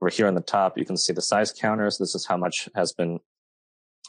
over 0.00 0.10
here 0.10 0.26
on 0.26 0.34
the 0.34 0.40
top, 0.40 0.76
you 0.76 0.84
can 0.84 0.96
see 0.96 1.12
the 1.12 1.22
size 1.22 1.52
counters. 1.52 1.98
This 1.98 2.14
is 2.14 2.26
how 2.26 2.36
much 2.36 2.68
has 2.74 2.92
been 2.92 3.20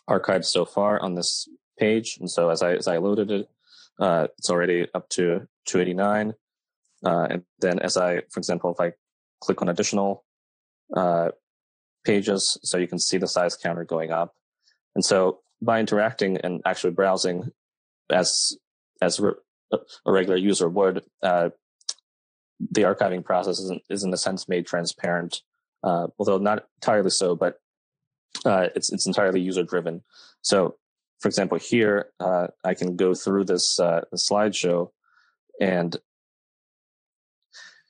archived 0.09 0.45
so 0.45 0.65
far 0.65 0.99
on 1.01 1.15
this 1.15 1.47
page. 1.79 2.17
And 2.19 2.29
so 2.29 2.49
as 2.49 2.61
I, 2.61 2.73
as 2.73 2.87
I 2.87 2.97
loaded 2.97 3.31
it, 3.31 3.49
uh, 3.99 4.27
it's 4.37 4.49
already 4.49 4.87
up 4.93 5.07
to 5.09 5.47
289. 5.65 6.33
Uh, 7.05 7.27
and 7.29 7.43
then 7.59 7.79
as 7.79 7.97
I, 7.97 8.21
for 8.29 8.39
example, 8.39 8.71
if 8.71 8.79
I 8.79 8.93
click 9.39 9.61
on 9.61 9.69
additional 9.69 10.25
uh, 10.95 11.29
pages, 12.03 12.57
so 12.63 12.77
you 12.77 12.87
can 12.87 12.99
see 12.99 13.17
the 13.17 13.27
size 13.27 13.55
counter 13.55 13.85
going 13.85 14.11
up. 14.11 14.33
And 14.95 15.03
so 15.05 15.39
by 15.61 15.79
interacting 15.79 16.37
and 16.37 16.61
actually 16.65 16.91
browsing 16.91 17.51
as 18.09 18.57
as 19.01 19.19
re- 19.19 19.33
a 20.05 20.11
regular 20.11 20.37
user 20.37 20.69
would, 20.69 21.03
uh, 21.23 21.49
the 22.69 22.81
archiving 22.81 23.23
process 23.23 23.59
is 23.59 23.69
in, 23.69 23.81
is 23.89 24.03
in 24.03 24.13
a 24.13 24.17
sense 24.17 24.47
made 24.47 24.65
transparent, 24.65 25.41
uh, 25.83 26.07
although 26.19 26.37
not 26.37 26.65
entirely 26.81 27.09
so, 27.09 27.35
but 27.35 27.59
uh, 28.45 28.67
it's 28.75 28.91
it's 28.91 29.07
entirely 29.07 29.41
user 29.41 29.63
driven. 29.63 30.03
So, 30.41 30.75
for 31.19 31.27
example, 31.27 31.57
here 31.57 32.09
uh, 32.19 32.47
I 32.63 32.73
can 32.73 32.95
go 32.95 33.13
through 33.13 33.45
this 33.45 33.79
uh, 33.79 34.01
slideshow, 34.15 34.91
and 35.59 35.97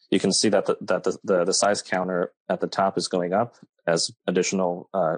you 0.09 0.19
can 0.19 0.33
see 0.33 0.49
that 0.49 0.65
the, 0.65 0.77
that 0.81 1.03
the, 1.03 1.17
the, 1.23 1.45
the 1.45 1.53
size 1.53 1.81
counter 1.81 2.31
at 2.49 2.59
the 2.59 2.67
top 2.67 2.97
is 2.97 3.07
going 3.07 3.33
up 3.33 3.55
as 3.87 4.11
additional 4.27 4.89
uh, 4.93 5.17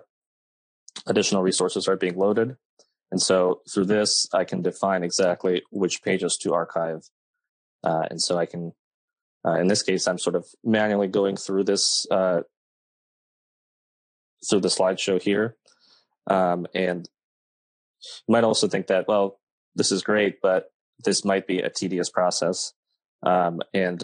additional 1.08 1.42
resources 1.42 1.88
are 1.88 1.98
being 1.98 2.18
loaded. 2.18 2.56
And 3.14 3.22
so 3.22 3.62
through 3.72 3.86
this, 3.86 4.26
I 4.34 4.44
can 4.44 4.64
define 4.64 5.04
exactly 5.04 5.62
which 5.70 6.02
pages 6.02 6.36
to 6.38 6.56
archive. 6.56 7.08
Uh, 7.84 8.08
and 8.10 8.20
so 8.20 8.40
I 8.40 8.48
can, 8.48 8.74
uh, 9.46 9.54
in 9.60 9.68
this 9.68 9.84
case, 9.84 10.08
I'm 10.08 10.18
sort 10.18 10.36
of 10.36 10.48
manually 10.64 11.08
going 11.08 11.38
through 11.38 11.66
this, 11.66 12.08
uh, 12.10 12.42
through 14.50 14.62
the 14.62 14.68
slideshow 14.68 15.22
here. 15.22 15.58
Um, 16.26 16.66
and 16.74 17.08
you 18.28 18.32
might 18.34 18.46
also 18.46 18.68
think 18.68 18.88
that, 18.88 19.08
well, 19.08 19.40
this 19.76 19.92
is 19.92 20.02
great, 20.02 20.42
but 20.42 20.72
this 21.06 21.24
might 21.24 21.46
be 21.46 21.60
a 21.60 21.70
tedious 21.70 22.10
process. 22.10 22.74
Um, 23.22 23.62
and 23.76 24.04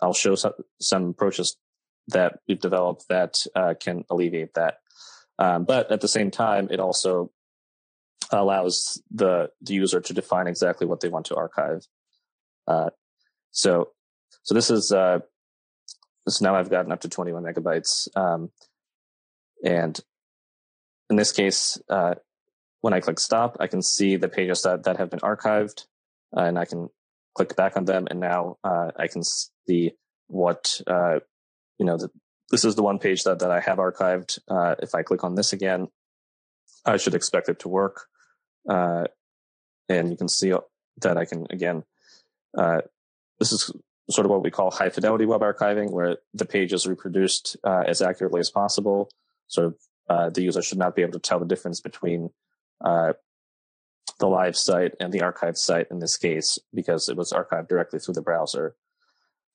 I'll 0.00 0.14
show 0.14 0.36
some, 0.36 0.54
some 0.80 1.10
approaches 1.10 1.58
that 2.06 2.38
we've 2.48 2.58
developed 2.58 3.08
that 3.10 3.44
uh, 3.54 3.74
can 3.78 4.06
alleviate 4.08 4.54
that. 4.54 4.78
Um, 5.38 5.64
but 5.64 5.92
at 5.92 6.00
the 6.00 6.08
same 6.08 6.30
time, 6.30 6.68
it 6.70 6.80
also 6.80 7.30
allows 8.32 9.02
the, 9.10 9.50
the 9.62 9.74
user 9.74 10.00
to 10.00 10.12
define 10.12 10.46
exactly 10.46 10.86
what 10.86 11.00
they 11.00 11.08
want 11.08 11.26
to 11.26 11.36
archive. 11.36 11.86
Uh, 12.66 12.90
so, 13.50 13.88
so 14.42 14.54
this 14.54 14.70
is, 14.70 14.92
uh, 14.92 15.20
so 16.28 16.44
now 16.44 16.54
I've 16.54 16.70
gotten 16.70 16.92
up 16.92 17.00
to 17.00 17.08
21 17.08 17.42
megabytes. 17.42 18.08
Um, 18.16 18.50
and 19.64 19.98
in 21.10 21.16
this 21.16 21.32
case, 21.32 21.80
uh, 21.88 22.14
when 22.80 22.92
I 22.92 23.00
click 23.00 23.18
stop, 23.18 23.56
I 23.60 23.66
can 23.66 23.82
see 23.82 24.16
the 24.16 24.28
pages 24.28 24.62
that, 24.62 24.84
that 24.84 24.98
have 24.98 25.10
been 25.10 25.20
archived 25.20 25.86
uh, 26.36 26.42
and 26.42 26.58
I 26.58 26.64
can 26.64 26.88
click 27.34 27.56
back 27.56 27.76
on 27.76 27.86
them. 27.86 28.06
And 28.10 28.20
now, 28.20 28.58
uh, 28.62 28.90
I 28.96 29.08
can 29.08 29.22
see 29.24 29.92
what, 30.26 30.80
uh, 30.86 31.20
you 31.78 31.86
know, 31.86 31.96
the, 31.96 32.10
this 32.50 32.64
is 32.64 32.74
the 32.74 32.82
one 32.82 32.98
page 32.98 33.24
that, 33.24 33.40
that 33.40 33.50
I 33.50 33.60
have 33.60 33.78
archived. 33.78 34.38
Uh, 34.48 34.74
if 34.80 34.94
I 34.94 35.02
click 35.02 35.24
on 35.24 35.34
this 35.34 35.52
again, 35.52 35.88
I 36.84 36.96
should 36.96 37.14
expect 37.14 37.48
it 37.48 37.58
to 37.60 37.68
work. 37.68 38.06
Uh, 38.68 39.06
and 39.88 40.10
you 40.10 40.16
can 40.16 40.28
see 40.28 40.52
that 41.00 41.16
I 41.16 41.24
can, 41.24 41.46
again, 41.50 41.84
uh, 42.56 42.82
this 43.38 43.52
is 43.52 43.70
sort 44.10 44.24
of 44.24 44.30
what 44.30 44.42
we 44.42 44.50
call 44.50 44.70
high 44.70 44.90
fidelity 44.90 45.26
web 45.26 45.40
archiving, 45.40 45.90
where 45.90 46.18
the 46.34 46.44
page 46.44 46.72
is 46.72 46.86
reproduced 46.86 47.56
uh, 47.64 47.84
as 47.86 48.02
accurately 48.02 48.40
as 48.40 48.50
possible. 48.50 49.10
Of 49.56 49.76
uh, 50.08 50.30
the 50.30 50.42
user 50.42 50.62
should 50.62 50.78
not 50.78 50.94
be 50.94 51.02
able 51.02 51.12
to 51.12 51.18
tell 51.18 51.38
the 51.38 51.46
difference 51.46 51.80
between 51.80 52.30
uh, 52.84 53.14
the 54.18 54.26
live 54.26 54.56
site 54.56 54.92
and 55.00 55.12
the 55.12 55.20
archived 55.20 55.56
site 55.56 55.86
in 55.90 56.00
this 56.00 56.16
case, 56.16 56.58
because 56.74 57.08
it 57.08 57.16
was 57.16 57.32
archived 57.32 57.68
directly 57.68 57.98
through 57.98 58.14
the 58.14 58.22
browser. 58.22 58.74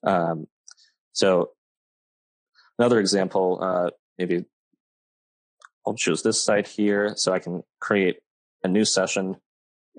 Um, 0.03 0.47
so 1.11 1.51
Another 2.79 2.99
example, 2.99 3.59
uh, 3.61 3.91
maybe 4.17 4.45
I'll 5.85 5.93
choose 5.93 6.23
this 6.23 6.41
site 6.41 6.67
here 6.67 7.13
so 7.15 7.31
I 7.31 7.39
can 7.39 7.63
create 7.79 8.17
a 8.63 8.67
new 8.67 8.85
session 8.85 9.37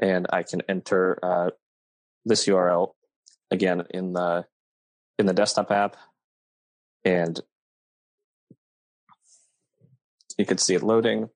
and 0.01 0.27
I 0.33 0.43
can 0.43 0.63
enter 0.69 1.19
uh, 1.23 1.51
this 2.25 2.47
URL 2.47 2.93
again 3.51 3.85
in 3.91 4.13
the 4.13 4.47
in 5.19 5.27
the 5.27 5.33
desktop 5.33 5.71
app. 5.71 5.97
And 7.05 7.41
you 10.39 10.47
can 10.47 10.59
see 10.59 10.75
it 10.75 10.83
loading 10.83 11.29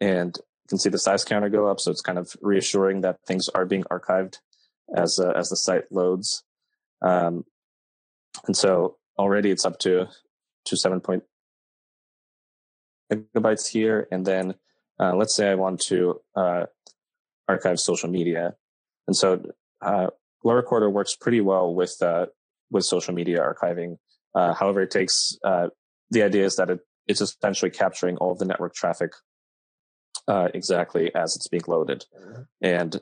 and 0.00 0.36
you 0.36 0.68
can 0.68 0.78
see 0.78 0.88
the 0.88 0.98
size 0.98 1.24
counter 1.24 1.48
go 1.48 1.68
up. 1.68 1.80
So 1.80 1.90
it's 1.90 2.00
kind 2.00 2.18
of 2.18 2.34
reassuring 2.40 3.02
that 3.02 3.18
things 3.26 3.48
are 3.50 3.66
being 3.66 3.84
archived 3.84 4.38
as 4.96 5.18
uh, 5.18 5.32
as 5.36 5.48
the 5.50 5.56
site 5.56 5.90
loads. 5.90 6.42
Um, 7.02 7.44
and 8.46 8.56
so 8.56 8.96
already 9.18 9.50
it's 9.50 9.64
up 9.64 9.78
to 9.80 10.08
to 10.64 10.76
7 10.76 11.00
point 11.00 11.24
megabytes 13.12 13.68
here. 13.68 14.08
And 14.10 14.24
then 14.24 14.54
uh, 15.02 15.16
let's 15.16 15.34
say 15.34 15.50
I 15.50 15.56
want 15.56 15.80
to 15.80 16.20
uh, 16.36 16.66
archive 17.48 17.80
social 17.80 18.08
media. 18.08 18.54
And 19.08 19.16
so 19.16 19.42
uh, 19.80 20.08
Glow 20.42 20.54
Recorder 20.54 20.88
works 20.88 21.16
pretty 21.16 21.40
well 21.40 21.74
with 21.74 21.96
uh, 22.00 22.26
with 22.70 22.84
social 22.84 23.12
media 23.12 23.40
archiving. 23.40 23.98
Uh, 24.34 24.54
however, 24.54 24.82
it 24.82 24.92
takes 24.92 25.36
uh, 25.44 25.68
the 26.10 26.22
idea 26.22 26.44
is 26.44 26.56
that 26.56 26.70
it, 26.70 26.80
it's 27.08 27.20
essentially 27.20 27.70
capturing 27.70 28.16
all 28.18 28.32
of 28.32 28.38
the 28.38 28.44
network 28.44 28.74
traffic 28.74 29.12
exactly 30.54 31.12
as 31.14 31.36
it's 31.36 31.48
being 31.48 31.64
loaded. 31.66 32.04
And 32.62 32.98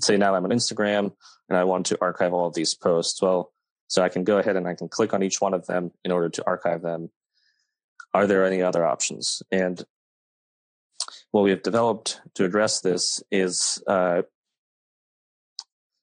say 0.00 0.16
now 0.16 0.34
I'm 0.34 0.44
on 0.44 0.50
Instagram 0.50 1.12
and 1.48 1.58
I 1.58 1.64
want 1.64 1.86
to 1.86 1.98
archive 2.00 2.32
all 2.32 2.48
of 2.48 2.54
these 2.54 2.74
posts. 2.74 3.20
Well, 3.22 3.52
so 3.86 4.02
I 4.02 4.08
can 4.08 4.24
go 4.24 4.38
ahead 4.38 4.56
and 4.56 4.66
I 4.66 4.74
can 4.74 4.88
click 4.88 5.12
on 5.12 5.22
each 5.22 5.40
one 5.40 5.54
of 5.54 5.66
them 5.66 5.92
in 6.04 6.10
order 6.10 6.30
to 6.30 6.46
archive 6.46 6.82
them. 6.82 7.10
Are 8.12 8.26
there 8.26 8.46
any 8.46 8.62
other 8.62 8.84
options? 8.84 9.42
And 9.52 9.84
what 11.34 11.42
we 11.42 11.50
have 11.50 11.64
developed 11.64 12.20
to 12.36 12.44
address 12.44 12.80
this 12.80 13.20
is 13.32 13.82
uh, 13.88 14.22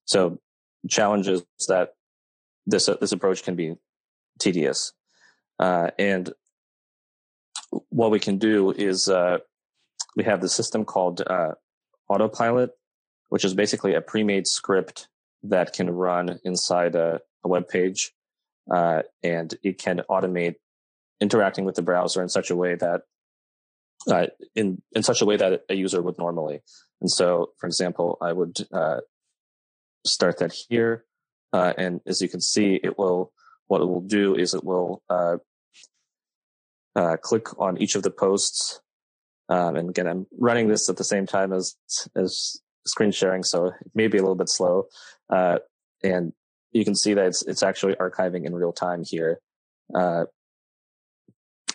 so 0.04 0.38
challenges 0.90 1.42
that 1.70 1.94
this 2.66 2.90
uh, 2.90 2.98
this 3.00 3.14
approach 3.14 3.42
can 3.42 3.56
be 3.56 3.76
tedious, 4.40 4.92
uh, 5.58 5.90
and 5.98 6.34
what 7.88 8.12
we 8.12 8.20
can 8.20 8.40
do 8.40 8.72
is 8.72 9.08
uh, 9.08 9.38
we 10.18 10.26
have 10.26 10.42
the 10.42 10.50
system 10.50 10.84
called 10.84 11.22
uh, 11.26 11.54
Autopilot, 12.10 12.72
which 13.30 13.46
is 13.46 13.54
basically 13.54 13.94
a 13.94 14.02
pre-made 14.02 14.48
script 14.48 15.08
that 15.44 15.72
can 15.72 15.90
run 15.90 16.42
inside 16.44 16.94
a, 16.94 17.22
a 17.46 17.48
web 17.48 17.70
page, 17.70 18.12
uh, 18.70 19.04
and 19.24 19.56
it 19.64 19.78
can 19.78 20.02
automate 20.10 20.56
interacting 21.22 21.64
with 21.64 21.76
the 21.76 21.82
browser 21.82 22.22
in 22.22 22.28
such 22.28 22.50
a 22.50 22.56
way 22.56 22.76
that 22.76 23.04
uh, 24.10 24.28
in 24.56 24.82
in 24.96 25.04
such 25.04 25.22
a 25.22 25.26
way 25.26 25.38
that 25.38 25.62
a 25.70 25.76
user 25.76 26.02
would 26.02 26.18
normally. 26.18 26.62
And 27.02 27.10
so, 27.10 27.52
for 27.58 27.68
example, 27.68 28.18
I 28.22 28.34
would 28.34 28.58
uh, 28.72 29.02
start 30.06 30.40
that 30.40 30.54
here, 30.70 31.06
uh, 31.54 31.74
and 31.78 32.02
as 32.06 32.22
you 32.22 32.30
can 32.30 32.42
see, 32.42 32.80
it 32.84 32.98
will 32.98 33.32
what 33.68 33.82
it 33.82 33.86
will 33.86 34.02
do 34.02 34.36
is 34.36 34.54
it 34.54 34.64
will 34.64 35.02
uh, 35.10 35.38
uh, 36.96 37.18
click 37.22 37.58
on 37.60 37.82
each 37.82 37.96
of 37.96 38.04
the 38.04 38.12
posts. 38.12 38.82
Um, 39.50 39.76
and 39.76 39.90
again, 39.90 40.08
I'm 40.08 40.28
running 40.38 40.68
this 40.68 40.90
at 40.90 40.98
the 40.98 41.04
same 41.04 41.26
time 41.26 41.54
as 41.54 41.76
as 42.16 42.60
screen 42.86 43.12
sharing, 43.12 43.44
so 43.44 43.68
it 43.68 43.92
may 43.94 44.08
be 44.08 44.18
a 44.18 44.22
little 44.22 44.36
bit 44.36 44.50
slow. 44.50 44.86
Uh, 45.30 45.60
and 46.04 46.34
you 46.72 46.84
can 46.86 46.96
see 46.96 47.14
that 47.14 47.26
it's 47.26 47.44
it's 47.44 47.64
actually 47.64 47.96
archiving 47.96 48.46
in 48.46 48.56
real 48.56 48.74
time 48.74 49.04
here. 49.06 49.40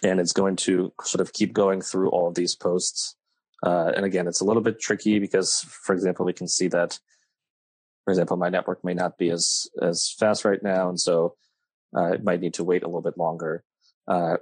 And 0.02 0.20
it's 0.20 0.32
going 0.32 0.56
to 0.56 0.92
sort 1.02 1.20
of 1.20 1.32
keep 1.32 1.52
going 1.52 1.80
through 1.80 2.10
all 2.10 2.28
of 2.28 2.34
these 2.34 2.54
posts. 2.54 3.16
Uh, 3.64 3.92
and 3.96 4.04
again, 4.04 4.26
it's 4.26 4.40
a 4.40 4.44
little 4.44 4.62
bit 4.62 4.80
tricky 4.80 5.18
because, 5.18 5.62
for 5.62 5.94
example, 5.94 6.26
we 6.26 6.32
can 6.32 6.48
see 6.48 6.68
that, 6.68 6.98
for 8.04 8.10
example, 8.10 8.36
my 8.36 8.48
network 8.48 8.84
may 8.84 8.94
not 8.94 9.18
be 9.18 9.30
as 9.30 9.66
as 9.80 10.14
fast 10.18 10.44
right 10.44 10.62
now, 10.62 10.88
and 10.88 11.00
so 11.00 11.34
uh, 11.96 12.12
it 12.12 12.22
might 12.22 12.40
need 12.40 12.54
to 12.54 12.64
wait 12.64 12.82
a 12.82 12.86
little 12.86 13.02
bit 13.02 13.16
longer. 13.16 13.64
Uh, 14.06 14.36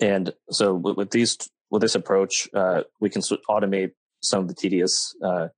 and 0.00 0.32
so 0.50 0.74
with, 0.74 0.96
with, 0.96 1.10
these 1.10 1.36
with 1.70 1.82
this 1.82 1.94
approach, 1.94 2.48
uh, 2.54 2.82
we 3.00 3.10
can 3.10 3.22
automate 3.22 3.92
some 4.20 4.40
of 4.40 4.48
the 4.48 4.54
tedious 4.54 5.14
uh, 5.22 5.48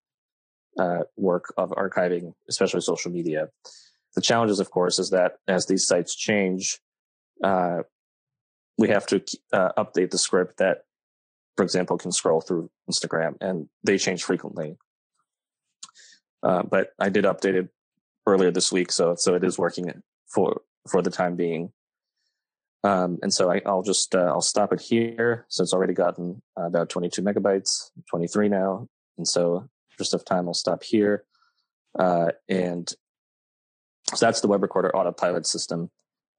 uh, 0.78 1.00
work 1.16 1.52
of 1.56 1.70
archiving, 1.70 2.32
especially 2.48 2.80
social 2.80 3.10
media. 3.10 3.48
The 4.14 4.20
challenges, 4.20 4.60
of 4.60 4.70
course, 4.70 4.98
is 4.98 5.10
that 5.10 5.34
as 5.46 5.66
these 5.66 5.86
sites 5.86 6.16
change, 6.16 6.80
uh, 7.44 7.82
we 8.80 8.88
have 8.88 9.06
to 9.06 9.22
uh, 9.52 9.72
update 9.76 10.10
the 10.10 10.18
script 10.18 10.56
that, 10.56 10.84
for 11.56 11.62
example, 11.62 11.98
can 11.98 12.10
scroll 12.10 12.40
through 12.40 12.70
Instagram, 12.90 13.34
and 13.40 13.68
they 13.84 13.98
change 13.98 14.24
frequently. 14.24 14.78
Uh, 16.42 16.62
but 16.62 16.88
I 16.98 17.10
did 17.10 17.24
update 17.26 17.54
it 17.54 17.68
earlier 18.26 18.50
this 18.50 18.72
week, 18.72 18.90
so 18.90 19.14
so 19.18 19.34
it 19.34 19.44
is 19.44 19.58
working 19.58 19.92
for 20.34 20.62
for 20.90 21.02
the 21.02 21.10
time 21.10 21.36
being. 21.36 21.72
Um, 22.82 23.18
and 23.22 23.32
so 23.32 23.52
I, 23.52 23.60
will 23.66 23.82
just 23.82 24.14
uh, 24.14 24.30
I'll 24.32 24.40
stop 24.40 24.72
it 24.72 24.80
here. 24.80 25.44
So 25.48 25.62
it's 25.62 25.74
already 25.74 25.92
gotten 25.92 26.40
about 26.56 26.88
22 26.88 27.20
megabytes, 27.20 27.90
23 28.08 28.48
now, 28.48 28.88
and 29.18 29.28
so 29.28 29.68
just 29.98 30.14
of 30.14 30.24
time, 30.24 30.48
I'll 30.48 30.54
stop 30.54 30.82
here. 30.82 31.24
Uh, 31.98 32.30
and 32.48 32.88
so 34.14 34.24
that's 34.26 34.40
the 34.40 34.48
web 34.48 34.62
recorder 34.62 34.96
autopilot 34.96 35.46
system. 35.46 35.90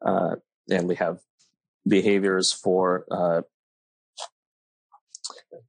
Uh, 0.04 0.38
and 0.72 0.88
we 0.88 0.96
have 0.96 1.20
behaviors 1.88 2.52
for 2.52 3.06
uh, 3.12 3.42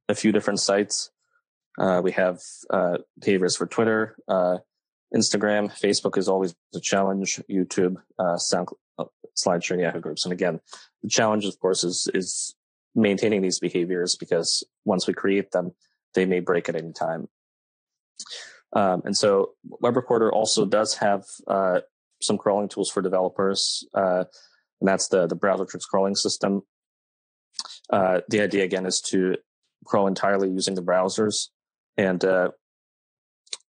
a 0.09 0.15
few 0.15 0.31
different 0.31 0.59
sites. 0.59 1.11
Uh, 1.77 2.01
we 2.03 2.11
have 2.11 2.39
uh, 2.69 2.97
behaviors 3.19 3.55
for 3.55 3.65
Twitter, 3.65 4.15
uh, 4.27 4.57
Instagram, 5.15 5.71
Facebook 5.71 6.17
is 6.17 6.27
always 6.27 6.55
a 6.73 6.79
challenge, 6.79 7.39
YouTube, 7.49 7.97
uh, 8.17 8.37
Sound, 8.37 8.69
SlideShare, 9.37 9.81
Yahoo 9.81 9.99
groups. 9.99 10.25
And 10.25 10.33
again, 10.33 10.59
the 11.03 11.09
challenge, 11.09 11.45
of 11.45 11.59
course, 11.59 11.83
is 11.83 12.09
is 12.13 12.55
maintaining 12.95 13.41
these 13.41 13.59
behaviors 13.59 14.15
because 14.15 14.63
once 14.85 15.07
we 15.07 15.13
create 15.13 15.51
them, 15.51 15.71
they 16.13 16.25
may 16.25 16.39
break 16.39 16.69
at 16.69 16.75
any 16.75 16.93
time. 16.93 17.27
Um, 18.73 19.03
and 19.05 19.15
so 19.15 19.51
Web 19.63 19.95
Recorder 19.95 20.31
also 20.31 20.65
does 20.65 20.95
have 20.95 21.25
uh, 21.47 21.81
some 22.21 22.37
crawling 22.37 22.69
tools 22.69 22.89
for 22.89 23.01
developers, 23.01 23.85
uh, 23.93 24.25
and 24.83 24.89
that's 24.89 25.07
the 25.07 25.27
the 25.27 25.37
Browsertrix 25.37 25.87
crawling 25.87 26.13
system. 26.15 26.63
Uh, 27.89 28.19
the 28.27 28.41
idea 28.41 28.65
again 28.65 28.85
is 28.85 28.99
to 28.99 29.37
crawl 29.85 30.07
entirely 30.07 30.49
using 30.49 30.75
the 30.75 30.81
browsers, 30.81 31.47
and 31.95 32.23
uh, 32.25 32.51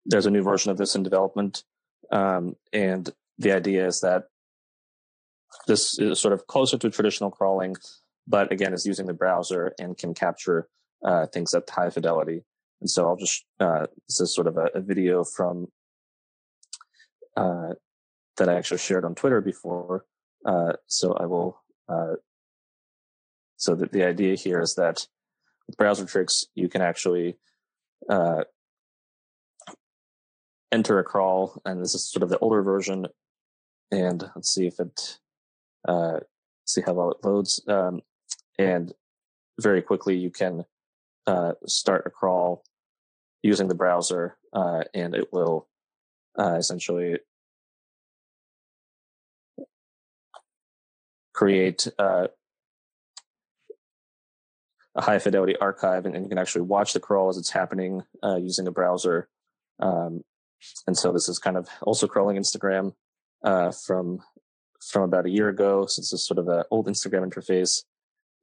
there's 0.05 0.25
a 0.25 0.31
new 0.31 0.41
version 0.41 0.71
of 0.71 0.77
this 0.77 0.95
in 0.95 1.03
development. 1.03 1.63
Um, 2.13 2.55
and 2.71 3.09
the 3.37 3.51
idea 3.51 3.85
is 3.85 3.99
that 4.01 4.27
this 5.67 5.99
is 5.99 6.17
sort 6.21 6.33
of 6.33 6.47
closer 6.47 6.77
to 6.77 6.89
traditional 6.89 7.29
crawling, 7.29 7.75
but 8.25 8.49
again 8.49 8.73
is 8.73 8.85
using 8.85 9.05
the 9.05 9.13
browser 9.13 9.73
and 9.77 9.97
can 9.97 10.13
capture 10.13 10.69
uh, 11.03 11.25
things 11.27 11.53
at 11.53 11.69
high 11.69 11.89
fidelity. 11.89 12.45
And 12.79 12.89
so 12.89 13.05
I'll 13.05 13.17
just 13.17 13.43
uh, 13.59 13.87
this 14.07 14.21
is 14.21 14.33
sort 14.33 14.47
of 14.47 14.55
a, 14.55 14.69
a 14.75 14.79
video 14.79 15.25
from 15.25 15.67
uh, 17.35 17.73
that 18.37 18.47
I 18.47 18.53
actually 18.53 18.77
shared 18.77 19.03
on 19.03 19.13
Twitter 19.13 19.41
before. 19.41 20.05
Uh, 20.45 20.73
so 20.87 21.13
I 21.13 21.25
will. 21.25 21.61
Uh, 21.87 22.15
so 23.57 23.75
the 23.75 24.05
idea 24.05 24.35
here 24.35 24.59
is 24.59 24.75
that 24.75 25.07
with 25.67 25.77
Browsertrix, 25.77 26.45
you 26.55 26.67
can 26.67 26.81
actually 26.81 27.37
uh, 28.09 28.43
enter 30.71 30.97
a 30.97 31.03
crawl, 31.03 31.61
and 31.65 31.81
this 31.81 31.93
is 31.93 32.09
sort 32.09 32.23
of 32.23 32.29
the 32.29 32.39
older 32.39 32.63
version. 32.63 33.07
And 33.91 34.23
let's 34.35 34.51
see 34.51 34.65
if 34.65 34.79
it 34.79 35.19
uh, 35.87 36.21
see 36.65 36.81
how 36.81 36.93
well 36.93 37.11
it 37.11 37.23
loads. 37.23 37.61
Um, 37.67 38.01
and 38.57 38.93
very 39.59 39.81
quickly 39.81 40.15
you 40.17 40.31
can 40.31 40.65
uh, 41.27 41.53
start 41.67 42.07
a 42.07 42.09
crawl 42.09 42.63
using 43.43 43.67
the 43.67 43.75
browser, 43.75 44.37
and 44.53 45.15
it 45.15 45.31
will 45.31 45.67
essentially 46.39 47.19
create 51.41 51.87
uh, 51.97 52.27
a 54.93 55.01
high 55.01 55.17
fidelity 55.17 55.55
archive, 55.57 56.05
and, 56.05 56.15
and, 56.15 56.25
you 56.25 56.29
can 56.29 56.37
actually 56.37 56.61
watch 56.61 56.93
the 56.93 56.99
crawl 56.99 57.29
as 57.29 57.37
it's 57.37 57.49
happening 57.49 58.03
uh, 58.23 58.35
using 58.35 58.67
a 58.67 58.71
browser. 58.71 59.27
Um, 59.79 60.21
and 60.85 60.95
so 60.95 61.11
this 61.11 61.27
is 61.27 61.39
kind 61.39 61.57
of 61.57 61.67
also 61.81 62.05
crawling 62.05 62.37
Instagram 62.37 62.93
uh, 63.43 63.71
from 63.71 64.19
from 64.91 65.03
about 65.03 65.25
a 65.25 65.31
year 65.31 65.49
ago, 65.49 65.87
since 65.87 66.13
it's 66.13 66.27
sort 66.27 66.37
of 66.37 66.47
an 66.47 66.63
old 66.69 66.87
Instagram 66.87 67.25
interface. 67.27 67.83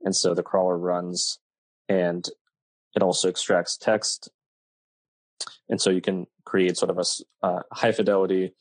And 0.02 0.14
so 0.14 0.34
the 0.34 0.42
crawler 0.42 0.78
runs, 0.78 1.38
and 1.88 2.28
it 2.96 3.02
also 3.02 3.28
extracts 3.28 3.76
text 3.76 4.30
and 5.68 5.80
so 5.80 5.90
you 5.90 6.00
can 6.00 6.26
create 6.44 6.76
sort 6.76 6.90
of 6.90 6.98
a 6.98 7.46
uh, 7.46 7.62
high 7.72 7.92
fidelity 7.92 8.54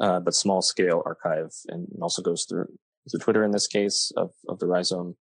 uh, 0.00 0.20
but 0.20 0.34
small 0.34 0.62
scale 0.62 1.02
archive, 1.04 1.52
and 1.68 1.86
also 2.00 2.22
goes 2.22 2.44
through 2.44 2.66
through 3.08 3.20
Twitter 3.20 3.44
in 3.44 3.50
this 3.50 3.66
case 3.66 4.12
of 4.16 4.30
of 4.48 4.58
the 4.58 4.66
Rhizome 4.66 5.16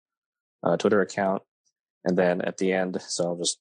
uh, 0.64 0.78
Twitter 0.78 1.02
account, 1.02 1.42
and 2.06 2.18
then 2.18 2.42
at 2.42 2.58
the 2.58 2.74
end, 2.74 3.02
so 3.02 3.26
I'll 3.26 3.38
just 3.38 3.60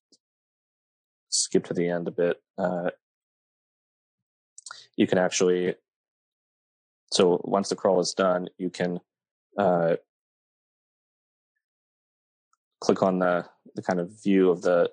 skip 1.28 1.64
to 1.64 1.74
the 1.74 1.88
end 1.88 2.08
a 2.08 2.10
bit. 2.12 2.36
Uh, 2.56 2.90
you 4.96 5.06
can 5.06 5.18
actually, 5.18 5.74
so 7.12 7.40
once 7.44 7.68
the 7.68 7.76
crawl 7.76 8.00
is 8.00 8.14
done, 8.14 8.48
you 8.58 8.70
can 8.70 8.98
uh, 9.56 9.96
click 12.80 13.02
on 13.02 13.18
the 13.18 13.44
the 13.74 13.82
kind 13.82 14.00
of 14.00 14.10
view 14.22 14.50
of 14.50 14.62
the 14.62 14.90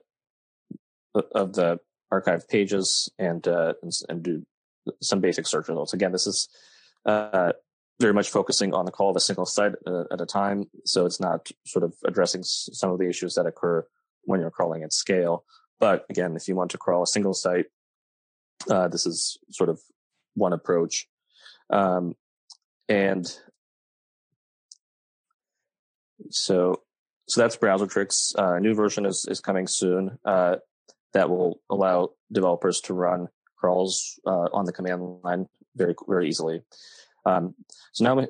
of 1.33 1.53
the 1.53 1.79
archive 2.11 2.47
pages 2.47 3.09
and, 3.17 3.47
uh, 3.47 3.73
and, 3.81 3.91
and 4.09 4.23
do 4.23 4.45
some 5.01 5.21
basic 5.21 5.47
search 5.47 5.67
results. 5.67 5.93
Again, 5.93 6.11
this 6.11 6.27
is 6.27 6.49
uh, 7.05 7.53
very 7.99 8.13
much 8.13 8.29
focusing 8.29 8.73
on 8.73 8.85
the 8.85 8.91
call 8.91 9.09
of 9.09 9.15
a 9.15 9.21
single 9.21 9.45
site 9.45 9.73
uh, 9.87 10.03
at 10.11 10.21
a 10.21 10.25
time, 10.25 10.65
so 10.85 11.05
it's 11.05 11.19
not 11.19 11.49
sort 11.65 11.83
of 11.83 11.93
addressing 12.05 12.41
s- 12.41 12.69
some 12.73 12.91
of 12.91 12.99
the 12.99 13.07
issues 13.07 13.35
that 13.35 13.45
occur 13.45 13.85
when 14.23 14.39
you're 14.41 14.51
crawling 14.51 14.83
at 14.83 14.93
scale. 14.93 15.45
But 15.79 16.05
again, 16.09 16.35
if 16.35 16.47
you 16.47 16.55
want 16.55 16.71
to 16.71 16.77
crawl 16.77 17.03
a 17.03 17.07
single 17.07 17.33
site, 17.33 17.67
uh, 18.69 18.87
this 18.87 19.05
is 19.05 19.37
sort 19.49 19.69
of 19.69 19.79
one 20.33 20.53
approach. 20.53 21.07
Um, 21.69 22.15
and 22.89 23.25
so, 26.29 26.81
so 27.27 27.41
that's 27.41 27.57
Browsertrix. 27.57 28.37
Uh, 28.37 28.55
a 28.55 28.59
new 28.59 28.73
version 28.73 29.05
is 29.05 29.25
is 29.29 29.39
coming 29.39 29.67
soon. 29.67 30.17
Uh, 30.25 30.57
that 31.13 31.29
will 31.29 31.61
allow 31.69 32.09
developers 32.31 32.81
to 32.81 32.93
run 32.93 33.29
crawls 33.55 34.19
uh, 34.27 34.49
on 34.53 34.65
the 34.65 34.73
command 34.73 35.01
line 35.23 35.47
very 35.75 35.95
very 36.07 36.27
easily. 36.27 36.61
Um, 37.25 37.55
so 37.93 38.03
now 38.03 38.15
we 38.15 38.27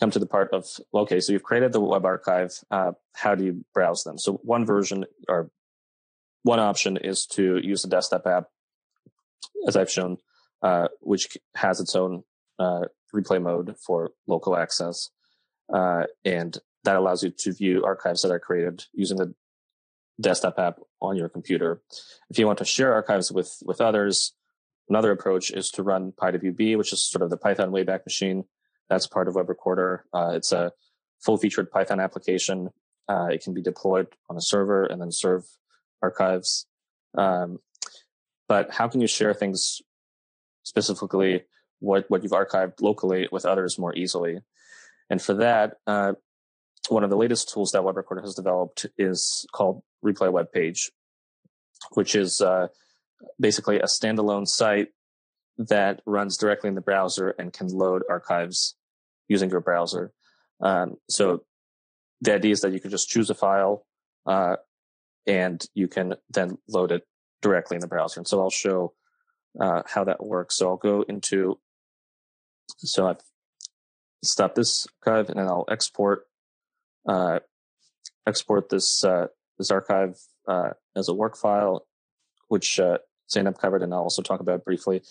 come 0.00 0.10
to 0.10 0.18
the 0.18 0.26
part 0.26 0.52
of 0.52 0.66
okay, 0.94 1.20
so 1.20 1.32
you've 1.32 1.42
created 1.42 1.72
the 1.72 1.80
web 1.80 2.04
archive. 2.04 2.52
Uh, 2.70 2.92
how 3.14 3.34
do 3.34 3.44
you 3.44 3.64
browse 3.74 4.04
them? 4.04 4.18
So 4.18 4.34
one 4.42 4.64
version 4.64 5.04
or 5.28 5.50
one 6.42 6.60
option 6.60 6.96
is 6.96 7.26
to 7.26 7.58
use 7.58 7.82
the 7.82 7.88
desktop 7.88 8.26
app, 8.26 8.44
as 9.66 9.76
I've 9.76 9.90
shown, 9.90 10.16
uh, 10.62 10.88
which 11.00 11.36
has 11.54 11.80
its 11.80 11.94
own 11.94 12.22
uh, 12.58 12.84
replay 13.14 13.42
mode 13.42 13.76
for 13.84 14.12
local 14.26 14.56
access, 14.56 15.10
uh, 15.72 16.04
and 16.24 16.56
that 16.84 16.96
allows 16.96 17.22
you 17.22 17.30
to 17.30 17.52
view 17.52 17.84
archives 17.84 18.22
that 18.22 18.30
are 18.30 18.38
created 18.38 18.84
using 18.92 19.18
the 19.18 19.34
desktop 20.20 20.58
app 20.58 20.78
on 21.00 21.16
your 21.16 21.28
computer. 21.28 21.82
If 22.30 22.38
you 22.38 22.46
want 22.46 22.58
to 22.58 22.64
share 22.64 22.94
archives 22.94 23.30
with, 23.30 23.54
with 23.64 23.80
others, 23.80 24.32
another 24.90 25.12
approach 25.12 25.50
is 25.50 25.70
to 25.70 25.82
run 25.82 26.12
PyWB, 26.12 26.76
which 26.76 26.92
is 26.92 27.02
sort 27.02 27.22
of 27.22 27.30
the 27.30 27.36
Python 27.36 27.70
Wayback 27.70 28.04
Machine. 28.04 28.44
That's 28.90 29.06
part 29.06 29.28
of 29.28 29.36
Web 29.36 29.48
Recorder. 29.48 30.04
Uh, 30.12 30.32
it's 30.34 30.52
a 30.52 30.72
full 31.24 31.38
featured 31.38 31.70
Python 31.70 32.00
application. 32.00 32.70
Uh, 33.08 33.28
it 33.30 33.42
can 33.42 33.54
be 33.54 33.62
deployed 33.62 34.08
on 34.28 34.36
a 34.36 34.40
server 34.40 34.84
and 34.84 35.00
then 35.00 35.12
serve 35.12 35.44
archives. 36.02 36.66
Um, 37.16 37.60
but 38.48 38.72
how 38.72 38.88
can 38.88 39.00
you 39.00 39.06
share 39.06 39.32
things 39.32 39.80
specifically 40.64 41.44
what, 41.78 42.04
what 42.08 42.22
you've 42.22 42.32
archived 42.32 42.80
locally 42.80 43.28
with 43.30 43.46
others 43.46 43.78
more 43.78 43.94
easily? 43.94 44.38
And 45.08 45.22
for 45.22 45.34
that, 45.34 45.74
uh, 45.86 46.14
one 46.88 47.04
of 47.04 47.10
the 47.10 47.16
latest 47.16 47.52
tools 47.52 47.72
that 47.72 47.84
Web 47.84 47.96
Recorder 47.96 48.22
has 48.22 48.34
developed 48.34 48.86
is 48.98 49.46
called 49.52 49.82
Replay 50.04 50.32
Web 50.32 50.50
Page, 50.52 50.90
which 51.92 52.14
is 52.14 52.40
uh, 52.40 52.68
basically 53.38 53.78
a 53.78 53.84
standalone 53.84 54.46
site 54.46 54.88
that 55.58 56.00
runs 56.06 56.36
directly 56.36 56.68
in 56.68 56.74
the 56.74 56.80
browser 56.80 57.30
and 57.38 57.52
can 57.52 57.68
load 57.68 58.02
archives 58.08 58.76
using 59.28 59.50
your 59.50 59.60
browser. 59.60 60.12
Um, 60.60 60.96
so 61.08 61.44
the 62.20 62.34
idea 62.34 62.52
is 62.52 62.60
that 62.60 62.72
you 62.72 62.80
can 62.80 62.90
just 62.90 63.08
choose 63.08 63.30
a 63.30 63.34
file 63.34 63.86
uh, 64.26 64.56
and 65.26 65.64
you 65.74 65.88
can 65.88 66.14
then 66.30 66.58
load 66.68 66.92
it 66.92 67.06
directly 67.42 67.76
in 67.76 67.80
the 67.80 67.86
browser. 67.86 68.20
And 68.20 68.28
so 68.28 68.40
I'll 68.40 68.50
show 68.50 68.94
uh, 69.58 69.82
how 69.86 70.04
that 70.04 70.24
works. 70.24 70.56
So 70.56 70.68
I'll 70.68 70.76
go 70.76 71.02
into, 71.02 71.58
so 72.78 73.08
I've 73.08 73.20
stopped 74.22 74.54
this 74.54 74.86
archive 75.04 75.28
and 75.28 75.38
then 75.38 75.46
I'll 75.46 75.66
export 75.70 76.26
uh, 77.08 77.40
export 78.26 78.68
this 78.68 79.02
uh, 79.02 79.26
this 79.58 79.70
archive 79.70 80.16
uh, 80.46 80.70
as 80.96 81.08
a 81.08 81.12
WARC 81.12 81.36
file, 81.36 81.86
which 82.48 82.78
uh, 83.36 83.38
Zeynep 83.38 83.58
covered, 83.58 83.82
and 83.82 83.92
I'll 83.92 84.00
also 84.00 84.22
talk 84.22 84.40
about 84.40 84.64
briefly. 84.64 85.02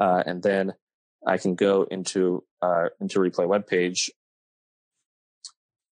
Uh, 0.00 0.22
and 0.26 0.42
then 0.42 0.74
I 1.26 1.36
can 1.36 1.54
go 1.54 1.86
into 1.90 2.44
uh, 2.62 2.88
into 3.00 3.18
replay 3.18 3.46
web 3.46 3.66
page, 3.66 4.10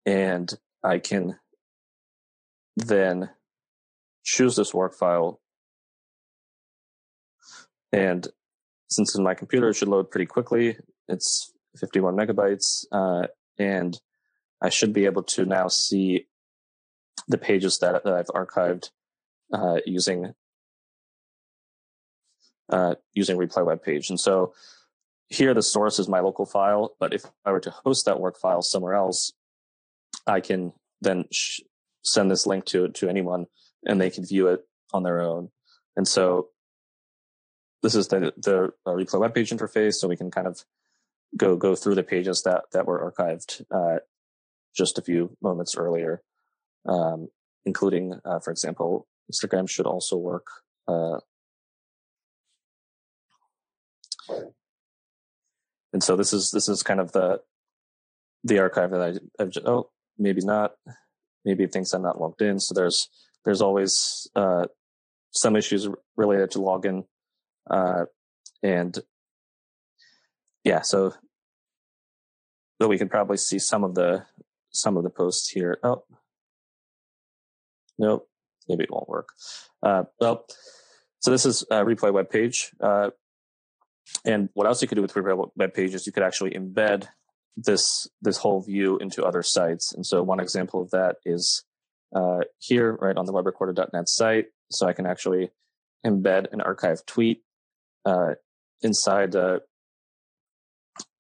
and 0.05 0.51
I 0.83 0.99
can 0.99 1.37
then 2.75 3.29
choose 4.23 4.55
this 4.55 4.73
WARC 4.73 4.93
file. 4.93 5.41
And 7.91 8.27
since 8.89 9.15
in 9.15 9.23
my 9.23 9.33
computer 9.33 9.69
it 9.69 9.75
should 9.75 9.87
load 9.87 10.11
pretty 10.11 10.25
quickly, 10.25 10.77
it's 11.07 11.53
51 11.79 12.15
megabytes, 12.15 12.85
uh, 12.91 13.27
and 13.57 13.99
I 14.61 14.69
should 14.69 14.93
be 14.93 15.05
able 15.05 15.23
to 15.23 15.45
now 15.45 15.67
see 15.67 16.27
the 17.27 17.37
pages 17.37 17.79
that, 17.79 18.03
that 18.03 18.13
I've 18.13 18.27
archived 18.27 18.89
uh, 19.53 19.77
using 19.85 20.33
uh, 22.69 22.95
using 23.13 23.37
replay 23.37 23.65
web 23.65 23.83
page. 23.83 24.09
And 24.09 24.19
so 24.19 24.53
here 25.29 25.53
the 25.53 25.63
source 25.63 25.99
is 25.99 26.07
my 26.07 26.19
local 26.19 26.45
file, 26.45 26.95
but 26.99 27.13
if 27.13 27.23
I 27.45 27.51
were 27.51 27.59
to 27.61 27.71
host 27.71 28.05
that 28.05 28.17
WARC 28.17 28.37
file 28.37 28.61
somewhere 28.61 28.93
else, 28.93 29.33
I 30.25 30.39
can 30.39 30.73
then 31.01 31.25
sh- 31.31 31.61
send 32.03 32.31
this 32.31 32.45
link 32.45 32.65
to 32.65 32.89
to 32.89 33.09
anyone 33.09 33.47
and 33.85 33.99
they 33.99 34.09
can 34.09 34.25
view 34.25 34.47
it 34.47 34.61
on 34.93 35.03
their 35.03 35.21
own. 35.21 35.49
And 35.95 36.07
so 36.07 36.49
this 37.83 37.95
is 37.95 38.07
the 38.07 38.33
the 38.37 38.73
uh, 38.85 38.91
replay 38.91 39.19
web 39.19 39.33
page 39.33 39.51
interface, 39.51 39.95
so 39.95 40.07
we 40.07 40.17
can 40.17 40.31
kind 40.31 40.47
of 40.47 40.63
go 41.35 41.55
go 41.55 41.75
through 41.75 41.95
the 41.95 42.03
pages 42.03 42.43
that 42.43 42.65
that 42.71 42.85
were 42.85 43.11
archived 43.11 43.63
uh, 43.71 43.99
just 44.75 44.97
a 44.97 45.01
few 45.01 45.35
moments 45.41 45.75
earlier, 45.75 46.21
um, 46.87 47.27
including, 47.65 48.19
uh, 48.23 48.39
for 48.39 48.51
example, 48.51 49.07
Instagram 49.31 49.67
should 49.69 49.87
also 49.87 50.15
work. 50.17 50.47
Uh, 50.87 51.19
and 55.93 56.03
so 56.03 56.15
this 56.15 56.33
is 56.33 56.51
this 56.51 56.69
is 56.69 56.83
kind 56.83 56.99
of 56.99 57.11
the 57.11 57.41
the 58.43 58.59
archive 58.59 58.91
that 58.91 59.01
I, 59.01 59.41
I've 59.41 59.49
just, 59.49 59.65
oh 59.65 59.89
maybe 60.17 60.41
not 60.43 60.73
maybe 61.45 61.63
it 61.63 61.71
thinks 61.71 61.93
I'm 61.93 62.01
not 62.01 62.19
logged 62.19 62.41
in. 62.41 62.59
So 62.59 62.73
there's 62.73 63.09
there's 63.45 63.61
always 63.61 64.29
uh, 64.35 64.65
some 65.31 65.55
issues 65.55 65.87
related 66.17 66.51
to 66.51 66.59
login, 66.59 67.05
uh, 67.69 68.05
and 68.61 68.97
yeah, 70.63 70.81
so 70.81 71.13
though 72.79 72.89
we 72.89 72.97
can 72.97 73.09
probably 73.09 73.37
see 73.37 73.59
some 73.59 73.83
of 73.83 73.95
the 73.95 74.25
some 74.71 74.97
of 74.97 75.03
the 75.03 75.09
posts 75.09 75.49
here. 75.49 75.79
Oh, 75.83 76.03
nope, 77.97 78.27
maybe 78.67 78.83
it 78.83 78.91
won't 78.91 79.09
work. 79.09 79.29
Uh, 79.81 80.03
well, 80.19 80.45
so 81.19 81.31
this 81.31 81.45
is 81.45 81.63
a 81.71 81.85
replay 81.85 82.11
web 82.11 82.29
page. 82.29 82.71
Uh, 82.81 83.11
and 84.25 84.49
what 84.53 84.67
else 84.67 84.81
you 84.81 84.87
could 84.87 84.95
do 84.95 85.01
with 85.01 85.13
replay 85.13 85.49
web 85.55 85.73
pages, 85.73 86.05
you 86.05 86.11
could 86.11 86.23
actually 86.23 86.51
embed 86.51 87.07
this 87.55 88.07
this 88.21 88.37
whole 88.37 88.61
view 88.61 88.97
into 88.97 89.25
other 89.25 89.41
sites. 89.41 89.93
And 89.93 90.05
so 90.05 90.21
one 90.21 90.39
example 90.39 90.81
of 90.81 90.91
that 90.91 91.17
is 91.25 91.63
uh, 92.15 92.39
here, 92.59 92.97
right 93.01 93.17
on 93.17 93.25
the 93.25 93.33
webrecorder.net 93.33 94.07
site. 94.07 94.45
So 94.71 94.87
I 94.87 94.93
can 94.93 95.05
actually 95.05 95.49
embed 96.05 96.51
an 96.51 96.61
archive 96.61 97.05
tweet 97.05 97.41
uh, 98.05 98.35
inside 98.81 99.35
uh, 99.35 99.59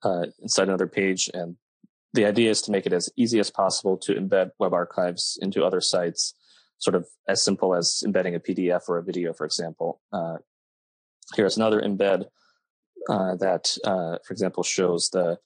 uh, 0.03 0.27
inside 0.39 0.67
another 0.67 0.87
page, 0.87 1.29
and 1.33 1.55
the 2.13 2.25
idea 2.25 2.49
is 2.49 2.61
to 2.63 2.71
make 2.71 2.85
it 2.85 2.93
as 2.93 3.09
easy 3.17 3.39
as 3.39 3.49
possible 3.49 3.97
to 3.97 4.13
embed 4.13 4.51
web 4.59 4.73
archives 4.73 5.37
into 5.41 5.63
other 5.63 5.81
sites, 5.81 6.33
sort 6.77 6.95
of 6.95 7.07
as 7.27 7.43
simple 7.43 7.75
as 7.75 8.01
embedding 8.05 8.35
a 8.35 8.39
PDF 8.39 8.81
or 8.87 8.97
a 8.97 9.03
video, 9.03 9.33
for 9.33 9.45
example. 9.45 10.01
Uh, 10.13 10.37
here's 11.35 11.57
another 11.57 11.81
embed 11.81 12.25
uh, 13.09 13.35
that, 13.35 13.77
uh, 13.83 14.17
for 14.25 14.33
example, 14.33 14.63
shows 14.63 15.09
the 15.11 15.37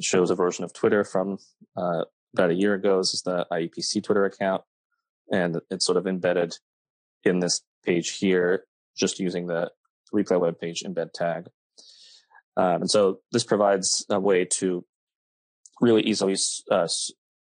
shows 0.00 0.30
a 0.30 0.34
version 0.34 0.64
of 0.64 0.72
Twitter 0.72 1.04
from 1.04 1.38
uh, 1.76 2.04
about 2.34 2.50
a 2.50 2.54
year 2.54 2.74
ago. 2.74 2.98
This 2.98 3.14
is 3.14 3.22
the 3.22 3.46
IIPC 3.50 4.04
Twitter 4.04 4.24
account, 4.24 4.62
and 5.30 5.60
it's 5.70 5.86
sort 5.86 5.98
of 5.98 6.06
embedded 6.06 6.58
in 7.24 7.40
this 7.40 7.62
page 7.84 8.18
here, 8.18 8.64
just 8.96 9.18
using 9.18 9.46
the 9.46 9.70
replay 10.14 10.40
web 10.40 10.58
page 10.58 10.82
embed 10.84 11.12
tag. 11.12 11.48
Um, 12.56 12.82
and 12.82 12.90
so 12.90 13.20
this 13.32 13.44
provides 13.44 14.04
a 14.08 14.18
way 14.18 14.44
to 14.44 14.84
really 15.80 16.02
easily 16.02 16.36
uh, 16.70 16.88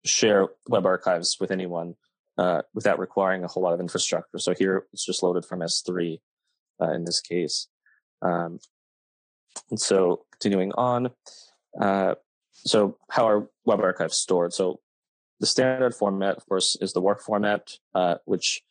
share 0.05 0.47
web 0.67 0.85
archives 0.85 1.37
with 1.39 1.51
anyone 1.51 1.95
uh, 2.37 2.61
without 2.73 2.99
requiring 2.99 3.43
a 3.43 3.47
whole 3.47 3.63
lot 3.63 3.73
of 3.73 3.79
infrastructure. 3.79 4.39
So 4.39 4.53
here 4.57 4.85
it's 4.93 5.05
just 5.05 5.21
loaded 5.21 5.45
from 5.45 5.59
S3 5.59 6.19
uh, 6.81 6.91
in 6.91 7.03
this 7.03 7.19
case. 7.19 7.67
Um, 8.21 8.59
and 9.69 9.79
so 9.79 10.25
continuing 10.31 10.71
on, 10.73 11.11
uh, 11.79 12.15
so 12.53 12.97
how 13.09 13.27
are 13.27 13.47
web 13.65 13.79
archives 13.79 14.17
stored? 14.17 14.53
So 14.53 14.79
the 15.39 15.47
standard 15.47 15.95
format, 15.95 16.37
of 16.37 16.45
course, 16.47 16.77
is 16.81 16.93
the 16.93 17.01
WARC 17.01 17.21
format, 17.21 17.77
uh, 17.95 18.15
which 18.25 18.61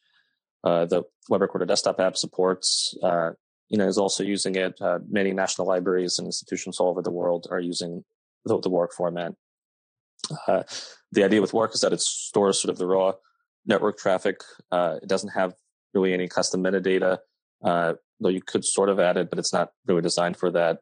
uh, 0.63 0.87
the 0.87 1.03
Web 1.29 1.41
Recorder 1.41 1.67
desktop 1.67 2.01
app 2.01 2.17
supports. 2.17 2.97
Uh, 3.03 3.31
you 3.69 3.79
know, 3.79 3.87
is 3.87 3.99
also 3.99 4.25
using 4.25 4.57
it. 4.57 4.81
Uh, 4.81 4.99
many 5.09 5.31
national 5.33 5.67
libraries 5.67 6.19
and 6.19 6.27
institutions 6.27 6.81
all 6.81 6.89
over 6.89 7.03
the 7.03 7.11
world 7.11 7.47
are 7.51 7.61
using 7.61 8.05
the, 8.45 8.59
the 8.61 8.69
WARC 8.69 8.93
format. 8.93 9.33
Uh, 10.49 10.65
the 11.13 11.23
idea 11.23 11.41
with 11.41 11.53
WARC 11.53 11.75
is 11.75 11.81
that 11.81 11.93
it 11.93 12.01
stores 12.01 12.61
sort 12.61 12.71
of 12.71 12.79
the 12.79 12.87
raw 12.87 13.13
network 13.67 13.97
traffic. 13.97 14.41
It 14.73 15.09
doesn't 15.09 15.31
have 15.31 15.55
really 15.95 16.13
any 16.13 16.27
custom 16.27 16.65
metadata, 16.65 17.19
though 18.21 18.29
you 18.29 18.43
could 18.43 18.65
sort 18.65 18.89
of 18.89 19.01
add 19.01 19.17
it, 19.17 19.31
but 19.31 19.39
it's 19.39 19.53
not 19.53 19.71
really 19.87 20.03
designed 20.03 20.37
for 20.37 20.51
that. 20.51 20.79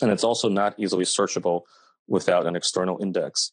And 0.00 0.10
it's 0.10 0.24
also 0.24 0.48
not 0.48 0.74
easily 0.78 1.04
searchable 1.04 1.62
without 2.08 2.46
an 2.46 2.56
external 2.56 2.98
index. 3.00 3.52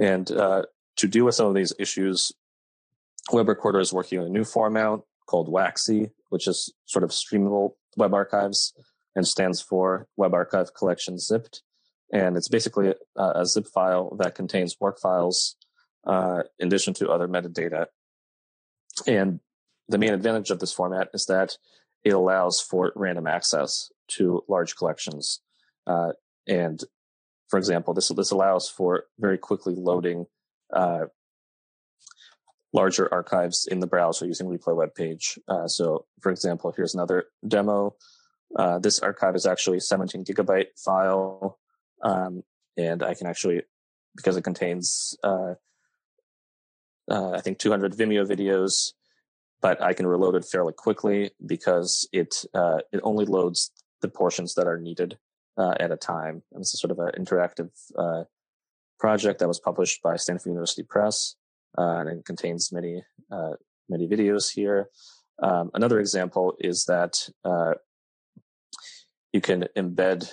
And 0.00 0.30
uh, 0.30 0.62
to 0.96 1.08
deal 1.08 1.24
with 1.24 1.34
some 1.34 1.46
of 1.46 1.54
these 1.54 1.72
issues, 1.78 2.32
Web 3.32 3.48
Recorder 3.48 3.80
is 3.80 3.92
working 3.92 4.18
on 4.18 4.26
a 4.26 4.30
new 4.30 4.44
format 4.44 5.00
called 5.26 5.48
WACZ, 5.48 6.10
which 6.30 6.46
is 6.46 6.72
sort 6.86 7.02
of 7.02 7.10
streamable 7.10 7.72
web 7.96 8.14
archives 8.14 8.74
and 9.16 9.26
stands 9.26 9.60
for 9.60 10.06
Web 10.16 10.34
Archive 10.34 10.74
Collection 10.74 11.18
Zipped. 11.18 11.62
And 12.12 12.36
it's 12.36 12.48
basically 12.48 12.94
a, 13.16 13.32
a 13.36 13.46
zip 13.46 13.66
file 13.66 14.16
that 14.16 14.34
contains 14.34 14.76
WARC 14.80 14.98
files 15.00 15.56
uh, 16.06 16.42
in 16.58 16.68
addition 16.68 16.94
to 16.94 17.10
other 17.10 17.28
metadata. 17.28 17.86
And 19.06 19.40
the 19.88 19.98
main 19.98 20.12
advantage 20.12 20.50
of 20.50 20.60
this 20.60 20.72
format 20.72 21.08
is 21.14 21.26
that 21.26 21.56
it 22.04 22.12
allows 22.12 22.60
for 22.60 22.92
random 22.94 23.26
access 23.26 23.90
to 24.08 24.44
large 24.48 24.76
collections. 24.76 25.40
Uh, 25.86 26.12
and 26.46 26.82
for 27.48 27.58
example, 27.58 27.94
this 27.94 28.08
this 28.08 28.30
allows 28.30 28.68
for 28.68 29.04
very 29.18 29.38
quickly 29.38 29.74
loading 29.74 30.26
uh, 30.72 31.06
larger 32.74 33.12
archives 33.14 33.66
in 33.70 33.80
the 33.80 33.86
browser 33.86 34.26
using 34.26 34.48
replay 34.48 34.76
web 34.76 34.94
page. 34.94 35.38
Uh, 35.48 35.68
so, 35.68 36.04
for 36.20 36.32
example, 36.32 36.74
here's 36.76 36.94
another 36.94 37.26
demo. 37.46 37.94
Uh, 38.56 38.78
this 38.78 38.98
archive 38.98 39.36
is 39.36 39.46
actually 39.46 39.78
a 39.78 39.80
17 39.80 40.24
gigabyte 40.24 40.76
file, 40.76 41.58
um, 42.02 42.42
and 42.76 43.02
I 43.02 43.14
can 43.14 43.26
actually, 43.26 43.62
because 44.16 44.36
it 44.36 44.42
contains, 44.42 45.16
uh, 45.22 45.54
uh, 47.10 47.30
I 47.30 47.40
think 47.40 47.58
200 47.58 47.96
Vimeo 47.96 48.26
videos, 48.26 48.92
but 49.64 49.80
I 49.82 49.94
can 49.94 50.06
reload 50.06 50.34
it 50.34 50.44
fairly 50.44 50.74
quickly 50.74 51.30
because 51.46 52.06
it 52.12 52.44
uh, 52.52 52.80
it 52.92 53.00
only 53.02 53.24
loads 53.24 53.70
the 54.02 54.08
portions 54.08 54.54
that 54.56 54.66
are 54.66 54.78
needed 54.78 55.16
uh, 55.56 55.72
at 55.80 55.90
a 55.90 55.96
time. 55.96 56.42
And 56.52 56.60
this 56.60 56.74
is 56.74 56.80
sort 56.80 56.90
of 56.90 56.98
an 56.98 57.12
interactive 57.18 57.70
uh, 57.98 58.24
project 58.98 59.38
that 59.38 59.48
was 59.48 59.58
published 59.58 60.02
by 60.02 60.16
Stanford 60.16 60.50
University 60.50 60.82
Press, 60.82 61.36
uh, 61.78 61.96
and 62.00 62.10
it 62.10 62.26
contains 62.26 62.72
many 62.72 63.04
uh, 63.32 63.54
many 63.88 64.06
videos 64.06 64.52
here. 64.52 64.90
Um, 65.42 65.70
another 65.72 65.98
example 65.98 66.54
is 66.60 66.84
that 66.84 67.26
uh, 67.42 67.72
you 69.32 69.40
can 69.40 69.66
embed 69.78 70.30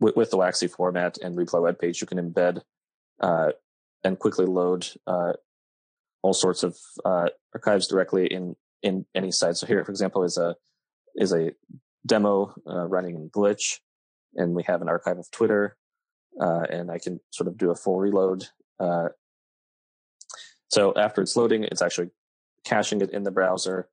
with, 0.00 0.16
with, 0.16 0.30
the 0.30 0.36
WACZ 0.36 0.70
format 0.70 1.16
and 1.22 1.34
replay 1.34 1.62
web 1.62 1.78
page. 1.78 2.02
You 2.02 2.06
can 2.06 2.18
embed 2.18 2.60
and 4.04 4.18
quickly 4.18 4.44
load 4.44 4.86
all 6.26 6.34
sorts 6.34 6.62
of 6.62 6.76
archives 7.54 7.86
directly 7.88 8.26
in 8.26 8.56
in 8.82 9.06
any 9.14 9.32
site. 9.32 9.56
So 9.56 9.66
here, 9.66 9.84
for 9.84 9.92
example, 9.92 10.22
is 10.24 10.36
a 10.36 10.56
is 11.14 11.32
a 11.32 11.52
demo 12.04 12.54
uh, 12.66 12.86
running 12.86 13.14
in 13.16 13.30
Glitch, 13.30 13.78
and 14.34 14.54
we 14.54 14.62
have 14.64 14.82
an 14.82 14.88
archive 14.88 15.18
of 15.18 15.30
Twitter, 15.30 15.76
uh, 16.40 16.64
and 16.76 16.90
I 16.90 16.98
can 16.98 17.20
sort 17.30 17.48
of 17.48 17.56
do 17.56 17.70
a 17.70 17.74
full 17.74 17.98
reload. 17.98 18.44
Uh, 18.78 19.08
so 20.68 20.92
after 20.96 21.22
it's 21.22 21.36
loading, 21.36 21.64
it's 21.64 21.82
actually 21.82 22.10
caching 22.64 23.00
it 23.00 23.10
in 23.10 23.22
the 23.22 23.30
browser, 23.30 23.88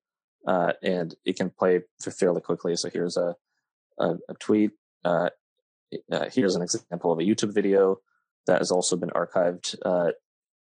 uh, 0.47 0.73
and 0.81 1.15
it 1.25 1.35
can 1.37 1.49
play 1.49 1.81
fairly 2.19 2.41
quickly. 2.41 2.75
So 2.75 2.89
here's 2.89 3.17
a 3.17 3.35
a, 3.99 4.07
a 4.29 4.33
tweet. 4.39 4.71
Uh, 5.05 5.29
uh, 6.11 6.25
here's 6.33 6.55
an 6.55 6.61
example 6.61 7.11
of 7.11 7.19
a 7.19 7.23
YouTube 7.23 7.53
video 7.53 7.99
that 8.47 8.59
has 8.59 8.71
also 8.71 8.95
been 8.95 9.11
archived 9.11 9.75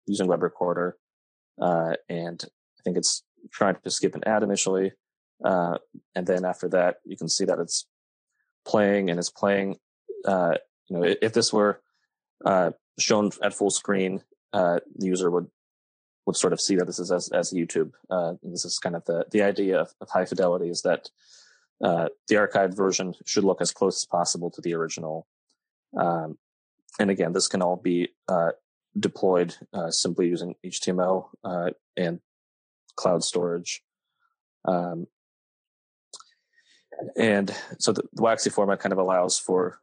using 0.05 0.27
Web 0.27 0.43
Recorder, 0.43 0.97
and 1.57 2.43
I 2.43 2.81
think 2.83 2.97
it's 2.97 3.23
trying 3.51 3.75
to 3.83 3.91
skip 3.91 4.15
an 4.15 4.23
ad 4.25 4.43
initially. 4.43 4.93
Uh, 5.43 5.77
and 6.15 6.25
then 6.25 6.45
after 6.45 6.69
that, 6.69 6.97
you 7.05 7.17
can 7.17 7.29
see 7.29 7.45
that 7.45 7.59
it's 7.59 7.85
playing 8.65 9.09
and 9.09 9.19
it's 9.19 9.29
playing. 9.29 9.77
Uh, 10.25 10.55
you 10.87 10.97
know, 10.97 11.15
if 11.21 11.33
this 11.33 11.51
were 11.51 11.81
uh, 12.45 12.71
shown 12.99 13.31
at 13.41 13.53
full 13.53 13.69
screen, 13.69 14.21
uh, 14.53 14.79
the 14.95 15.07
user 15.07 15.29
would 15.29 15.47
would 16.25 16.37
sort 16.37 16.53
of 16.53 16.61
see 16.61 16.77
that 16.77 16.85
this 16.85 16.99
is 16.99 17.11
as, 17.11 17.27
as 17.29 17.51
YouTube. 17.51 17.91
Uh, 18.09 18.33
this 18.43 18.63
is 18.63 18.79
kind 18.79 18.95
of 18.95 19.03
the 19.05 19.25
the 19.31 19.41
idea 19.41 19.81
of, 19.81 19.93
of 19.99 20.09
high 20.09 20.25
fidelity 20.25 20.69
is 20.69 20.81
that 20.83 21.09
uh, 21.83 22.07
the 22.29 22.35
archived 22.35 22.75
version 22.75 23.13
should 23.25 23.43
look 23.43 23.61
as 23.61 23.71
close 23.71 23.97
as 23.97 24.05
possible 24.05 24.49
to 24.51 24.61
the 24.61 24.73
original. 24.73 25.27
Um, 25.97 26.37
and 26.99 27.09
again, 27.09 27.33
this 27.33 27.47
can 27.47 27.61
all 27.61 27.75
be 27.75 28.09
deployed 28.97 29.55
simply 29.89 30.27
using 30.27 30.55
HTML 30.65 31.29
and 31.97 32.19
cloud 32.95 33.23
storage. 33.23 33.83
Um, 34.65 35.07
and 37.17 37.53
so 37.79 37.91
the, 37.91 38.03
the 38.13 38.21
WACZ 38.21 38.51
format 38.51 38.79
kind 38.79 38.93
of 38.93 38.99
allows 38.99 39.37
for 39.37 39.79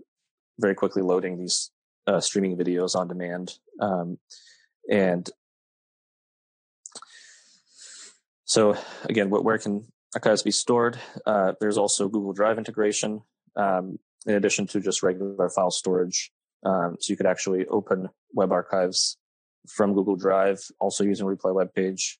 very 0.58 0.74
quickly 0.74 1.02
loading 1.02 1.38
these 1.38 1.70
uh, 2.06 2.20
streaming 2.20 2.56
videos 2.56 2.94
on 2.94 3.08
demand. 3.08 3.58
Um, 3.80 4.18
and 4.90 5.28
so 8.44 8.76
again, 9.04 9.30
where 9.30 9.58
can 9.58 9.86
archives 10.14 10.42
be 10.42 10.50
stored? 10.50 10.98
Uh, 11.26 11.52
there's 11.60 11.78
also 11.78 12.08
Google 12.08 12.32
Drive 12.32 12.58
integration, 12.58 13.22
um, 13.56 13.98
in 14.26 14.34
addition 14.34 14.66
to 14.68 14.80
just 14.80 15.02
regular 15.02 15.48
file 15.50 15.70
storage. 15.70 16.32
Um, 16.64 16.96
so 17.00 17.12
you 17.12 17.16
could 17.16 17.26
actually 17.26 17.66
open 17.66 18.08
web 18.32 18.52
archives 18.52 19.16
from 19.68 19.94
Google 19.94 20.16
Drive, 20.16 20.60
also 20.78 21.04
using 21.04 21.26
Replay 21.26 21.54
Web 21.54 21.74
Page. 21.74 22.18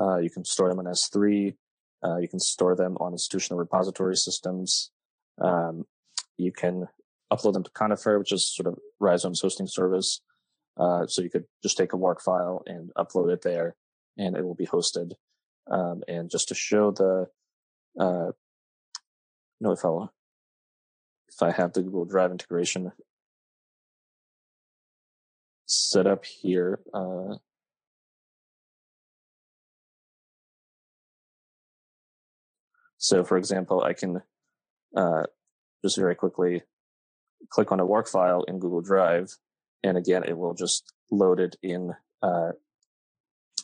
Uh, 0.00 0.18
you 0.18 0.30
can 0.30 0.44
store 0.44 0.68
them 0.68 0.78
on 0.78 0.84
S3. 0.86 1.54
Uh, 2.04 2.16
you 2.18 2.28
can 2.28 2.38
store 2.38 2.76
them 2.76 2.96
on 3.00 3.12
institutional 3.12 3.58
repository 3.58 4.16
systems. 4.16 4.90
Um, 5.40 5.84
you 6.36 6.52
can 6.52 6.86
upload 7.32 7.54
them 7.54 7.64
to 7.64 7.70
Conifer, 7.70 8.18
which 8.18 8.32
is 8.32 8.54
sort 8.54 8.66
of 8.66 8.78
Rhizome's 9.00 9.40
hosting 9.40 9.66
service. 9.66 10.20
Uh, 10.76 11.06
so 11.06 11.22
you 11.22 11.30
could 11.30 11.44
just 11.62 11.76
take 11.76 11.92
a 11.92 11.96
WARC 11.96 12.20
file 12.20 12.62
and 12.66 12.90
upload 12.96 13.32
it 13.32 13.42
there, 13.42 13.74
and 14.16 14.36
it 14.36 14.44
will 14.44 14.54
be 14.54 14.66
hosted. 14.66 15.12
Um, 15.70 16.02
and 16.06 16.30
just 16.30 16.48
to 16.48 16.54
show 16.54 16.92
the, 16.92 17.26
uh, 17.98 18.32
know 19.60 19.72
if 19.72 19.84
I 19.84 20.06
if 21.28 21.42
I 21.42 21.50
have 21.50 21.72
the 21.72 21.82
Google 21.82 22.04
Drive 22.04 22.30
integration 22.30 22.92
set 25.68 26.06
up 26.06 26.24
here. 26.24 26.80
Uh, 26.92 27.36
so, 32.96 33.22
for 33.22 33.36
example, 33.36 33.82
I 33.82 33.92
can 33.92 34.22
uh, 34.96 35.24
just 35.84 35.96
very 35.96 36.14
quickly 36.14 36.62
click 37.50 37.70
on 37.70 37.80
a 37.80 37.86
WARC 37.86 38.08
file 38.08 38.42
in 38.44 38.58
Google 38.58 38.80
Drive, 38.80 39.36
and 39.84 39.96
again, 39.96 40.24
it 40.24 40.36
will 40.36 40.54
just 40.54 40.92
load 41.10 41.38
it 41.38 41.56
in 41.62 41.92
uh, 42.22 42.52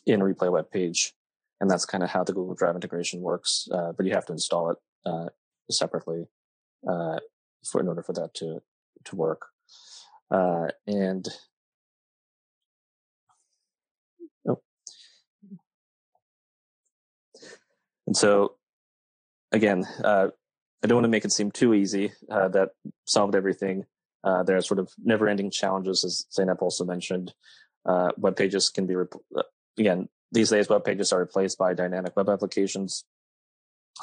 in 0.06 0.20
Replay 0.20 0.52
Web 0.52 0.70
Page, 0.70 1.14
and 1.60 1.70
that's 1.70 1.86
kind 1.86 2.04
of 2.04 2.10
how 2.10 2.22
the 2.22 2.32
Google 2.32 2.54
Drive 2.54 2.74
integration 2.74 3.20
works. 3.20 3.66
Uh, 3.72 3.92
but 3.96 4.06
you 4.06 4.12
have 4.12 4.26
to 4.26 4.32
install 4.32 4.70
it 4.70 4.78
uh, 5.06 5.28
separately 5.70 6.26
uh, 6.86 7.18
for 7.64 7.80
in 7.80 7.88
order 7.88 8.02
for 8.02 8.12
that 8.12 8.34
to 8.34 8.60
to 9.04 9.16
work. 9.16 9.46
Uh, 10.30 10.68
and 10.86 11.28
and 18.14 18.18
so 18.20 18.54
again, 19.50 19.84
uh, 20.04 20.28
I 20.84 20.86
don't 20.86 20.94
want 20.98 21.04
to 21.04 21.08
make 21.08 21.24
it 21.24 21.32
seem 21.32 21.50
too 21.50 21.74
easy 21.74 22.12
uh, 22.30 22.46
that 22.50 22.68
solved 23.06 23.34
everything. 23.34 23.86
Uh, 24.22 24.44
there 24.44 24.56
are 24.56 24.62
sort 24.62 24.78
of 24.78 24.88
never-ending 25.02 25.50
challenges, 25.50 26.04
as 26.04 26.24
Zeynep 26.32 26.62
also 26.62 26.84
mentioned. 26.84 27.34
Uh, 27.84 28.12
web 28.16 28.36
pages 28.36 28.70
can 28.70 28.86
be 28.86 28.94
rep- 28.94 29.16
uh, 29.36 29.42
again 29.76 30.08
these 30.30 30.50
days. 30.50 30.68
Web 30.68 30.84
pages 30.84 31.12
are 31.12 31.18
replaced 31.18 31.58
by 31.58 31.74
dynamic 31.74 32.14
web 32.14 32.28
applications, 32.28 33.04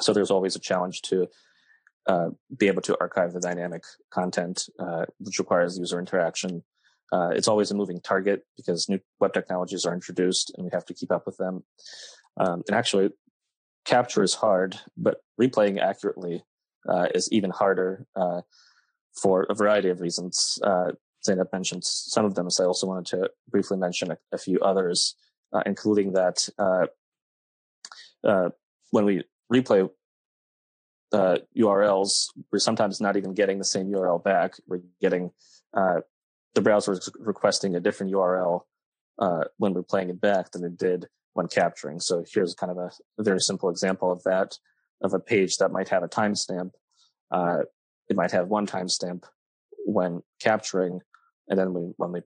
so 0.02 0.12
there's 0.12 0.30
always 0.30 0.56
a 0.56 0.60
challenge 0.60 1.00
to 1.02 1.26
uh, 2.06 2.28
be 2.58 2.66
able 2.66 2.82
to 2.82 2.98
archive 3.00 3.32
the 3.32 3.40
dynamic 3.40 3.84
content, 4.10 4.68
uh, 4.78 5.06
which 5.20 5.38
requires 5.38 5.78
user 5.78 5.98
interaction. 5.98 6.62
it's 7.38 7.48
always 7.48 7.70
a 7.70 7.74
moving 7.74 8.00
target 8.00 8.44
because 8.58 8.90
new 8.90 9.00
web 9.20 9.32
technologies 9.32 9.86
are 9.86 9.94
introduced, 9.94 10.52
and 10.54 10.64
we 10.66 10.70
have 10.70 10.84
to 10.84 10.92
keep 10.92 11.10
up 11.10 11.24
with 11.24 11.38
them. 11.38 11.64
Um, 12.36 12.62
and 12.68 12.76
actually, 12.76 13.10
capture 13.84 14.22
is 14.22 14.34
hard, 14.34 14.78
but 14.96 15.22
replaying 15.40 15.80
accurately 15.80 16.44
uh, 16.88 17.06
is 17.14 17.30
even 17.32 17.50
harder 17.50 18.06
uh, 18.16 18.42
for 19.14 19.44
a 19.44 19.54
variety 19.54 19.88
of 19.88 20.00
reasons. 20.00 20.58
Uh, 20.62 20.92
Zeynep 21.26 21.52
mentioned 21.52 21.84
some 21.84 22.24
of 22.24 22.34
them, 22.34 22.50
so 22.50 22.64
I 22.64 22.66
also 22.66 22.86
wanted 22.86 23.06
to 23.06 23.30
briefly 23.48 23.76
mention 23.76 24.10
a, 24.10 24.18
a 24.32 24.38
few 24.38 24.58
others, 24.60 25.14
uh, 25.52 25.62
including 25.66 26.12
that 26.14 26.48
uh, 26.58 26.86
uh, 28.24 28.50
when 28.90 29.04
we 29.04 29.22
replay 29.52 29.88
uh, 31.12 31.36
URLs, 31.56 32.28
we're 32.50 32.58
sometimes 32.58 33.00
not 33.00 33.16
even 33.16 33.34
getting 33.34 33.58
the 33.58 33.64
same 33.64 33.86
URL 33.86 34.22
back. 34.22 34.54
We're 34.66 34.80
getting 35.00 35.30
the 36.54 36.60
browser 36.60 36.92
is 36.92 37.10
requesting 37.18 37.76
a 37.76 37.80
different 37.80 38.12
URL 38.12 38.62
when 39.56 39.72
we're 39.72 39.82
playing 39.82 40.10
it 40.10 40.20
back 40.20 40.50
than 40.50 40.64
it 40.64 40.76
did 40.76 41.08
when 41.34 41.48
capturing. 41.48 42.00
So 42.00 42.24
here's 42.32 42.54
kind 42.54 42.70
of 42.70 42.78
a, 42.78 43.22
very 43.22 43.40
simple 43.40 43.70
example 43.70 44.12
of 44.12 44.22
that, 44.24 44.58
of 45.02 45.14
a 45.14 45.20
page 45.20 45.56
that 45.58 45.72
might 45.72 45.88
have 45.88 46.02
a 46.02 46.08
timestamp. 46.08 46.72
Uh, 47.30 47.62
it 48.08 48.16
might 48.16 48.32
have 48.32 48.48
one 48.48 48.66
timestamp 48.66 49.24
when 49.86 50.22
capturing, 50.40 51.00
and 51.48 51.58
then 51.58 51.72
we, 51.72 51.92
when 51.96 52.12
we 52.12 52.20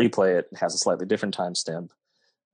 replay 0.00 0.38
it, 0.38 0.48
it 0.50 0.58
has 0.58 0.74
a 0.74 0.78
slightly 0.78 1.06
different 1.06 1.36
timestamp. 1.36 1.90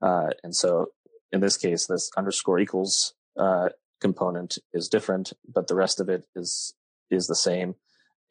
Uh, 0.03 0.31
and 0.43 0.55
so 0.55 0.89
in 1.33 1.41
this 1.41 1.57
case, 1.57 1.87
this 1.87 2.11
underscore 2.17 2.59
equals 2.59 3.15
uh, 3.39 3.69
component 4.01 4.59
is 4.73 4.89
different, 4.89 5.33
but 5.53 5.69
the 5.69 5.75
rest 5.75 6.01
of 6.01 6.09
it 6.09 6.25
is 6.35 6.75
is 7.11 7.27
the 7.27 7.35
same. 7.35 7.75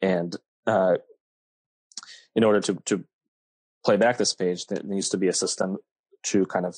And 0.00 0.36
uh, 0.66 0.96
in 2.34 2.44
order 2.44 2.60
to 2.60 2.74
to 2.86 3.04
play 3.84 3.96
back 3.96 4.18
this 4.18 4.34
page, 4.34 4.66
there 4.66 4.82
needs 4.84 5.08
to 5.10 5.18
be 5.18 5.28
a 5.28 5.32
system 5.32 5.78
to 6.24 6.44
kind 6.46 6.66
of 6.66 6.76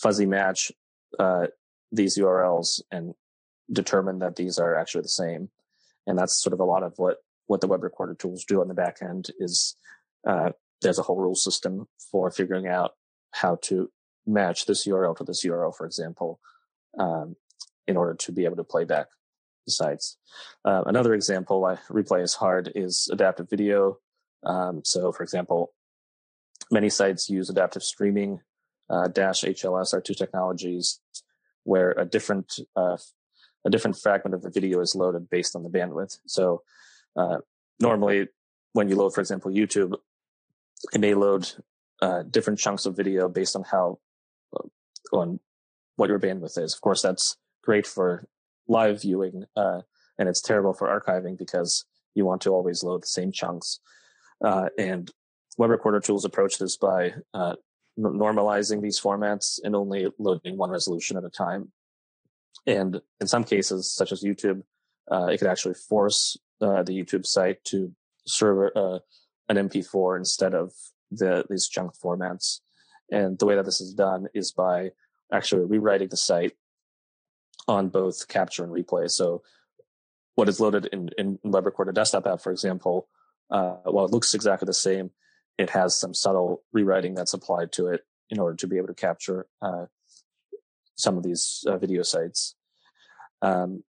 fuzzy 0.00 0.26
match 0.26 0.72
uh, 1.18 1.46
these 1.92 2.16
URLs 2.18 2.80
and 2.90 3.14
determine 3.72 4.18
that 4.20 4.36
these 4.36 4.58
are 4.58 4.76
actually 4.76 5.02
the 5.02 5.08
same. 5.08 5.50
And 6.06 6.18
that's 6.18 6.40
sort 6.40 6.52
of 6.52 6.60
a 6.60 6.64
lot 6.64 6.82
of 6.82 6.94
what 6.96 7.18
what 7.46 7.60
the 7.60 7.68
web 7.68 7.82
recorder 7.82 8.14
tools 8.14 8.44
do 8.44 8.60
on 8.60 8.68
the 8.68 8.74
back 8.74 8.98
end 9.00 9.30
is 9.38 9.76
uh, 10.26 10.50
there's 10.82 10.98
a 10.98 11.02
whole 11.02 11.16
rule 11.16 11.36
system 11.36 11.86
for 12.10 12.30
figuring 12.30 12.66
out 12.66 12.92
how 13.30 13.56
to 13.62 13.90
match 14.26 14.66
this 14.66 14.86
URL 14.86 15.16
to 15.16 15.24
this 15.24 15.44
URL, 15.44 15.74
for 15.74 15.86
example, 15.86 16.40
um, 16.98 17.36
in 17.86 17.96
order 17.96 18.14
to 18.14 18.32
be 18.32 18.44
able 18.44 18.56
to 18.56 18.64
play 18.64 18.84
back 18.84 19.06
the 19.64 19.72
sites. 19.72 20.16
Uh, 20.64 20.82
another 20.86 21.14
example 21.14 21.60
why 21.60 21.76
replay 21.88 22.22
is 22.22 22.34
hard 22.34 22.72
is 22.74 23.08
adaptive 23.12 23.48
video. 23.48 23.98
Um, 24.44 24.82
so, 24.84 25.12
for 25.12 25.22
example, 25.22 25.72
many 26.70 26.88
sites 26.88 27.30
use 27.30 27.48
adaptive 27.48 27.84
streaming 27.84 28.40
uh, 28.88 29.08
dash 29.08 29.42
HLS 29.42 29.92
are 29.92 30.00
two 30.00 30.14
technologies 30.14 31.00
where 31.64 31.90
a 31.92 32.04
different 32.04 32.60
uh, 32.76 32.96
a 33.64 33.70
different 33.70 33.98
fragment 33.98 34.34
of 34.34 34.42
the 34.42 34.50
video 34.50 34.80
is 34.80 34.94
loaded 34.94 35.28
based 35.28 35.56
on 35.56 35.64
the 35.64 35.68
bandwidth. 35.68 36.18
So 36.26 36.62
uh, 37.16 37.38
normally, 37.80 38.28
when 38.72 38.88
you 38.88 38.94
load, 38.94 39.12
for 39.12 39.20
example, 39.20 39.50
YouTube, 39.50 39.94
it 40.92 41.00
may 41.00 41.14
load 41.14 41.50
uh, 42.00 42.22
different 42.22 42.60
chunks 42.60 42.86
of 42.86 42.96
video 42.96 43.28
based 43.28 43.56
on 43.56 43.64
how 43.64 43.98
uh, 44.56 44.68
on 45.12 45.40
what 45.96 46.08
your 46.08 46.20
bandwidth 46.20 46.58
is. 46.58 46.74
Of 46.74 46.80
course, 46.80 47.02
that's 47.02 47.36
great 47.64 47.86
for 47.86 48.28
live 48.68 49.02
viewing, 49.02 49.44
uh, 49.56 49.80
and 50.18 50.28
it's 50.28 50.40
terrible 50.40 50.72
for 50.72 50.88
archiving 50.88 51.36
because 51.36 51.84
you 52.14 52.24
want 52.24 52.42
to 52.42 52.50
always 52.50 52.84
load 52.84 53.02
the 53.02 53.08
same 53.08 53.32
chunks. 53.32 53.80
and 54.78 55.10
web 55.58 55.70
recorder 55.70 56.00
tools 56.00 56.24
approach 56.24 56.58
this 56.58 56.76
by 56.76 57.14
normalizing 57.98 58.82
these 58.82 59.00
formats 59.00 59.58
and 59.62 59.74
only 59.74 60.06
loading 60.18 60.56
one 60.56 60.70
resolution 60.70 61.16
at 61.16 61.24
a 61.24 61.30
time. 61.30 61.72
And 62.66 63.00
in 63.20 63.26
some 63.26 63.44
cases, 63.44 63.92
such 63.92 64.12
as 64.12 64.22
YouTube, 64.22 64.62
uh, 65.10 65.26
it 65.26 65.38
could 65.38 65.48
actually 65.48 65.74
force 65.74 66.36
uh, 66.60 66.82
the 66.82 66.92
YouTube 66.92 67.24
site 67.24 67.62
to 67.64 67.92
serve 68.26 68.70
uh, 68.74 68.98
an 69.48 69.68
MP4 69.68 70.18
instead 70.18 70.54
of 70.54 70.72
the 71.10 71.44
these 71.48 71.68
chunk 71.68 71.92
formats. 71.96 72.60
And 73.10 73.38
the 73.38 73.46
way 73.46 73.54
that 73.54 73.64
this 73.64 73.80
is 73.80 73.94
done 73.94 74.26
is 74.34 74.50
by 74.50 74.90
actually 75.32 75.64
rewriting 75.64 76.08
the 76.08 76.16
site 76.16 76.52
on 77.68 77.88
both 77.88 78.28
capture 78.28 78.64
and 78.64 78.72
replay. 78.72 79.10
So 79.10 79.42
what 80.34 80.48
is 80.48 80.60
loaded 80.60 80.86
in, 80.92 81.10
in 81.16 81.38
Web 81.44 81.66
Recorder 81.66 81.92
desktop 81.92 82.26
app, 82.26 82.40
for 82.40 82.52
example, 82.52 83.08
uh, 83.50 83.76
while 83.84 84.04
it 84.04 84.12
looks 84.12 84.34
exactly 84.34 84.66
the 84.66 84.74
same, 84.74 85.10
it 85.58 85.70
has 85.70 85.98
some 85.98 86.14
subtle 86.14 86.62
rewriting 86.72 87.14
that's 87.14 87.34
applied 87.34 87.72
to 87.72 87.88
it 87.88 88.04
in 88.30 88.38
order 88.38 88.56
to 88.56 88.66
be 88.66 88.76
able 88.76 88.88
to 88.88 88.94
capture 88.94 89.46
uh, 89.62 89.86
some 90.96 91.16
of 91.16 91.22
these 91.22 91.64
uh, 91.66 91.78
video 91.78 92.02
sites. 92.02 92.54
Um, 93.42 93.84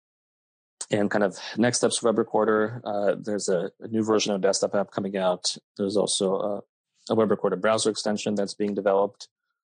and 0.91 1.11
kind 1.11 1.25
of 1.25 1.39
next 1.57 1.79
steps 1.79 2.03
web 2.03 2.19
recorder, 2.19 2.81
uh, 2.85 3.17
there's 3.19 3.49
a, 3.49 3.71
a, 3.81 3.89
new 3.89 4.05
version 4.05 4.33
of 4.33 4.41
desktop 4.41 4.75
app 4.75 4.91
coming 4.91 5.17
out. 5.17 5.57
There's 5.77 5.97
also 5.97 6.35
a, 7.09 7.13
a 7.13 7.15
web 7.15 7.31
recorder 7.31 7.57
browser 7.57 7.91
extension 7.91 8.35
that's 8.35 8.55
being 8.55 8.75
developed. 8.75 9.29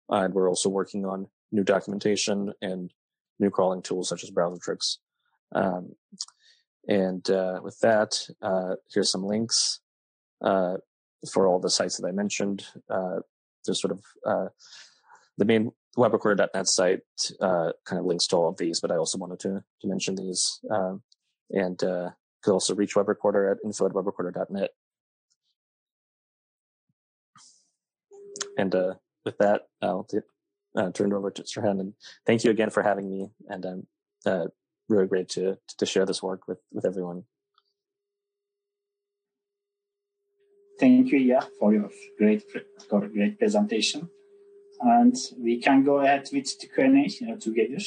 and 0.10 0.34
we're 0.34 0.50
also 0.50 0.70
working 0.70 1.06
on 1.06 1.28
new 1.52 1.64
documentation 1.64 2.54
and 2.62 2.94
new 3.40 3.50
crawling 3.50 3.82
tools 3.82 4.10
such 4.10 4.24
as 4.24 4.32
Browsertrix. 4.32 4.98
Um, 5.54 5.94
and 6.88 7.28
uh, 7.30 7.60
with 7.64 7.80
that, 7.80 8.28
uh, 8.42 8.76
here's 8.94 9.12
some 9.12 9.24
links. 9.24 9.80
Uh, 10.42 10.78
for 11.32 11.48
all 11.48 11.60
the 11.60 11.70
sites 11.70 11.98
that 11.98 12.08
I 12.08 12.12
mentioned. 12.12 12.66
Uh, 12.90 13.20
there's 13.66 13.82
sort 13.82 13.92
of 13.92 14.04
uh, 14.26 14.48
the 15.38 15.46
main 15.46 15.72
webrecorder.net 15.98 16.68
site 16.68 17.02
uh, 17.42 17.72
kind 17.86 18.00
of 18.00 18.06
links 18.06 18.28
to 18.28 18.36
all 18.36 18.50
of 18.50 18.58
these, 18.58 18.80
but 18.80 18.92
I 18.92 18.98
also 18.98 19.18
wanted 19.18 19.40
to, 19.42 19.64
to 19.82 19.88
mention 19.88 20.16
these. 20.16 20.60
Um, 20.70 21.02
and 21.50 21.82
uh, 21.84 22.12
could 22.44 22.54
also 22.54 22.76
reach 22.76 22.96
Web 22.96 23.08
Recorder 23.08 23.50
at 23.50 23.58
info 23.64 23.88
at 23.88 23.94
webrecorder.net. 23.94 24.72
And 28.58 28.76
uh, 28.76 28.94
with 29.26 29.38
that, 29.38 29.64
I'll 29.82 30.04
t- 30.04 30.20
uh, 30.76 30.92
turn 30.92 31.12
it 31.12 31.16
over 31.16 31.32
to 31.32 31.44
Sirhan. 31.44 31.80
And 31.80 31.94
thank 32.26 32.44
you 32.44 32.52
again 32.52 32.70
for 32.70 32.84
having 32.84 33.10
me. 33.10 33.30
And 33.48 33.66
I'm 33.66 34.50
really 34.90 35.08
great 35.08 35.30
to 35.30 35.58
to 35.78 35.86
share 35.86 36.06
this 36.06 36.24
work 36.24 36.48
with 36.48 36.60
with 36.72 36.86
everyone. 36.86 37.24
Thank 40.80 41.12
you, 41.12 41.18
yeah, 41.18 41.44
for 41.60 41.74
your 41.74 41.90
great 42.18 42.44
for 42.88 43.08
great 43.08 43.40
presentation. 43.40 44.10
And 44.80 45.16
we 45.40 45.60
can 45.60 45.84
go 45.84 46.00
ahead 46.00 46.30
with 46.32 46.60
the 46.60 46.68
Q&A 46.68 47.32
uh, 47.32 47.36
together. 47.40 47.84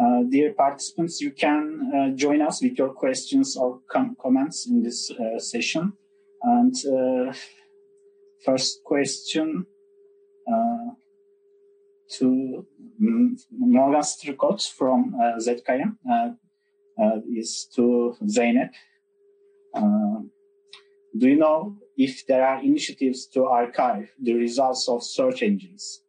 Uh, 0.00 0.22
dear 0.30 0.54
participants, 0.54 1.20
you 1.20 1.32
can 1.32 1.90
uh, 1.94 2.16
join 2.16 2.40
us 2.40 2.62
with 2.62 2.78
your 2.78 2.90
questions 2.90 3.56
or 3.56 3.80
com- 3.90 4.16
comments 4.20 4.66
in 4.66 4.82
this 4.82 5.10
uh, 5.10 5.38
session. 5.38 5.92
And 6.42 6.74
uh, 6.86 7.32
first 8.44 8.80
question 8.84 9.66
uh, 10.50 10.92
to 12.12 12.64
Morgan 12.98 14.00
Stricot 14.00 14.66
from 14.70 15.14
ZKM 15.40 15.96
is 17.36 17.68
to 17.74 18.16
Zeynep. 18.24 18.70
Do 21.18 21.28
you 21.28 21.36
know 21.36 21.76
if 21.96 22.26
there 22.26 22.46
are 22.46 22.62
initiatives 22.62 23.26
to 23.26 23.44
archive 23.44 24.08
the 24.22 24.34
results 24.34 24.88
of 24.88 25.02
search 25.02 25.42
engines 25.42 26.02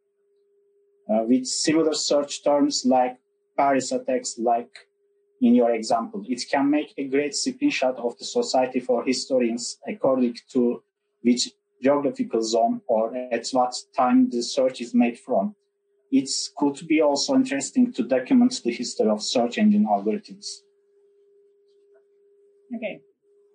uh, 1.10 1.24
with 1.24 1.46
similar 1.46 1.94
search 1.94 2.44
terms 2.44 2.84
like 2.86 3.18
Paris 3.58 3.92
attacks 3.92 4.38
like 4.38 4.88
in 5.42 5.56
your 5.56 5.72
example. 5.74 6.24
It 6.28 6.44
can 6.52 6.70
make 6.70 6.94
a 6.98 7.06
great 7.06 7.32
screenshot 7.32 7.96
of 7.98 8.18
the 8.18 8.26
Society 8.26 8.80
for 8.80 9.04
Historians 9.06 9.80
according 9.88 10.38
to 10.52 10.84
which 11.22 11.50
geographical 11.82 12.42
zone 12.42 12.82
or 12.88 13.16
at 13.32 13.48
what 13.52 13.74
time 13.96 14.30
the 14.30 14.44
search 14.44 14.82
is 14.82 14.94
made 14.94 15.18
from. 15.18 15.56
It 16.12 16.30
could 16.58 16.88
be 16.88 17.02
also 17.02 17.36
interesting 17.36 17.94
to 17.94 18.04
document 18.04 18.62
the 18.64 18.72
history 18.72 19.08
of 19.08 19.22
search 19.22 19.58
engine 19.58 19.86
algorithms. 19.86 20.48
Okay. 22.76 23.02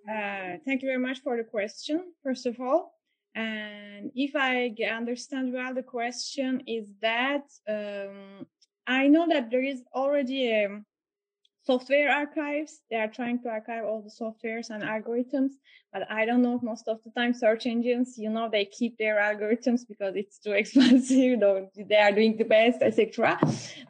Uh, 0.08 0.58
thank 0.64 0.82
you 0.82 0.88
very 0.88 0.98
much 0.98 1.20
for 1.20 1.36
the 1.36 1.44
question, 1.44 2.12
first 2.22 2.46
of 2.46 2.60
all. 2.60 2.92
And 3.34 4.12
if 4.14 4.36
I 4.36 4.74
understand 4.92 5.52
well, 5.52 5.74
the 5.74 5.82
question 5.82 6.62
is 6.66 6.88
that 7.00 7.44
um, 7.68 8.46
I 8.86 9.08
know 9.08 9.26
that 9.28 9.50
there 9.50 9.62
is 9.62 9.82
already 9.94 10.50
a 10.50 10.82
software 11.64 12.10
archives. 12.10 12.80
They 12.90 12.96
are 12.96 13.08
trying 13.08 13.40
to 13.42 13.48
archive 13.48 13.84
all 13.84 14.02
the 14.02 14.10
softwares 14.10 14.70
and 14.70 14.82
algorithms, 14.82 15.52
but 15.92 16.10
I 16.10 16.26
don't 16.26 16.42
know 16.42 16.60
most 16.62 16.88
of 16.88 17.02
the 17.02 17.10
time 17.10 17.32
search 17.32 17.66
engines, 17.66 18.18
you 18.18 18.30
know, 18.30 18.48
they 18.50 18.66
keep 18.66 18.98
their 18.98 19.16
algorithms 19.16 19.80
because 19.88 20.14
it's 20.16 20.38
too 20.38 20.52
expensive. 20.62 21.40
they 21.88 21.96
are 21.96 22.12
doing 22.12 22.36
the 22.36 22.44
best, 22.44 22.82
etc. 22.82 23.38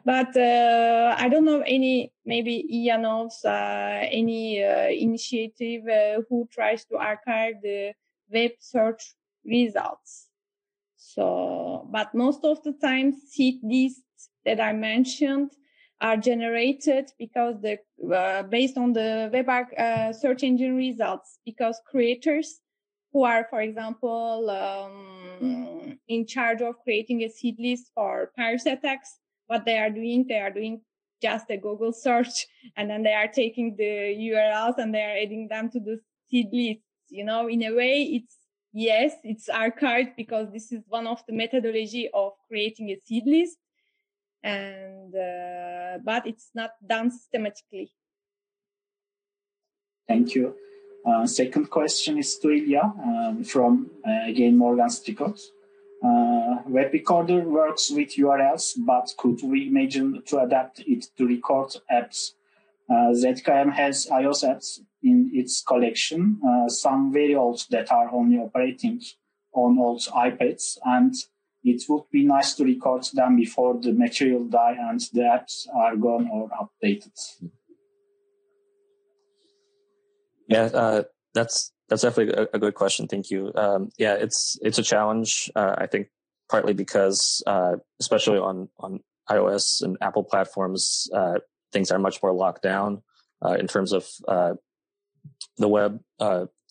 But 0.03 0.35
uh, 0.37 1.15
I 1.17 1.27
don't 1.29 1.45
know 1.45 1.63
any, 1.65 2.13
maybe 2.25 2.65
Ilya 2.69 2.97
knows 2.97 3.43
uh, 3.43 4.07
any 4.09 4.63
uh, 4.63 4.87
initiative 4.87 5.83
uh, 5.87 6.21
who 6.29 6.47
tries 6.51 6.85
to 6.85 6.97
archive 6.97 7.55
the 7.61 7.93
web 8.31 8.51
search 8.59 9.13
results. 9.45 10.27
So, 10.95 11.87
but 11.91 12.13
most 12.15 12.43
of 12.43 12.63
the 12.63 12.73
time, 12.73 13.13
lists 13.63 14.29
that 14.43 14.59
I 14.59 14.73
mentioned 14.73 15.51
are 16.01 16.17
generated 16.17 17.11
because 17.17 17.55
the 17.61 17.77
uh, 18.13 18.43
based 18.43 18.77
on 18.77 18.93
the 18.93 19.29
web 19.31 19.49
uh, 19.49 20.13
search 20.13 20.43
engine 20.43 20.75
results. 20.75 21.39
Because 21.45 21.79
creators 21.89 22.59
who 23.13 23.23
are 23.23 23.47
for 23.49 23.61
example 23.61 24.49
um, 24.49 25.97
in 26.07 26.27
charge 26.27 26.61
of 26.61 26.75
creating 26.83 27.23
a 27.23 27.29
seed 27.29 27.55
list 27.59 27.91
for 27.95 28.31
Paris 28.35 28.65
attacks 28.65 29.19
what 29.47 29.63
they 29.63 29.77
are 29.77 29.89
doing 29.89 30.25
they 30.27 30.39
are 30.39 30.51
doing 30.51 30.81
just 31.21 31.49
a 31.49 31.55
google 31.55 31.93
search 31.93 32.45
and 32.75 32.89
then 32.89 33.03
they 33.03 33.13
are 33.13 33.29
taking 33.29 33.73
the 33.77 34.13
urls 34.33 34.77
and 34.77 34.93
they 34.93 35.01
are 35.01 35.17
adding 35.23 35.47
them 35.47 35.69
to 35.69 35.79
the 35.79 35.97
seed 36.29 36.49
list 36.51 36.81
you 37.09 37.23
know? 37.23 37.47
In 37.47 37.63
a 37.63 37.73
way 37.73 38.01
it's 38.01 38.35
yes 38.73 39.13
it's 39.23 39.47
archived 39.47 40.15
because 40.17 40.51
this 40.51 40.71
is 40.73 40.83
one 40.87 41.07
of 41.07 41.23
the 41.27 41.33
methodology 41.33 42.09
of 42.13 42.33
creating 42.49 42.89
a 42.89 42.97
seed 43.05 43.23
list 43.25 43.57
and 44.45 45.13
uh, 45.15 45.97
but 46.05 46.27
it's 46.27 46.51
not 46.53 46.71
done 46.85 47.11
systematically. 47.11 47.91
Thank 50.07 50.35
you. 50.35 50.55
Uh, 51.05 51.25
second 51.25 51.69
question 51.69 52.17
is 52.17 52.37
to 52.39 52.51
Ilya 52.51 52.93
um, 53.03 53.43
from 53.43 53.89
uh, 54.07 54.29
again 54.29 54.57
Morgan 54.57 54.87
Stricot. 54.87 55.39
Uh, 56.03 56.57
web 56.67 56.93
recorder 56.93 57.41
works 57.41 57.89
with 57.89 58.15
URLs, 58.15 58.73
but 58.85 59.11
could 59.17 59.41
we 59.43 59.67
imagine 59.67 60.21
to 60.27 60.39
adapt 60.39 60.79
it 60.85 61.05
to 61.17 61.25
record 61.25 61.75
apps? 61.91 62.33
Uh, 62.87 63.09
ZKM 63.13 63.73
has 63.73 64.05
iOS 64.11 64.43
apps 64.43 64.79
in 65.01 65.31
its 65.33 65.63
collection, 65.63 66.39
uh, 66.47 66.69
some 66.69 67.11
very 67.11 67.33
old 67.33 67.65
that 67.71 67.91
are 67.91 68.11
only 68.11 68.37
operating 68.37 69.01
on 69.53 69.79
old 69.79 70.01
iPads, 70.01 70.77
and 70.85 71.15
it 71.65 71.81
would 71.89 72.03
be 72.11 72.23
nice 72.23 72.53
to 72.53 72.63
record 72.63 73.05
them 73.13 73.35
before 73.35 73.79
the 73.81 73.91
material 73.91 74.45
die 74.45 74.77
and 74.79 75.01
the 75.13 75.21
apps 75.21 75.67
are 75.75 75.95
gone 75.95 76.29
or 76.31 76.49
updated. 76.49 77.17
Yeah, 80.47 80.65
uh, 80.65 81.03
that's 81.33 81.71
that's 81.89 82.03
definitely 82.03 82.35
a, 82.35 82.47
a, 82.53 82.59
good 82.59 82.75
question. 82.75 83.07
Thank 83.07 83.31
you. 83.31 83.51
Um, 83.55 83.89
yeah, 83.97 84.13
it's 84.13 84.59
it's 84.61 84.77
a 84.77 84.83
challenge. 84.83 85.49
Uh, 85.55 85.73
I 85.75 85.87
think 85.87 86.09
partly 86.49 86.73
because, 86.73 87.43
uh, 87.47 87.77
especially 87.99 88.37
on 88.37 88.69
on 88.77 88.99
iOS 89.31 89.81
and 89.81 89.97
Apple 90.01 90.23
platforms, 90.23 91.09
uh, 91.15 91.39
things 91.73 91.89
are 91.89 91.97
much 91.97 92.21
more 92.21 92.31
locked 92.31 92.61
down 92.61 93.01
uh, 93.43 93.53
in 93.53 93.65
terms 93.65 93.91
of 93.91 94.07
uh, 94.27 94.53
the 95.57 95.67
web 95.67 95.99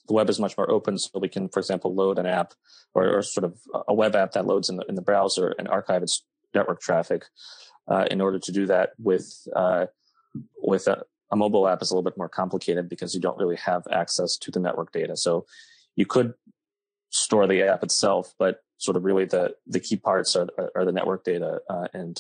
the 0.07 0.15
web 0.15 0.29
is 0.29 0.39
much 0.39 0.57
more 0.57 0.71
open, 0.71 0.99
so 0.99 1.19
we 1.19 1.29
can, 1.29 1.49
for 1.49 1.61
example, 1.61 1.95
load 1.95 2.19
an 2.19 2.27
app 2.27 2.55
or, 2.95 3.19
or 3.19 3.23
sort 3.23 3.45
of 3.45 3.59
a 3.89 3.95
web 3.95 4.15
app 4.15 4.33
that 4.33 4.47
loads 4.47 4.69
in 4.69 4.77
the, 4.77 4.85
in 4.87 4.95
the 4.95 5.03
browser 5.03 5.55
and 5.59 5.69
archive 5.69 6.03
its 6.03 6.25
network 6.55 6.81
traffic. 6.81 7.25
Uh, 7.87 8.07
in 8.11 8.23
order 8.23 8.39
to 8.39 8.51
do 8.51 8.65
that 8.65 8.93
with 8.99 9.47
uh, 9.55 9.85
with 10.63 10.87
a, 10.87 11.03
a, 11.31 11.37
mobile 11.37 11.69
app 11.69 11.83
is 11.83 11.91
a 11.91 11.95
little 11.95 12.03
bit 12.03 12.17
more 12.17 12.31
complicated 12.31 12.89
because 12.89 13.15
you 13.15 13.21
don't 13.21 13.37
really 13.37 13.57
have 13.57 13.83
access 13.93 14.39
to 14.39 14.51
the 14.51 14.59
network 14.59 14.91
data. 14.91 15.15
So 15.19 15.45
you 15.95 16.07
could 16.07 16.33
store 17.11 17.47
the 17.47 17.63
app 17.63 17.83
itself, 17.83 18.33
but 18.39 18.61
sort 18.79 18.97
of 18.97 19.05
really 19.05 19.27
the 19.27 19.55
the 19.67 19.81
key 19.81 19.97
parts 19.97 20.35
are 20.35 20.49
are 20.75 20.87
the 20.87 20.93
network 20.93 21.25
data. 21.25 21.61
Uh, 21.69 21.89
and 21.93 22.19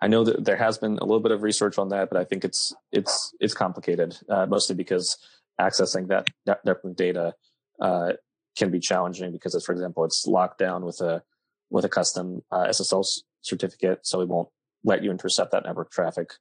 I 0.00 0.06
know 0.06 0.24
that 0.24 0.44
there 0.44 0.56
has 0.56 0.78
been 0.78 0.98
a 0.98 1.04
little 1.04 1.20
bit 1.20 1.32
of 1.32 1.42
research 1.42 1.78
on 1.78 1.90
that, 1.90 2.08
but 2.10 2.18
I 2.18 2.24
think 2.24 2.44
it's 2.44 2.74
it's 2.92 3.34
it's 3.40 3.54
complicated, 3.54 4.16
uh, 4.28 4.46
mostly 4.46 4.74
because 4.74 5.18
accessing 5.60 6.08
that 6.08 6.28
network 6.64 6.96
data 6.96 7.34
uh, 7.80 8.12
can 8.56 8.70
be 8.70 8.80
challenging 8.80 9.32
because, 9.32 9.60
for 9.64 9.72
example, 9.72 10.04
it's 10.04 10.26
locked 10.26 10.58
down 10.58 10.84
with 10.84 11.00
a 11.00 11.22
with 11.70 11.84
a 11.84 11.88
custom 11.88 12.42
uh, 12.52 12.66
SSL 12.68 13.04
certificate, 13.40 14.06
so 14.06 14.18
we 14.18 14.24
won't 14.24 14.48
let 14.84 15.02
you 15.02 15.10
intercept 15.10 15.52
that 15.52 15.64
network 15.64 15.90
traffic 15.90 16.34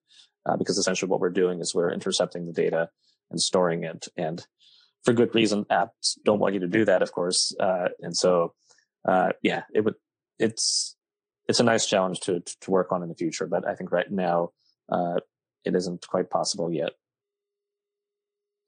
uh, 0.46 0.58
because 0.58 0.78
essentially 0.78 1.10
what 1.10 1.20
we're 1.20 1.30
doing 1.30 1.60
is 1.60 1.74
we're 1.74 1.92
intercepting 1.92 2.46
the 2.46 2.54
data 2.54 2.90
and 3.32 3.42
storing 3.42 3.84
it, 3.84 4.08
and 4.18 4.46
for 5.04 5.14
good 5.14 5.34
reason, 5.34 5.66
apps 5.66 6.18
don't 6.24 6.40
want 6.40 6.54
you 6.54 6.60
to 6.62 6.68
do 6.68 6.86
that, 6.86 7.02
of 7.02 7.12
course, 7.12 7.56
uh, 7.60 7.90
and 8.02 8.16
so 8.16 8.54
uh, 9.06 9.32
yeah, 9.42 9.64
it 9.74 9.82
would 9.82 9.96
it's 10.40 10.96
it's 11.48 11.60
a 11.60 11.64
nice 11.64 11.86
challenge 11.86 12.20
to 12.22 12.42
to 12.62 12.72
work 12.72 12.92
on 12.92 13.04
in 13.04 13.10
the 13.10 13.16
future, 13.16 13.48
but 13.48 13.68
I 13.68 13.76
think 13.76 13.92
right 13.92 14.10
now 14.10 14.52
uh, 14.92 15.20
it 15.66 15.76
isn't 15.76 16.08
quite 16.08 16.30
possible 16.30 16.72
yet. 16.72 16.92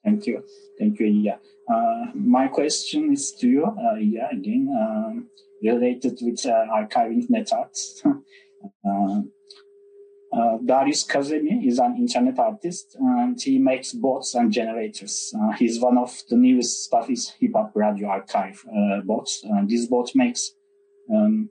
Thank 0.06 0.28
you. 0.28 0.44
Thank 0.80 1.00
you, 1.00 1.08
Yeah. 1.08 1.38
Uh, 1.68 2.12
my 2.14 2.48
question 2.48 3.12
is 3.12 3.32
to 3.40 3.48
you, 3.50 3.66
uh, 3.66 3.96
yeah, 3.96 4.30
again, 4.32 4.70
um, 4.80 5.28
related 5.64 6.20
with 6.22 6.46
uh, 6.46 6.66
archiving 6.72 7.28
methods. 7.28 8.04
uh, 8.06 9.22
uh, 10.32 10.58
Darius 10.64 11.04
Kazemi 11.08 11.66
is 11.66 11.80
an 11.80 11.96
internet 11.98 12.38
artist 12.38 12.96
and 13.00 13.42
he 13.42 13.58
makes 13.58 13.94
bots 13.94 14.36
and 14.36 14.52
generators. 14.52 15.34
Uh, 15.40 15.54
he's 15.54 15.80
one 15.80 15.98
of 15.98 16.14
the 16.30 16.36
newest 16.36 16.84
stuff 16.84 17.10
is 17.10 17.34
Hip 17.40 17.52
Hop 17.56 17.72
Radio 17.74 18.10
Archive 18.10 18.64
bots. 19.06 19.44
this 19.68 19.88
bot 19.88 20.12
makes 20.14 20.52
um, 21.12 21.50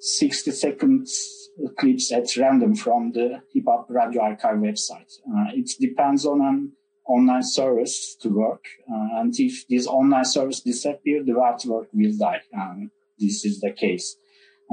60 0.00 0.50
seconds 0.50 1.50
clips 1.78 2.10
at 2.12 2.36
random 2.36 2.74
from 2.74 3.12
the 3.12 3.42
Hip 3.52 3.64
Hop 3.68 3.86
Radio 3.88 4.22
Archive 4.22 4.56
website. 4.56 5.12
it 5.52 5.70
depends 5.78 6.24
on 6.26 6.40
an 6.40 6.72
online 7.06 7.42
service 7.42 8.16
to 8.20 8.28
work. 8.28 8.64
Uh, 8.90 9.20
and 9.20 9.34
if 9.38 9.66
this 9.68 9.86
online 9.86 10.24
service 10.24 10.60
disappear, 10.60 11.22
the 11.22 11.32
artwork 11.32 11.86
will 11.92 12.16
die. 12.18 12.40
Um, 12.56 12.90
this 13.18 13.44
is 13.44 13.60
the 13.60 13.72
case. 13.72 14.16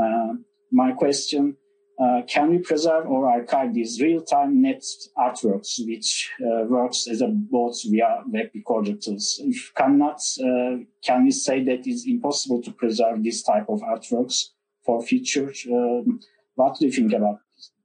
Uh, 0.02 0.34
my 0.72 0.94
question, 0.94 1.58
uh, 2.02 2.22
can 2.28 2.50
we 2.50 2.58
preserve 2.58 3.06
or 3.06 3.30
archive 3.30 3.74
these 3.74 4.02
real-time 4.02 4.62
net 4.62 4.84
artworks, 5.18 5.86
which 5.86 6.32
uh, 6.42 6.64
works 6.66 7.08
as 7.08 7.22
a 7.22 7.28
both 7.28 7.78
via 7.86 8.24
web 8.28 8.50
recorder 8.56 8.94
tools? 8.94 9.40
If 9.44 9.72
cannot, 9.76 10.20
uh, 10.40 10.78
can 11.04 11.26
we 11.26 11.32
say 11.32 11.64
that 11.66 11.86
it's 11.86 12.08
impossible 12.08 12.62
to 12.64 12.72
preserve 12.72 13.24
this 13.24 13.44
type 13.44 13.66
of 13.70 13.82
artworks 13.82 14.46
for 14.84 15.02
future? 15.04 15.54
Um, 15.72 16.22
what 16.56 16.80
do 16.80 16.86
you 16.86 16.92
think 16.92 17.14
about 17.14 17.40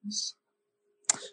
this? 0.04 0.34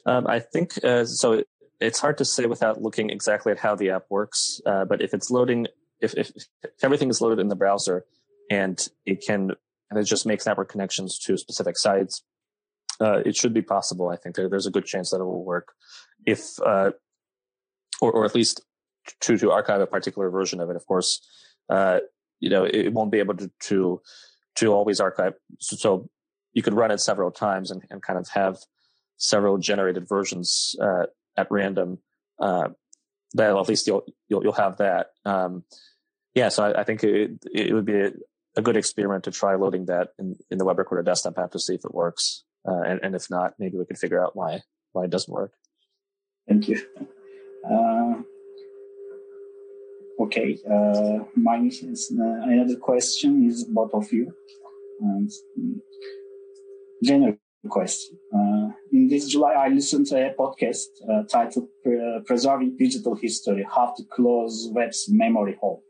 Um, 0.05 0.27
I 0.27 0.39
think 0.39 0.83
uh, 0.83 1.05
so. 1.05 1.43
It's 1.83 1.99
hard 1.99 2.17
to 2.19 2.25
say 2.25 2.45
without 2.45 2.81
looking 2.81 3.09
exactly 3.09 3.51
at 3.51 3.59
how 3.59 3.75
the 3.75 3.91
app 3.91 4.05
works. 4.09 4.61
Uh, 4.65 4.85
but 4.85 5.01
if 5.01 5.13
it's 5.13 5.29
loading, 5.29 5.67
if, 6.01 6.13
if, 6.15 6.31
if 6.35 6.83
everything 6.83 7.09
is 7.09 7.21
loaded 7.21 7.39
in 7.39 7.49
the 7.49 7.55
browser, 7.55 8.05
and 8.49 8.87
it 9.05 9.23
can 9.25 9.51
and 9.89 9.99
it 9.99 10.03
just 10.03 10.25
makes 10.25 10.45
network 10.45 10.69
connections 10.69 11.19
to 11.19 11.37
specific 11.37 11.77
sites 11.77 12.23
uh, 12.99 13.19
it 13.25 13.35
should 13.35 13.53
be 13.53 13.61
possible. 13.61 14.09
I 14.09 14.15
think 14.15 14.35
there, 14.35 14.49
there's 14.49 14.67
a 14.67 14.71
good 14.71 14.85
chance 14.85 15.11
that 15.11 15.19
it 15.19 15.25
will 15.25 15.43
work 15.43 15.73
if, 16.25 16.59
uh, 16.65 16.91
or, 18.01 18.11
or 18.11 18.25
at 18.25 18.35
least 18.35 18.61
to, 19.21 19.37
to 19.37 19.51
archive 19.51 19.81
a 19.81 19.87
particular 19.87 20.29
version 20.29 20.59
of 20.59 20.69
it. 20.69 20.75
Of 20.75 20.85
course, 20.85 21.21
uh, 21.69 21.99
you 22.39 22.49
know, 22.49 22.65
it, 22.65 22.93
won't 22.93 23.11
be 23.11 23.19
able 23.19 23.35
to, 23.35 23.51
to, 23.61 24.01
to 24.55 24.73
always 24.73 24.99
archive. 24.99 25.33
So, 25.59 25.75
so, 25.75 26.09
you 26.55 26.61
could 26.61 26.75
run 26.75 26.91
it 26.91 26.99
several 26.99 27.31
times 27.31 27.71
and, 27.71 27.81
and 27.89 27.99
kind 28.03 28.19
of 28.19 28.29
have 28.29 28.57
several 29.17 29.57
generated 29.57 30.07
versions, 30.07 30.75
uh, 30.79 31.07
at 31.37 31.47
random. 31.49 31.99
Uh, 32.39 32.69
that 33.35 33.49
at 33.49 33.69
least 33.69 33.87
you'll, 33.87 34.03
you'll, 34.27 34.43
you'll 34.43 34.53
have 34.53 34.77
that. 34.77 35.07
Um, 35.25 35.63
yeah, 36.35 36.49
so 36.49 36.63
I, 36.63 36.81
I 36.81 36.83
think 36.83 37.03
it, 37.03 37.31
it 37.51 37.73
would 37.73 37.85
be 37.85 37.99
a, 37.99 38.11
a 38.55 38.61
good 38.61 38.77
experiment 38.77 39.23
to 39.23 39.31
try 39.31 39.55
loading 39.55 39.85
that 39.85 40.09
in, 40.19 40.35
in 40.51 40.57
the 40.57 40.65
Webrecorder 40.65 41.05
desktop 41.05 41.37
app 41.37 41.51
to 41.51 41.59
see 41.59 41.75
if 41.75 41.83
it 41.83 41.93
works. 41.93 42.43
Uh, 42.67 42.81
and, 42.81 42.99
and 43.03 43.15
if 43.15 43.29
not, 43.29 43.53
maybe 43.59 43.77
we 43.77 43.85
can 43.85 43.95
figure 43.95 44.23
out 44.23 44.35
why 44.35 44.61
why 44.93 45.03
it 45.03 45.09
doesn't 45.09 45.33
work. 45.33 45.53
Thank 46.47 46.67
you. 46.67 46.79
Uh, 47.69 48.21
okay, 50.21 50.57
uh, 50.69 51.25
my 51.35 51.57
uh, 51.57 52.23
another 52.51 52.77
question 52.77 53.45
is 53.45 53.65
both 53.65 53.93
of 53.93 54.11
you. 54.13 54.33
And 55.01 55.31
general 57.03 57.35
question. 57.69 58.17
Uh, 58.33 58.69
in 58.91 59.07
this 59.07 59.27
July, 59.27 59.53
I 59.53 59.67
listened 59.69 60.07
to 60.07 60.15
a 60.15 60.33
podcast 60.33 60.87
uh, 61.09 61.23
titled 61.23 61.69
"Preserving 62.25 62.77
Digital 62.77 63.15
History: 63.15 63.65
How 63.69 63.93
to 63.97 64.03
Close 64.11 64.69
Web's 64.71 65.07
Memory 65.09 65.57
Hole." 65.59 65.83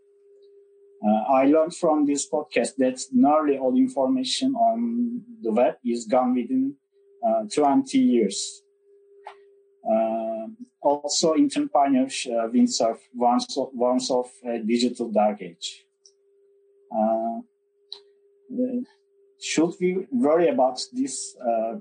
Uh, 1.05 1.33
I 1.33 1.45
learned 1.45 1.75
from 1.75 2.05
this 2.05 2.29
podcast 2.29 2.75
that 2.77 2.97
nearly 3.11 3.57
all 3.57 3.75
information 3.75 4.55
on 4.55 5.21
the 5.41 5.51
web 5.51 5.75
is 5.83 6.05
gone 6.05 6.33
within 6.33 6.75
uh, 7.27 7.43
20 7.53 7.97
years. 7.97 8.61
Uh, 9.85 10.47
also, 10.81 11.35
internet 11.35 11.73
pioneers 11.73 12.25
uh, 12.31 12.47
Vint 12.47 12.73
Cerf 12.73 12.99
once 13.13 13.57
of, 13.57 13.69
once 13.73 14.09
of 14.09 14.29
a 14.45 14.59
digital 14.59 15.11
dark 15.11 15.41
age. 15.41 15.85
Uh, 19.43 19.45
should 19.45 19.73
we 19.79 20.07
worry 20.11 20.47
about 20.47 20.79
this 20.91 21.35
uh, 21.41 21.75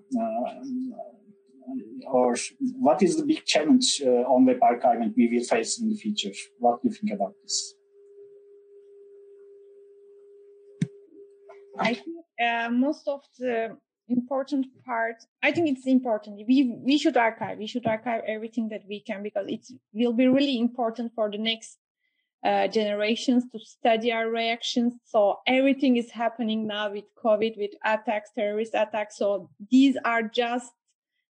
or 2.10 2.36
what 2.78 3.02
is 3.02 3.16
the 3.16 3.24
big 3.24 3.44
challenge 3.44 4.02
on 4.02 4.44
web 4.46 4.60
archiving 4.60 5.12
we 5.16 5.28
will 5.28 5.44
face 5.44 5.80
in 5.80 5.88
the 5.88 5.96
future? 5.96 6.32
What 6.58 6.82
do 6.82 6.88
you 6.88 6.94
think 6.94 7.12
about 7.12 7.34
this? 7.42 7.74
I 11.78 11.94
think 11.94 12.24
uh, 12.40 12.68
most 12.70 13.08
of 13.08 13.22
the 13.38 13.76
important 14.08 14.66
part, 14.84 15.16
I 15.42 15.52
think 15.52 15.68
it's 15.68 15.86
important. 15.86 16.36
We 16.46 16.76
we 16.84 16.98
should 16.98 17.16
archive. 17.16 17.58
We 17.58 17.66
should 17.66 17.86
archive 17.86 18.22
everything 18.26 18.68
that 18.68 18.82
we 18.88 19.00
can 19.00 19.22
because 19.22 19.46
it 19.48 19.66
will 19.92 20.12
be 20.12 20.26
really 20.26 20.58
important 20.58 21.12
for 21.14 21.30
the 21.30 21.38
next 21.38 21.78
uh, 22.44 22.66
generations 22.68 23.44
to 23.52 23.58
study 23.60 24.12
our 24.12 24.28
reactions. 24.28 24.94
So 25.04 25.38
everything 25.46 25.96
is 25.96 26.10
happening 26.10 26.66
now 26.66 26.90
with 26.90 27.04
COVID, 27.22 27.56
with 27.56 27.70
attacks, 27.84 28.30
terrorist 28.34 28.74
attacks. 28.74 29.16
So 29.16 29.50
these 29.70 29.96
are 30.04 30.22
just 30.22 30.72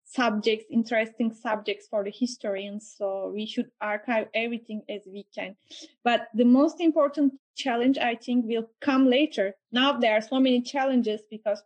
subjects, 0.04 0.64
interesting 0.70 1.32
subjects 1.34 1.86
for 1.88 2.02
the 2.04 2.12
historians. 2.14 2.94
So 2.96 3.30
we 3.34 3.46
should 3.46 3.70
archive 3.80 4.28
everything 4.34 4.82
as 4.88 5.02
we 5.06 5.26
can. 5.34 5.56
But 6.04 6.28
the 6.34 6.44
most 6.44 6.80
important 6.80 7.34
challenge, 7.56 7.98
I 7.98 8.14
think, 8.14 8.46
will 8.46 8.70
come 8.80 9.06
later. 9.06 9.54
Now 9.72 9.98
there 9.98 10.14
are 10.14 10.22
so 10.22 10.40
many 10.40 10.62
challenges 10.62 11.20
because 11.30 11.62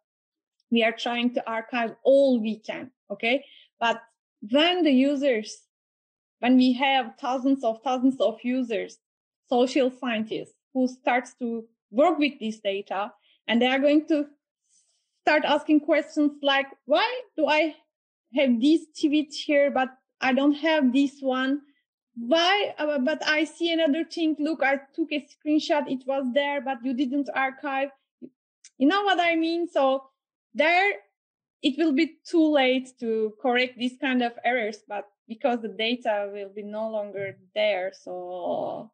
we 0.71 0.83
are 0.83 0.93
trying 0.93 1.35
to 1.35 1.51
archive 1.51 1.95
all 2.05 2.41
we 2.41 2.59
can. 2.59 2.91
Okay. 3.11 3.45
But 3.79 4.01
when 4.51 4.83
the 4.83 4.91
users, 4.91 5.59
when 6.41 6.57
we 6.57 6.73
have 6.73 7.15
thousands 7.21 7.63
of 7.63 7.81
thousands 7.85 8.21
of 8.21 8.39
users, 8.43 8.99
social 9.53 9.91
scientists 9.91 10.55
who 10.73 10.89
starts 10.89 11.35
to 11.35 11.65
work 11.91 12.19
with 12.19 12.33
this 12.41 12.59
data 12.61 13.13
and 13.47 13.61
they 13.61 13.67
are 13.67 13.79
going 13.79 14.07
to 14.07 14.27
start 15.23 15.45
asking 15.45 15.81
questions 15.81 16.33
like, 16.43 16.69
why 16.87 17.07
do 17.37 17.47
I 17.47 17.75
have 18.35 18.61
this 18.61 18.81
tweet 18.99 19.35
here, 19.35 19.71
but 19.71 19.91
I 20.23 20.33
don't 20.33 20.55
have 20.55 20.93
this 20.93 21.21
one. 21.21 21.61
Why? 22.15 22.75
Uh, 22.79 22.99
but 22.99 23.21
I 23.27 23.45
see 23.45 23.71
another 23.73 24.05
thing. 24.05 24.37
Look, 24.39 24.63
I 24.63 24.81
took 24.95 25.13
a 25.13 25.27
screenshot. 25.33 25.91
It 25.91 26.05
was 26.07 26.25
there, 26.33 26.63
but 26.63 26.79
you 26.83 26.95
didn't 26.95 27.29
archive. 27.35 27.91
You 28.79 28.89
know 28.89 29.03
what 29.03 29.21
I 29.21 29.37
mean? 29.37 29.69
So 29.69 30.05
there, 30.55 30.93
it 31.63 31.77
will 31.77 31.93
be 31.93 32.17
too 32.27 32.47
late 32.53 32.89
to 33.01 33.35
correct 33.41 33.79
these 33.79 33.97
kind 34.01 34.23
of 34.23 34.33
errors, 34.45 34.79
but 34.89 35.09
because 35.29 35.61
the 35.61 35.69
data 35.69 36.31
will 36.33 36.51
be 36.55 36.63
no 36.63 36.89
longer 36.91 37.37
there. 37.55 37.93
So 37.95 38.91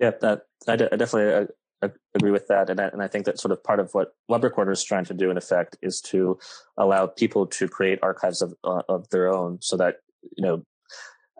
yeah, 0.00 0.12
that 0.20 0.42
I, 0.66 0.76
d- 0.76 0.88
I 0.90 0.96
definitely 0.96 1.48
uh, 1.82 1.88
agree 2.14 2.30
with 2.30 2.46
that. 2.48 2.70
And 2.70 2.80
I, 2.80 2.84
and 2.88 3.02
I 3.02 3.08
think 3.08 3.26
that 3.26 3.38
sort 3.38 3.52
of 3.52 3.62
part 3.62 3.80
of 3.80 3.90
what 3.92 4.14
Webrecorder 4.30 4.72
is 4.72 4.82
trying 4.82 5.04
to 5.06 5.14
do, 5.14 5.30
in 5.30 5.36
effect, 5.36 5.76
is 5.82 6.00
to 6.06 6.38
allow 6.76 7.06
people 7.06 7.46
to 7.46 7.68
create 7.68 7.98
archives 8.02 8.42
of, 8.42 8.54
uh, 8.64 8.82
of 8.88 9.08
their 9.10 9.32
own 9.32 9.58
so 9.60 9.76
that, 9.76 9.96
you 10.36 10.44
know, 10.44 10.64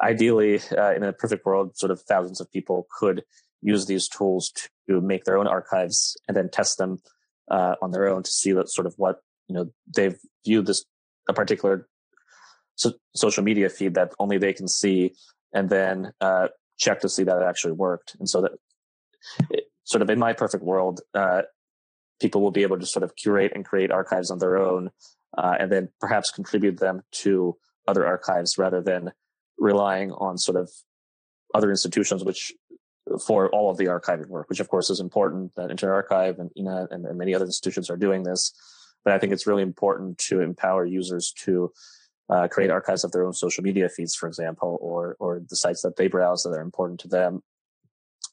ideally, 0.03 0.61
uh, 0.77 0.95
in 0.95 1.03
a 1.03 1.13
perfect 1.13 1.45
world, 1.47 1.77
sort 1.77 1.91
of 1.91 2.01
thousands 2.03 2.41
of 2.41 2.51
people 2.53 2.87
could 2.99 3.25
use 3.63 3.87
these 3.87 4.09
tools 4.09 4.53
to 4.89 5.01
make 5.01 5.25
their 5.25 5.39
own 5.39 5.47
archives 5.47 6.17
and 6.29 6.37
then 6.37 6.49
test 6.51 6.79
them 6.79 6.99
uh, 7.51 7.75
on 7.83 7.91
their 7.91 8.09
own 8.09 8.23
to 8.23 8.31
see 8.31 8.53
that 8.53 8.71
sort 8.71 8.87
of 8.87 8.95
what, 8.97 9.21
you 9.49 9.55
know, 9.55 9.71
they've 9.95 10.19
viewed 10.45 10.67
this, 10.67 10.85
a 11.29 11.33
particular 11.33 11.87
so, 12.77 12.93
social 13.15 13.45
media 13.45 13.69
feed 13.69 13.95
that 13.95 14.13
only 14.19 14.39
they 14.39 14.53
can 14.53 14.69
see 14.69 15.13
and 15.53 15.69
then 15.69 16.13
uh, 16.21 16.49
check 16.81 17.01
to 17.01 17.09
see 17.09 17.23
that 17.25 17.37
it 17.37 17.45
actually 17.45 17.73
worked. 17.73 18.17
And 18.19 18.29
so 18.29 18.41
that 18.43 18.53
it, 19.51 19.65
sort 19.85 20.03
of 20.03 20.11
in 20.11 20.19
my 20.19 20.33
perfect 20.33 20.65
world, 20.65 21.01
uh, 21.15 21.43
people 22.21 22.41
will 22.41 22.51
be 22.51 22.63
able 22.63 22.79
to 22.79 22.87
sort 22.87 23.03
of 23.03 23.15
curate 23.15 23.53
and 23.55 23.65
create 23.65 23.91
archives 23.91 24.31
on 24.31 24.39
their 24.39 24.57
own, 24.57 24.91
uh, 25.37 25.57
and 25.61 25.71
then 25.71 25.89
perhaps 26.01 26.31
contribute 26.31 26.79
them 26.79 27.03
to 27.13 27.57
other 27.87 28.07
archives 28.07 28.59
rather 28.59 28.81
than 28.81 29.13
relying 29.59 30.11
on 30.13 30.39
sort 30.39 30.57
of 30.57 30.71
other 31.55 31.71
institutions, 31.71 32.25
which 32.25 32.53
for 33.27 33.51
all 33.51 33.71
of 33.71 33.77
the 33.77 33.87
archiving 33.87 34.29
work, 34.29 34.49
which 34.49 34.61
of 34.61 34.69
course 34.69 34.89
is 34.89 35.01
important 35.01 35.55
that 35.57 35.71
Internet 35.71 35.95
Archive 35.95 36.39
and 36.39 36.51
INA 36.57 36.89
and, 36.91 37.05
and 37.05 37.19
many 37.19 37.35
other 37.35 37.45
institutions 37.45 37.91
are 37.91 37.97
doing 37.97 38.23
this. 38.23 38.53
But 39.05 39.15
I 39.15 39.19
think 39.19 39.33
it's 39.33 39.47
really 39.47 39.63
important 39.63 40.19
to 40.29 40.41
empower 40.41 40.85
users 40.85 41.33
to 41.45 41.73
uh, 42.31 42.49
create 42.49 42.71
archives 42.71 43.05
of 43.05 43.13
their 43.13 43.27
own 43.27 43.33
social 43.33 43.65
media 43.65 43.89
feeds, 43.89 44.15
for 44.15 44.29
example, 44.29 44.79
or 44.81 45.17
or 45.19 45.41
the 45.49 45.57
sites 45.57 45.83
that 45.83 45.97
they 45.97 46.07
browse 46.07 46.43
that 46.43 46.51
are 46.51 46.61
important 46.61 47.01
to 47.01 47.09
them, 47.09 47.43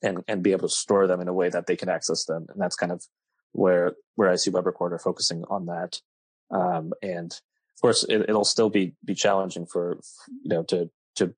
and 0.03 0.23
and 0.27 0.43
be 0.43 0.51
able 0.51 0.67
to 0.67 0.73
store 0.73 1.07
them 1.07 1.19
in 1.19 1.27
a 1.27 1.33
way 1.33 1.49
that 1.49 1.67
they 1.67 1.75
can 1.75 1.89
access 1.89 2.25
them. 2.25 2.45
And 2.49 2.61
that's 2.61 2.75
kind 2.75 2.91
of 2.91 3.03
where 3.53 3.93
where 4.15 4.29
I 4.29 4.35
see 4.35 4.51
Webrecorder 4.51 5.01
focusing 5.01 5.43
on 5.49 5.65
that. 5.65 5.99
Um, 6.51 6.93
and 7.01 7.31
of 7.31 7.81
course, 7.81 8.05
it, 8.07 8.29
will 8.29 8.45
still 8.45 8.69
be 8.69 8.93
be 9.03 9.15
challenging 9.15 9.65
for 9.65 9.99
you 10.43 10.49
know 10.49 10.63
to 10.63 10.89
to 11.15 11.33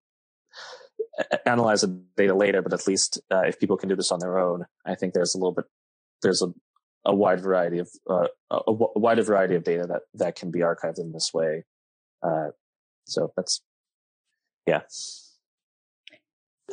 analyze 1.45 1.81
the 1.81 2.01
data 2.17 2.35
later. 2.35 2.61
But 2.61 2.73
at 2.73 2.87
least 2.87 3.21
uh, 3.31 3.43
if 3.45 3.59
people 3.59 3.77
can 3.77 3.89
do 3.89 3.95
this 3.95 4.11
on 4.11 4.19
their 4.19 4.37
own, 4.37 4.65
I 4.85 4.95
think 4.95 5.13
there's 5.13 5.33
a 5.33 5.37
little 5.37 5.53
bit 5.53 5.65
there's 6.21 6.41
a 6.41 6.53
a 7.05 7.15
wide 7.15 7.39
variety 7.39 7.79
of 7.79 7.89
uh, 8.09 8.27
a, 8.51 8.59
a, 8.67 8.99
wider 8.99 9.23
variety 9.23 9.55
of 9.55 9.63
data 9.63 9.87
that 9.87 10.01
that 10.15 10.35
can 10.35 10.51
be 10.51 10.59
archived 10.59 10.99
in 10.99 11.13
this 11.13 11.31
way. 11.33 11.63
Uh, 12.21 12.49
so 13.05 13.31
that's 13.35 13.61
yeah. 14.67 14.81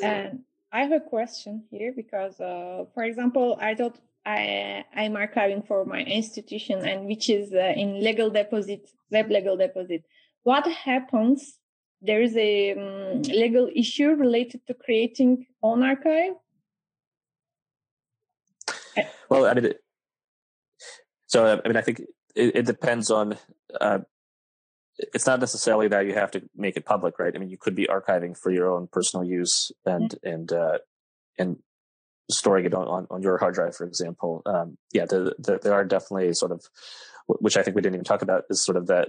And 0.03 0.41
I 0.73 0.83
have 0.83 0.93
a 0.93 1.01
question 1.01 1.65
here 1.71 1.93
because, 1.95 2.39
uh, 2.41 2.85
for 2.93 3.05
example, 3.05 3.57
I 3.61 3.75
thought 3.75 3.99
I 4.27 4.85
I'm 4.95 5.15
archiving 5.15 5.67
for 5.67 5.85
my 5.85 6.01
institution 6.01 6.87
and 6.87 7.07
which 7.07 7.31
is 7.31 7.53
uh, 7.53 7.73
in 7.77 8.03
legal 8.03 8.31
deposit, 8.31 8.91
web 9.11 9.31
legal 9.31 9.57
deposit. 9.57 10.05
What 10.43 10.67
happens? 10.67 11.59
There 12.03 12.21
is 12.21 12.37
a 12.37 12.73
um, 12.73 13.23
legal 13.23 13.71
issue 13.75 14.11
related 14.11 14.67
to 14.67 14.75
creating 14.75 15.47
own 15.63 15.83
archive. 15.83 16.35
Well, 19.29 19.47
I 19.47 19.55
mean, 19.55 19.73
so 21.27 21.61
I 21.65 21.69
mean, 21.69 21.77
I 21.77 21.81
think 21.81 22.01
it, 22.35 22.57
it 22.57 22.67
depends 22.67 23.11
on. 23.11 23.37
Uh, 23.81 24.01
it's 24.99 25.27
not 25.27 25.41
necessarily 25.41 25.89
that 25.89 26.07
you 26.07 26.15
have 26.15 26.31
to 26.33 26.43
make 26.57 26.77
it 26.77 26.87
public, 26.87 27.19
right? 27.19 27.35
I 27.35 27.39
mean, 27.39 27.51
you 27.51 27.59
could 27.59 27.75
be 27.75 27.87
archiving 27.87 28.37
for 28.37 28.51
your 28.51 28.71
own 28.71 28.89
personal 28.91 29.25
use 29.25 29.71
and 29.85 30.11
mm-hmm. 30.11 30.29
and 30.29 30.53
uh, 30.53 30.79
and 31.39 31.57
storing 32.31 32.65
it 32.65 32.75
on, 32.75 32.89
on, 32.89 33.07
on 33.11 33.23
your 33.23 33.39
hard 33.39 33.55
drive, 33.55 33.77
for 33.77 33.87
example. 33.87 34.43
Um, 34.47 34.79
yeah, 34.93 35.05
the, 35.07 35.35
the, 35.39 35.61
there 35.63 35.75
are 35.75 35.85
definitely 35.85 36.33
sort 36.33 36.51
of, 36.51 36.65
which 37.27 37.57
I 37.57 37.63
think 37.63 37.77
we 37.77 37.83
didn't 37.83 37.95
even 37.95 38.05
talk 38.05 38.23
about, 38.23 38.45
is 38.51 38.65
sort 38.65 38.77
of 38.77 38.87
the 38.87 39.07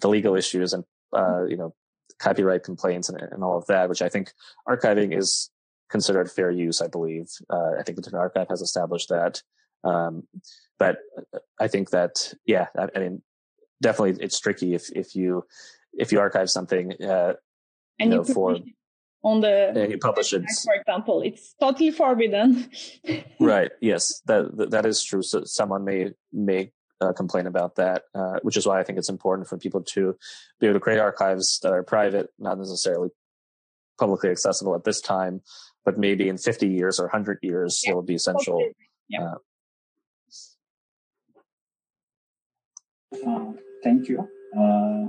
the 0.00 0.08
legal 0.08 0.34
issues 0.34 0.72
and 0.72 0.84
uh, 1.16 1.44
you 1.44 1.56
know 1.56 1.74
copyright 2.18 2.64
complaints 2.64 3.08
and, 3.08 3.20
and 3.20 3.44
all 3.44 3.56
of 3.56 3.66
that, 3.66 3.88
which 3.88 4.02
I 4.02 4.08
think 4.08 4.32
archiving 4.68 5.16
is 5.16 5.50
considered 5.90 6.30
fair 6.30 6.50
use. 6.50 6.80
I 6.80 6.88
believe. 6.88 7.28
Uh, 7.48 7.72
I 7.78 7.82
think 7.82 7.96
the 7.96 8.00
Internet 8.00 8.20
Archive 8.20 8.48
has 8.50 8.60
established 8.60 9.08
that. 9.10 9.42
Um, 9.84 10.24
but 10.78 10.98
I 11.60 11.68
think 11.68 11.90
that 11.90 12.34
yeah, 12.46 12.66
I, 12.76 12.88
I, 12.94 12.98
mean, 12.98 13.22
definitely 13.82 14.22
it's 14.24 14.40
tricky 14.40 14.74
if 14.74 14.90
if 14.92 15.14
you 15.14 15.44
if 15.92 16.12
you 16.12 16.20
archive 16.20 16.48
something. 16.48 16.92
Uh, 17.02 17.34
and 17.98 18.10
you, 18.10 18.16
know, 18.16 18.24
you 18.24 18.34
for 18.34 18.56
on 19.22 19.40
the 19.40 19.86
you 19.90 19.98
publish 19.98 20.32
it 20.32 20.42
for 20.64 20.74
example 20.74 21.22
it's 21.22 21.54
totally 21.60 21.90
forbidden 21.90 22.68
right 23.40 23.70
yes 23.80 24.20
that 24.26 24.70
that 24.70 24.84
is 24.84 25.02
true 25.02 25.22
so 25.22 25.44
someone 25.44 25.84
may 25.84 26.10
may 26.32 26.72
uh, 27.00 27.12
complain 27.12 27.46
about 27.46 27.76
that 27.76 28.02
uh, 28.14 28.38
which 28.42 28.56
is 28.56 28.66
why 28.66 28.80
i 28.80 28.82
think 28.82 28.98
it's 28.98 29.08
important 29.08 29.48
for 29.48 29.56
people 29.56 29.82
to 29.82 30.16
be 30.60 30.66
able 30.66 30.74
to 30.74 30.80
create 30.80 30.98
archives 30.98 31.60
that 31.62 31.72
are 31.72 31.82
private 31.82 32.30
not 32.38 32.58
necessarily 32.58 33.10
publicly 33.98 34.30
accessible 34.30 34.74
at 34.74 34.84
this 34.84 35.00
time 35.00 35.40
but 35.84 35.98
maybe 35.98 36.28
in 36.28 36.36
50 36.36 36.68
years 36.68 36.98
or 36.98 37.04
100 37.04 37.38
years 37.42 37.80
yeah. 37.84 37.92
it 37.92 37.94
will 37.94 38.02
be 38.02 38.14
essential 38.14 38.60
yeah. 39.08 39.34
Uh, 43.14 43.30
uh, 43.30 43.52
thank 43.82 44.08
you 44.08 44.20
uh, 44.58 45.04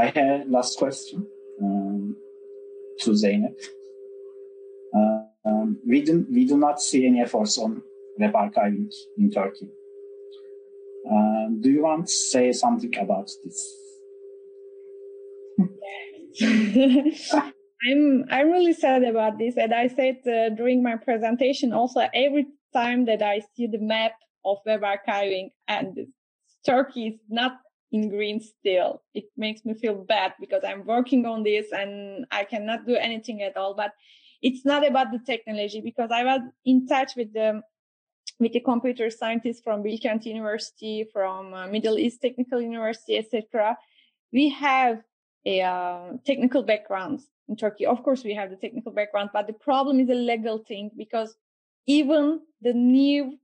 i 0.00 0.06
had 0.06 0.48
last 0.48 0.78
question 0.78 1.26
um, 1.62 2.16
to 3.00 3.10
Zeynep. 3.10 3.54
Uh, 4.94 5.20
um, 5.44 5.78
we, 5.86 6.02
do, 6.02 6.26
we 6.30 6.46
do 6.46 6.56
not 6.56 6.80
see 6.80 7.06
any 7.06 7.20
efforts 7.20 7.58
on 7.58 7.82
web 8.18 8.32
archiving 8.32 8.88
in 9.18 9.30
Turkey. 9.30 9.68
Uh, 11.10 11.48
do 11.60 11.70
you 11.70 11.82
want 11.82 12.06
to 12.06 12.12
say 12.12 12.52
something 12.52 12.96
about 12.98 13.28
this? 13.44 13.74
I'm 17.86 18.24
I'm 18.30 18.50
really 18.50 18.72
sad 18.72 19.04
about 19.04 19.38
this, 19.38 19.56
and 19.58 19.74
I 19.74 19.88
said 19.88 20.16
uh, 20.26 20.48
during 20.56 20.82
my 20.82 20.96
presentation 20.96 21.74
also 21.74 22.00
every 22.14 22.46
time 22.72 23.04
that 23.04 23.22
I 23.22 23.42
see 23.54 23.66
the 23.66 23.78
map 23.78 24.12
of 24.44 24.56
web 24.64 24.80
archiving 24.80 25.50
and 25.68 25.94
Turkey 26.64 27.08
is 27.08 27.20
not 27.28 27.58
in 27.92 28.08
green 28.08 28.40
still. 28.40 29.02
It 29.14 29.26
makes 29.36 29.64
me 29.64 29.74
feel 29.74 29.94
bad 29.94 30.34
because 30.40 30.62
I'm 30.66 30.84
working 30.84 31.26
on 31.26 31.42
this 31.42 31.66
and 31.72 32.26
I 32.30 32.44
cannot 32.44 32.86
do 32.86 32.96
anything 32.96 33.42
at 33.42 33.56
all. 33.56 33.74
But 33.74 33.92
it's 34.42 34.64
not 34.64 34.86
about 34.86 35.12
the 35.12 35.20
technology 35.20 35.80
because 35.80 36.10
I 36.12 36.24
was 36.24 36.40
in 36.64 36.86
touch 36.86 37.12
with 37.16 37.32
the 37.32 37.62
with 38.40 38.52
the 38.52 38.60
computer 38.60 39.10
scientists 39.10 39.60
from 39.60 39.82
Bilkent 39.82 40.24
University, 40.24 41.06
from 41.12 41.54
uh, 41.54 41.68
Middle 41.68 41.98
East 41.98 42.20
Technical 42.20 42.60
University, 42.60 43.16
etc. 43.16 43.78
We 44.32 44.48
have 44.48 45.00
a 45.46 45.62
uh, 45.62 46.12
technical 46.26 46.62
background 46.62 47.20
in 47.48 47.56
Turkey. 47.56 47.86
Of 47.86 48.02
course, 48.02 48.24
we 48.24 48.34
have 48.34 48.50
the 48.50 48.56
technical 48.56 48.92
background, 48.92 49.30
but 49.32 49.46
the 49.46 49.52
problem 49.52 50.00
is 50.00 50.08
a 50.08 50.14
legal 50.14 50.58
thing 50.58 50.90
because 50.96 51.36
even 51.86 52.40
the 52.60 52.72
new 52.72 53.38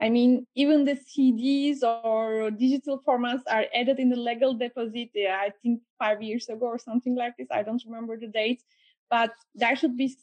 I 0.00 0.10
mean, 0.10 0.46
even 0.54 0.84
the 0.84 0.96
CDs 0.96 1.82
or 1.82 2.50
digital 2.50 3.00
formats 3.06 3.42
are 3.50 3.64
added 3.74 3.98
in 3.98 4.10
the 4.10 4.16
legal 4.16 4.54
deposit, 4.54 5.10
I 5.16 5.52
think 5.62 5.80
five 5.98 6.22
years 6.22 6.48
ago 6.48 6.66
or 6.66 6.78
something 6.78 7.14
like 7.16 7.36
this. 7.38 7.48
I 7.50 7.62
don't 7.62 7.82
remember 7.86 8.18
the 8.18 8.26
date, 8.26 8.62
but 9.08 9.32
there 9.54 9.74
should 9.74 9.96
be 9.96 10.14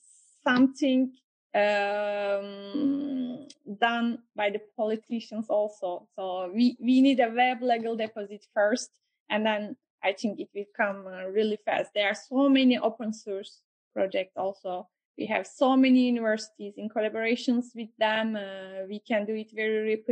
something 0.44 1.14
um, 1.56 3.48
done 3.80 4.20
by 4.36 4.52
the 4.52 4.62
politicians 4.78 5.48
also. 5.50 6.08
So 6.16 6.52
we, 6.54 6.78
we 6.80 7.02
need 7.02 7.20
a 7.20 7.30
web 7.30 7.64
legal 7.64 7.96
deposit 7.96 8.46
first, 8.54 8.92
and 9.30 9.44
then 9.44 9.76
I 10.04 10.14
think 10.14 10.40
it 10.40 10.50
will 10.54 10.66
come 10.78 11.08
uh, 11.08 11.26
really 11.26 11.58
fast. 11.66 11.92
There 11.96 12.08
are 12.08 12.16
so 12.16 12.48
many 12.48 12.78
open 12.78 13.12
source 13.12 13.62
projects 13.94 14.34
also 14.36 14.88
we 15.18 15.26
have 15.28 15.46
so 15.46 15.76
many 15.76 16.08
universities 16.08 16.74
in 16.78 16.90
collaborations 16.90 17.66
with 17.76 17.90
them. 18.00 18.36
Uh, 18.36 18.86
we 18.88 19.00
can 19.00 19.26
do 19.26 19.36
it 19.36 19.52
very 19.54 20.04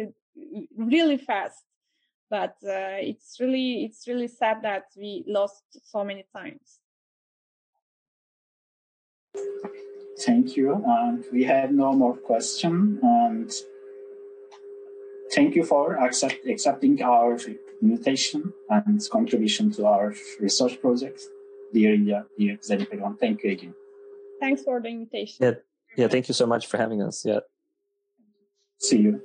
really 0.78 1.18
fast. 1.18 1.64
But 2.30 2.56
uh, 2.64 3.02
it's 3.02 3.38
really 3.40 3.84
it's 3.84 4.08
really 4.08 4.28
sad 4.28 4.62
that 4.62 4.86
we 4.96 5.26
lost 5.28 5.64
so 5.84 6.04
many 6.04 6.26
times. 6.34 6.80
Thank 10.20 10.56
you. 10.56 10.82
And 10.86 11.26
we 11.34 11.44
have 11.44 11.72
no 11.72 11.94
more 11.94 12.16
question. 12.16 13.00
And 13.02 13.52
thank 15.34 15.56
you 15.56 15.66
for 15.66 15.96
accept, 15.98 16.46
accepting 16.48 17.02
our 17.02 17.38
invitation 17.82 18.54
and 18.70 19.02
contribution 19.12 19.72
to 19.72 19.86
our 19.88 20.14
research 20.40 20.80
project. 20.80 21.22
Dear 21.74 21.96
Ilya, 21.96 22.26
dear 22.38 22.58
thank 22.62 23.44
you 23.44 23.52
again. 23.52 23.74
Thanks 24.42 24.64
for 24.64 24.82
the 24.82 24.90
invitation. 24.90 25.38
Yeah, 25.46 25.54
yeah. 25.96 26.08
Thank 26.10 26.28
you 26.28 26.34
so 26.34 26.46
much 26.46 26.68
for 26.68 26.78
having 26.78 27.02
us. 27.02 27.24
Yeah. 27.24 27.40
See 28.80 28.98
you. 28.98 29.22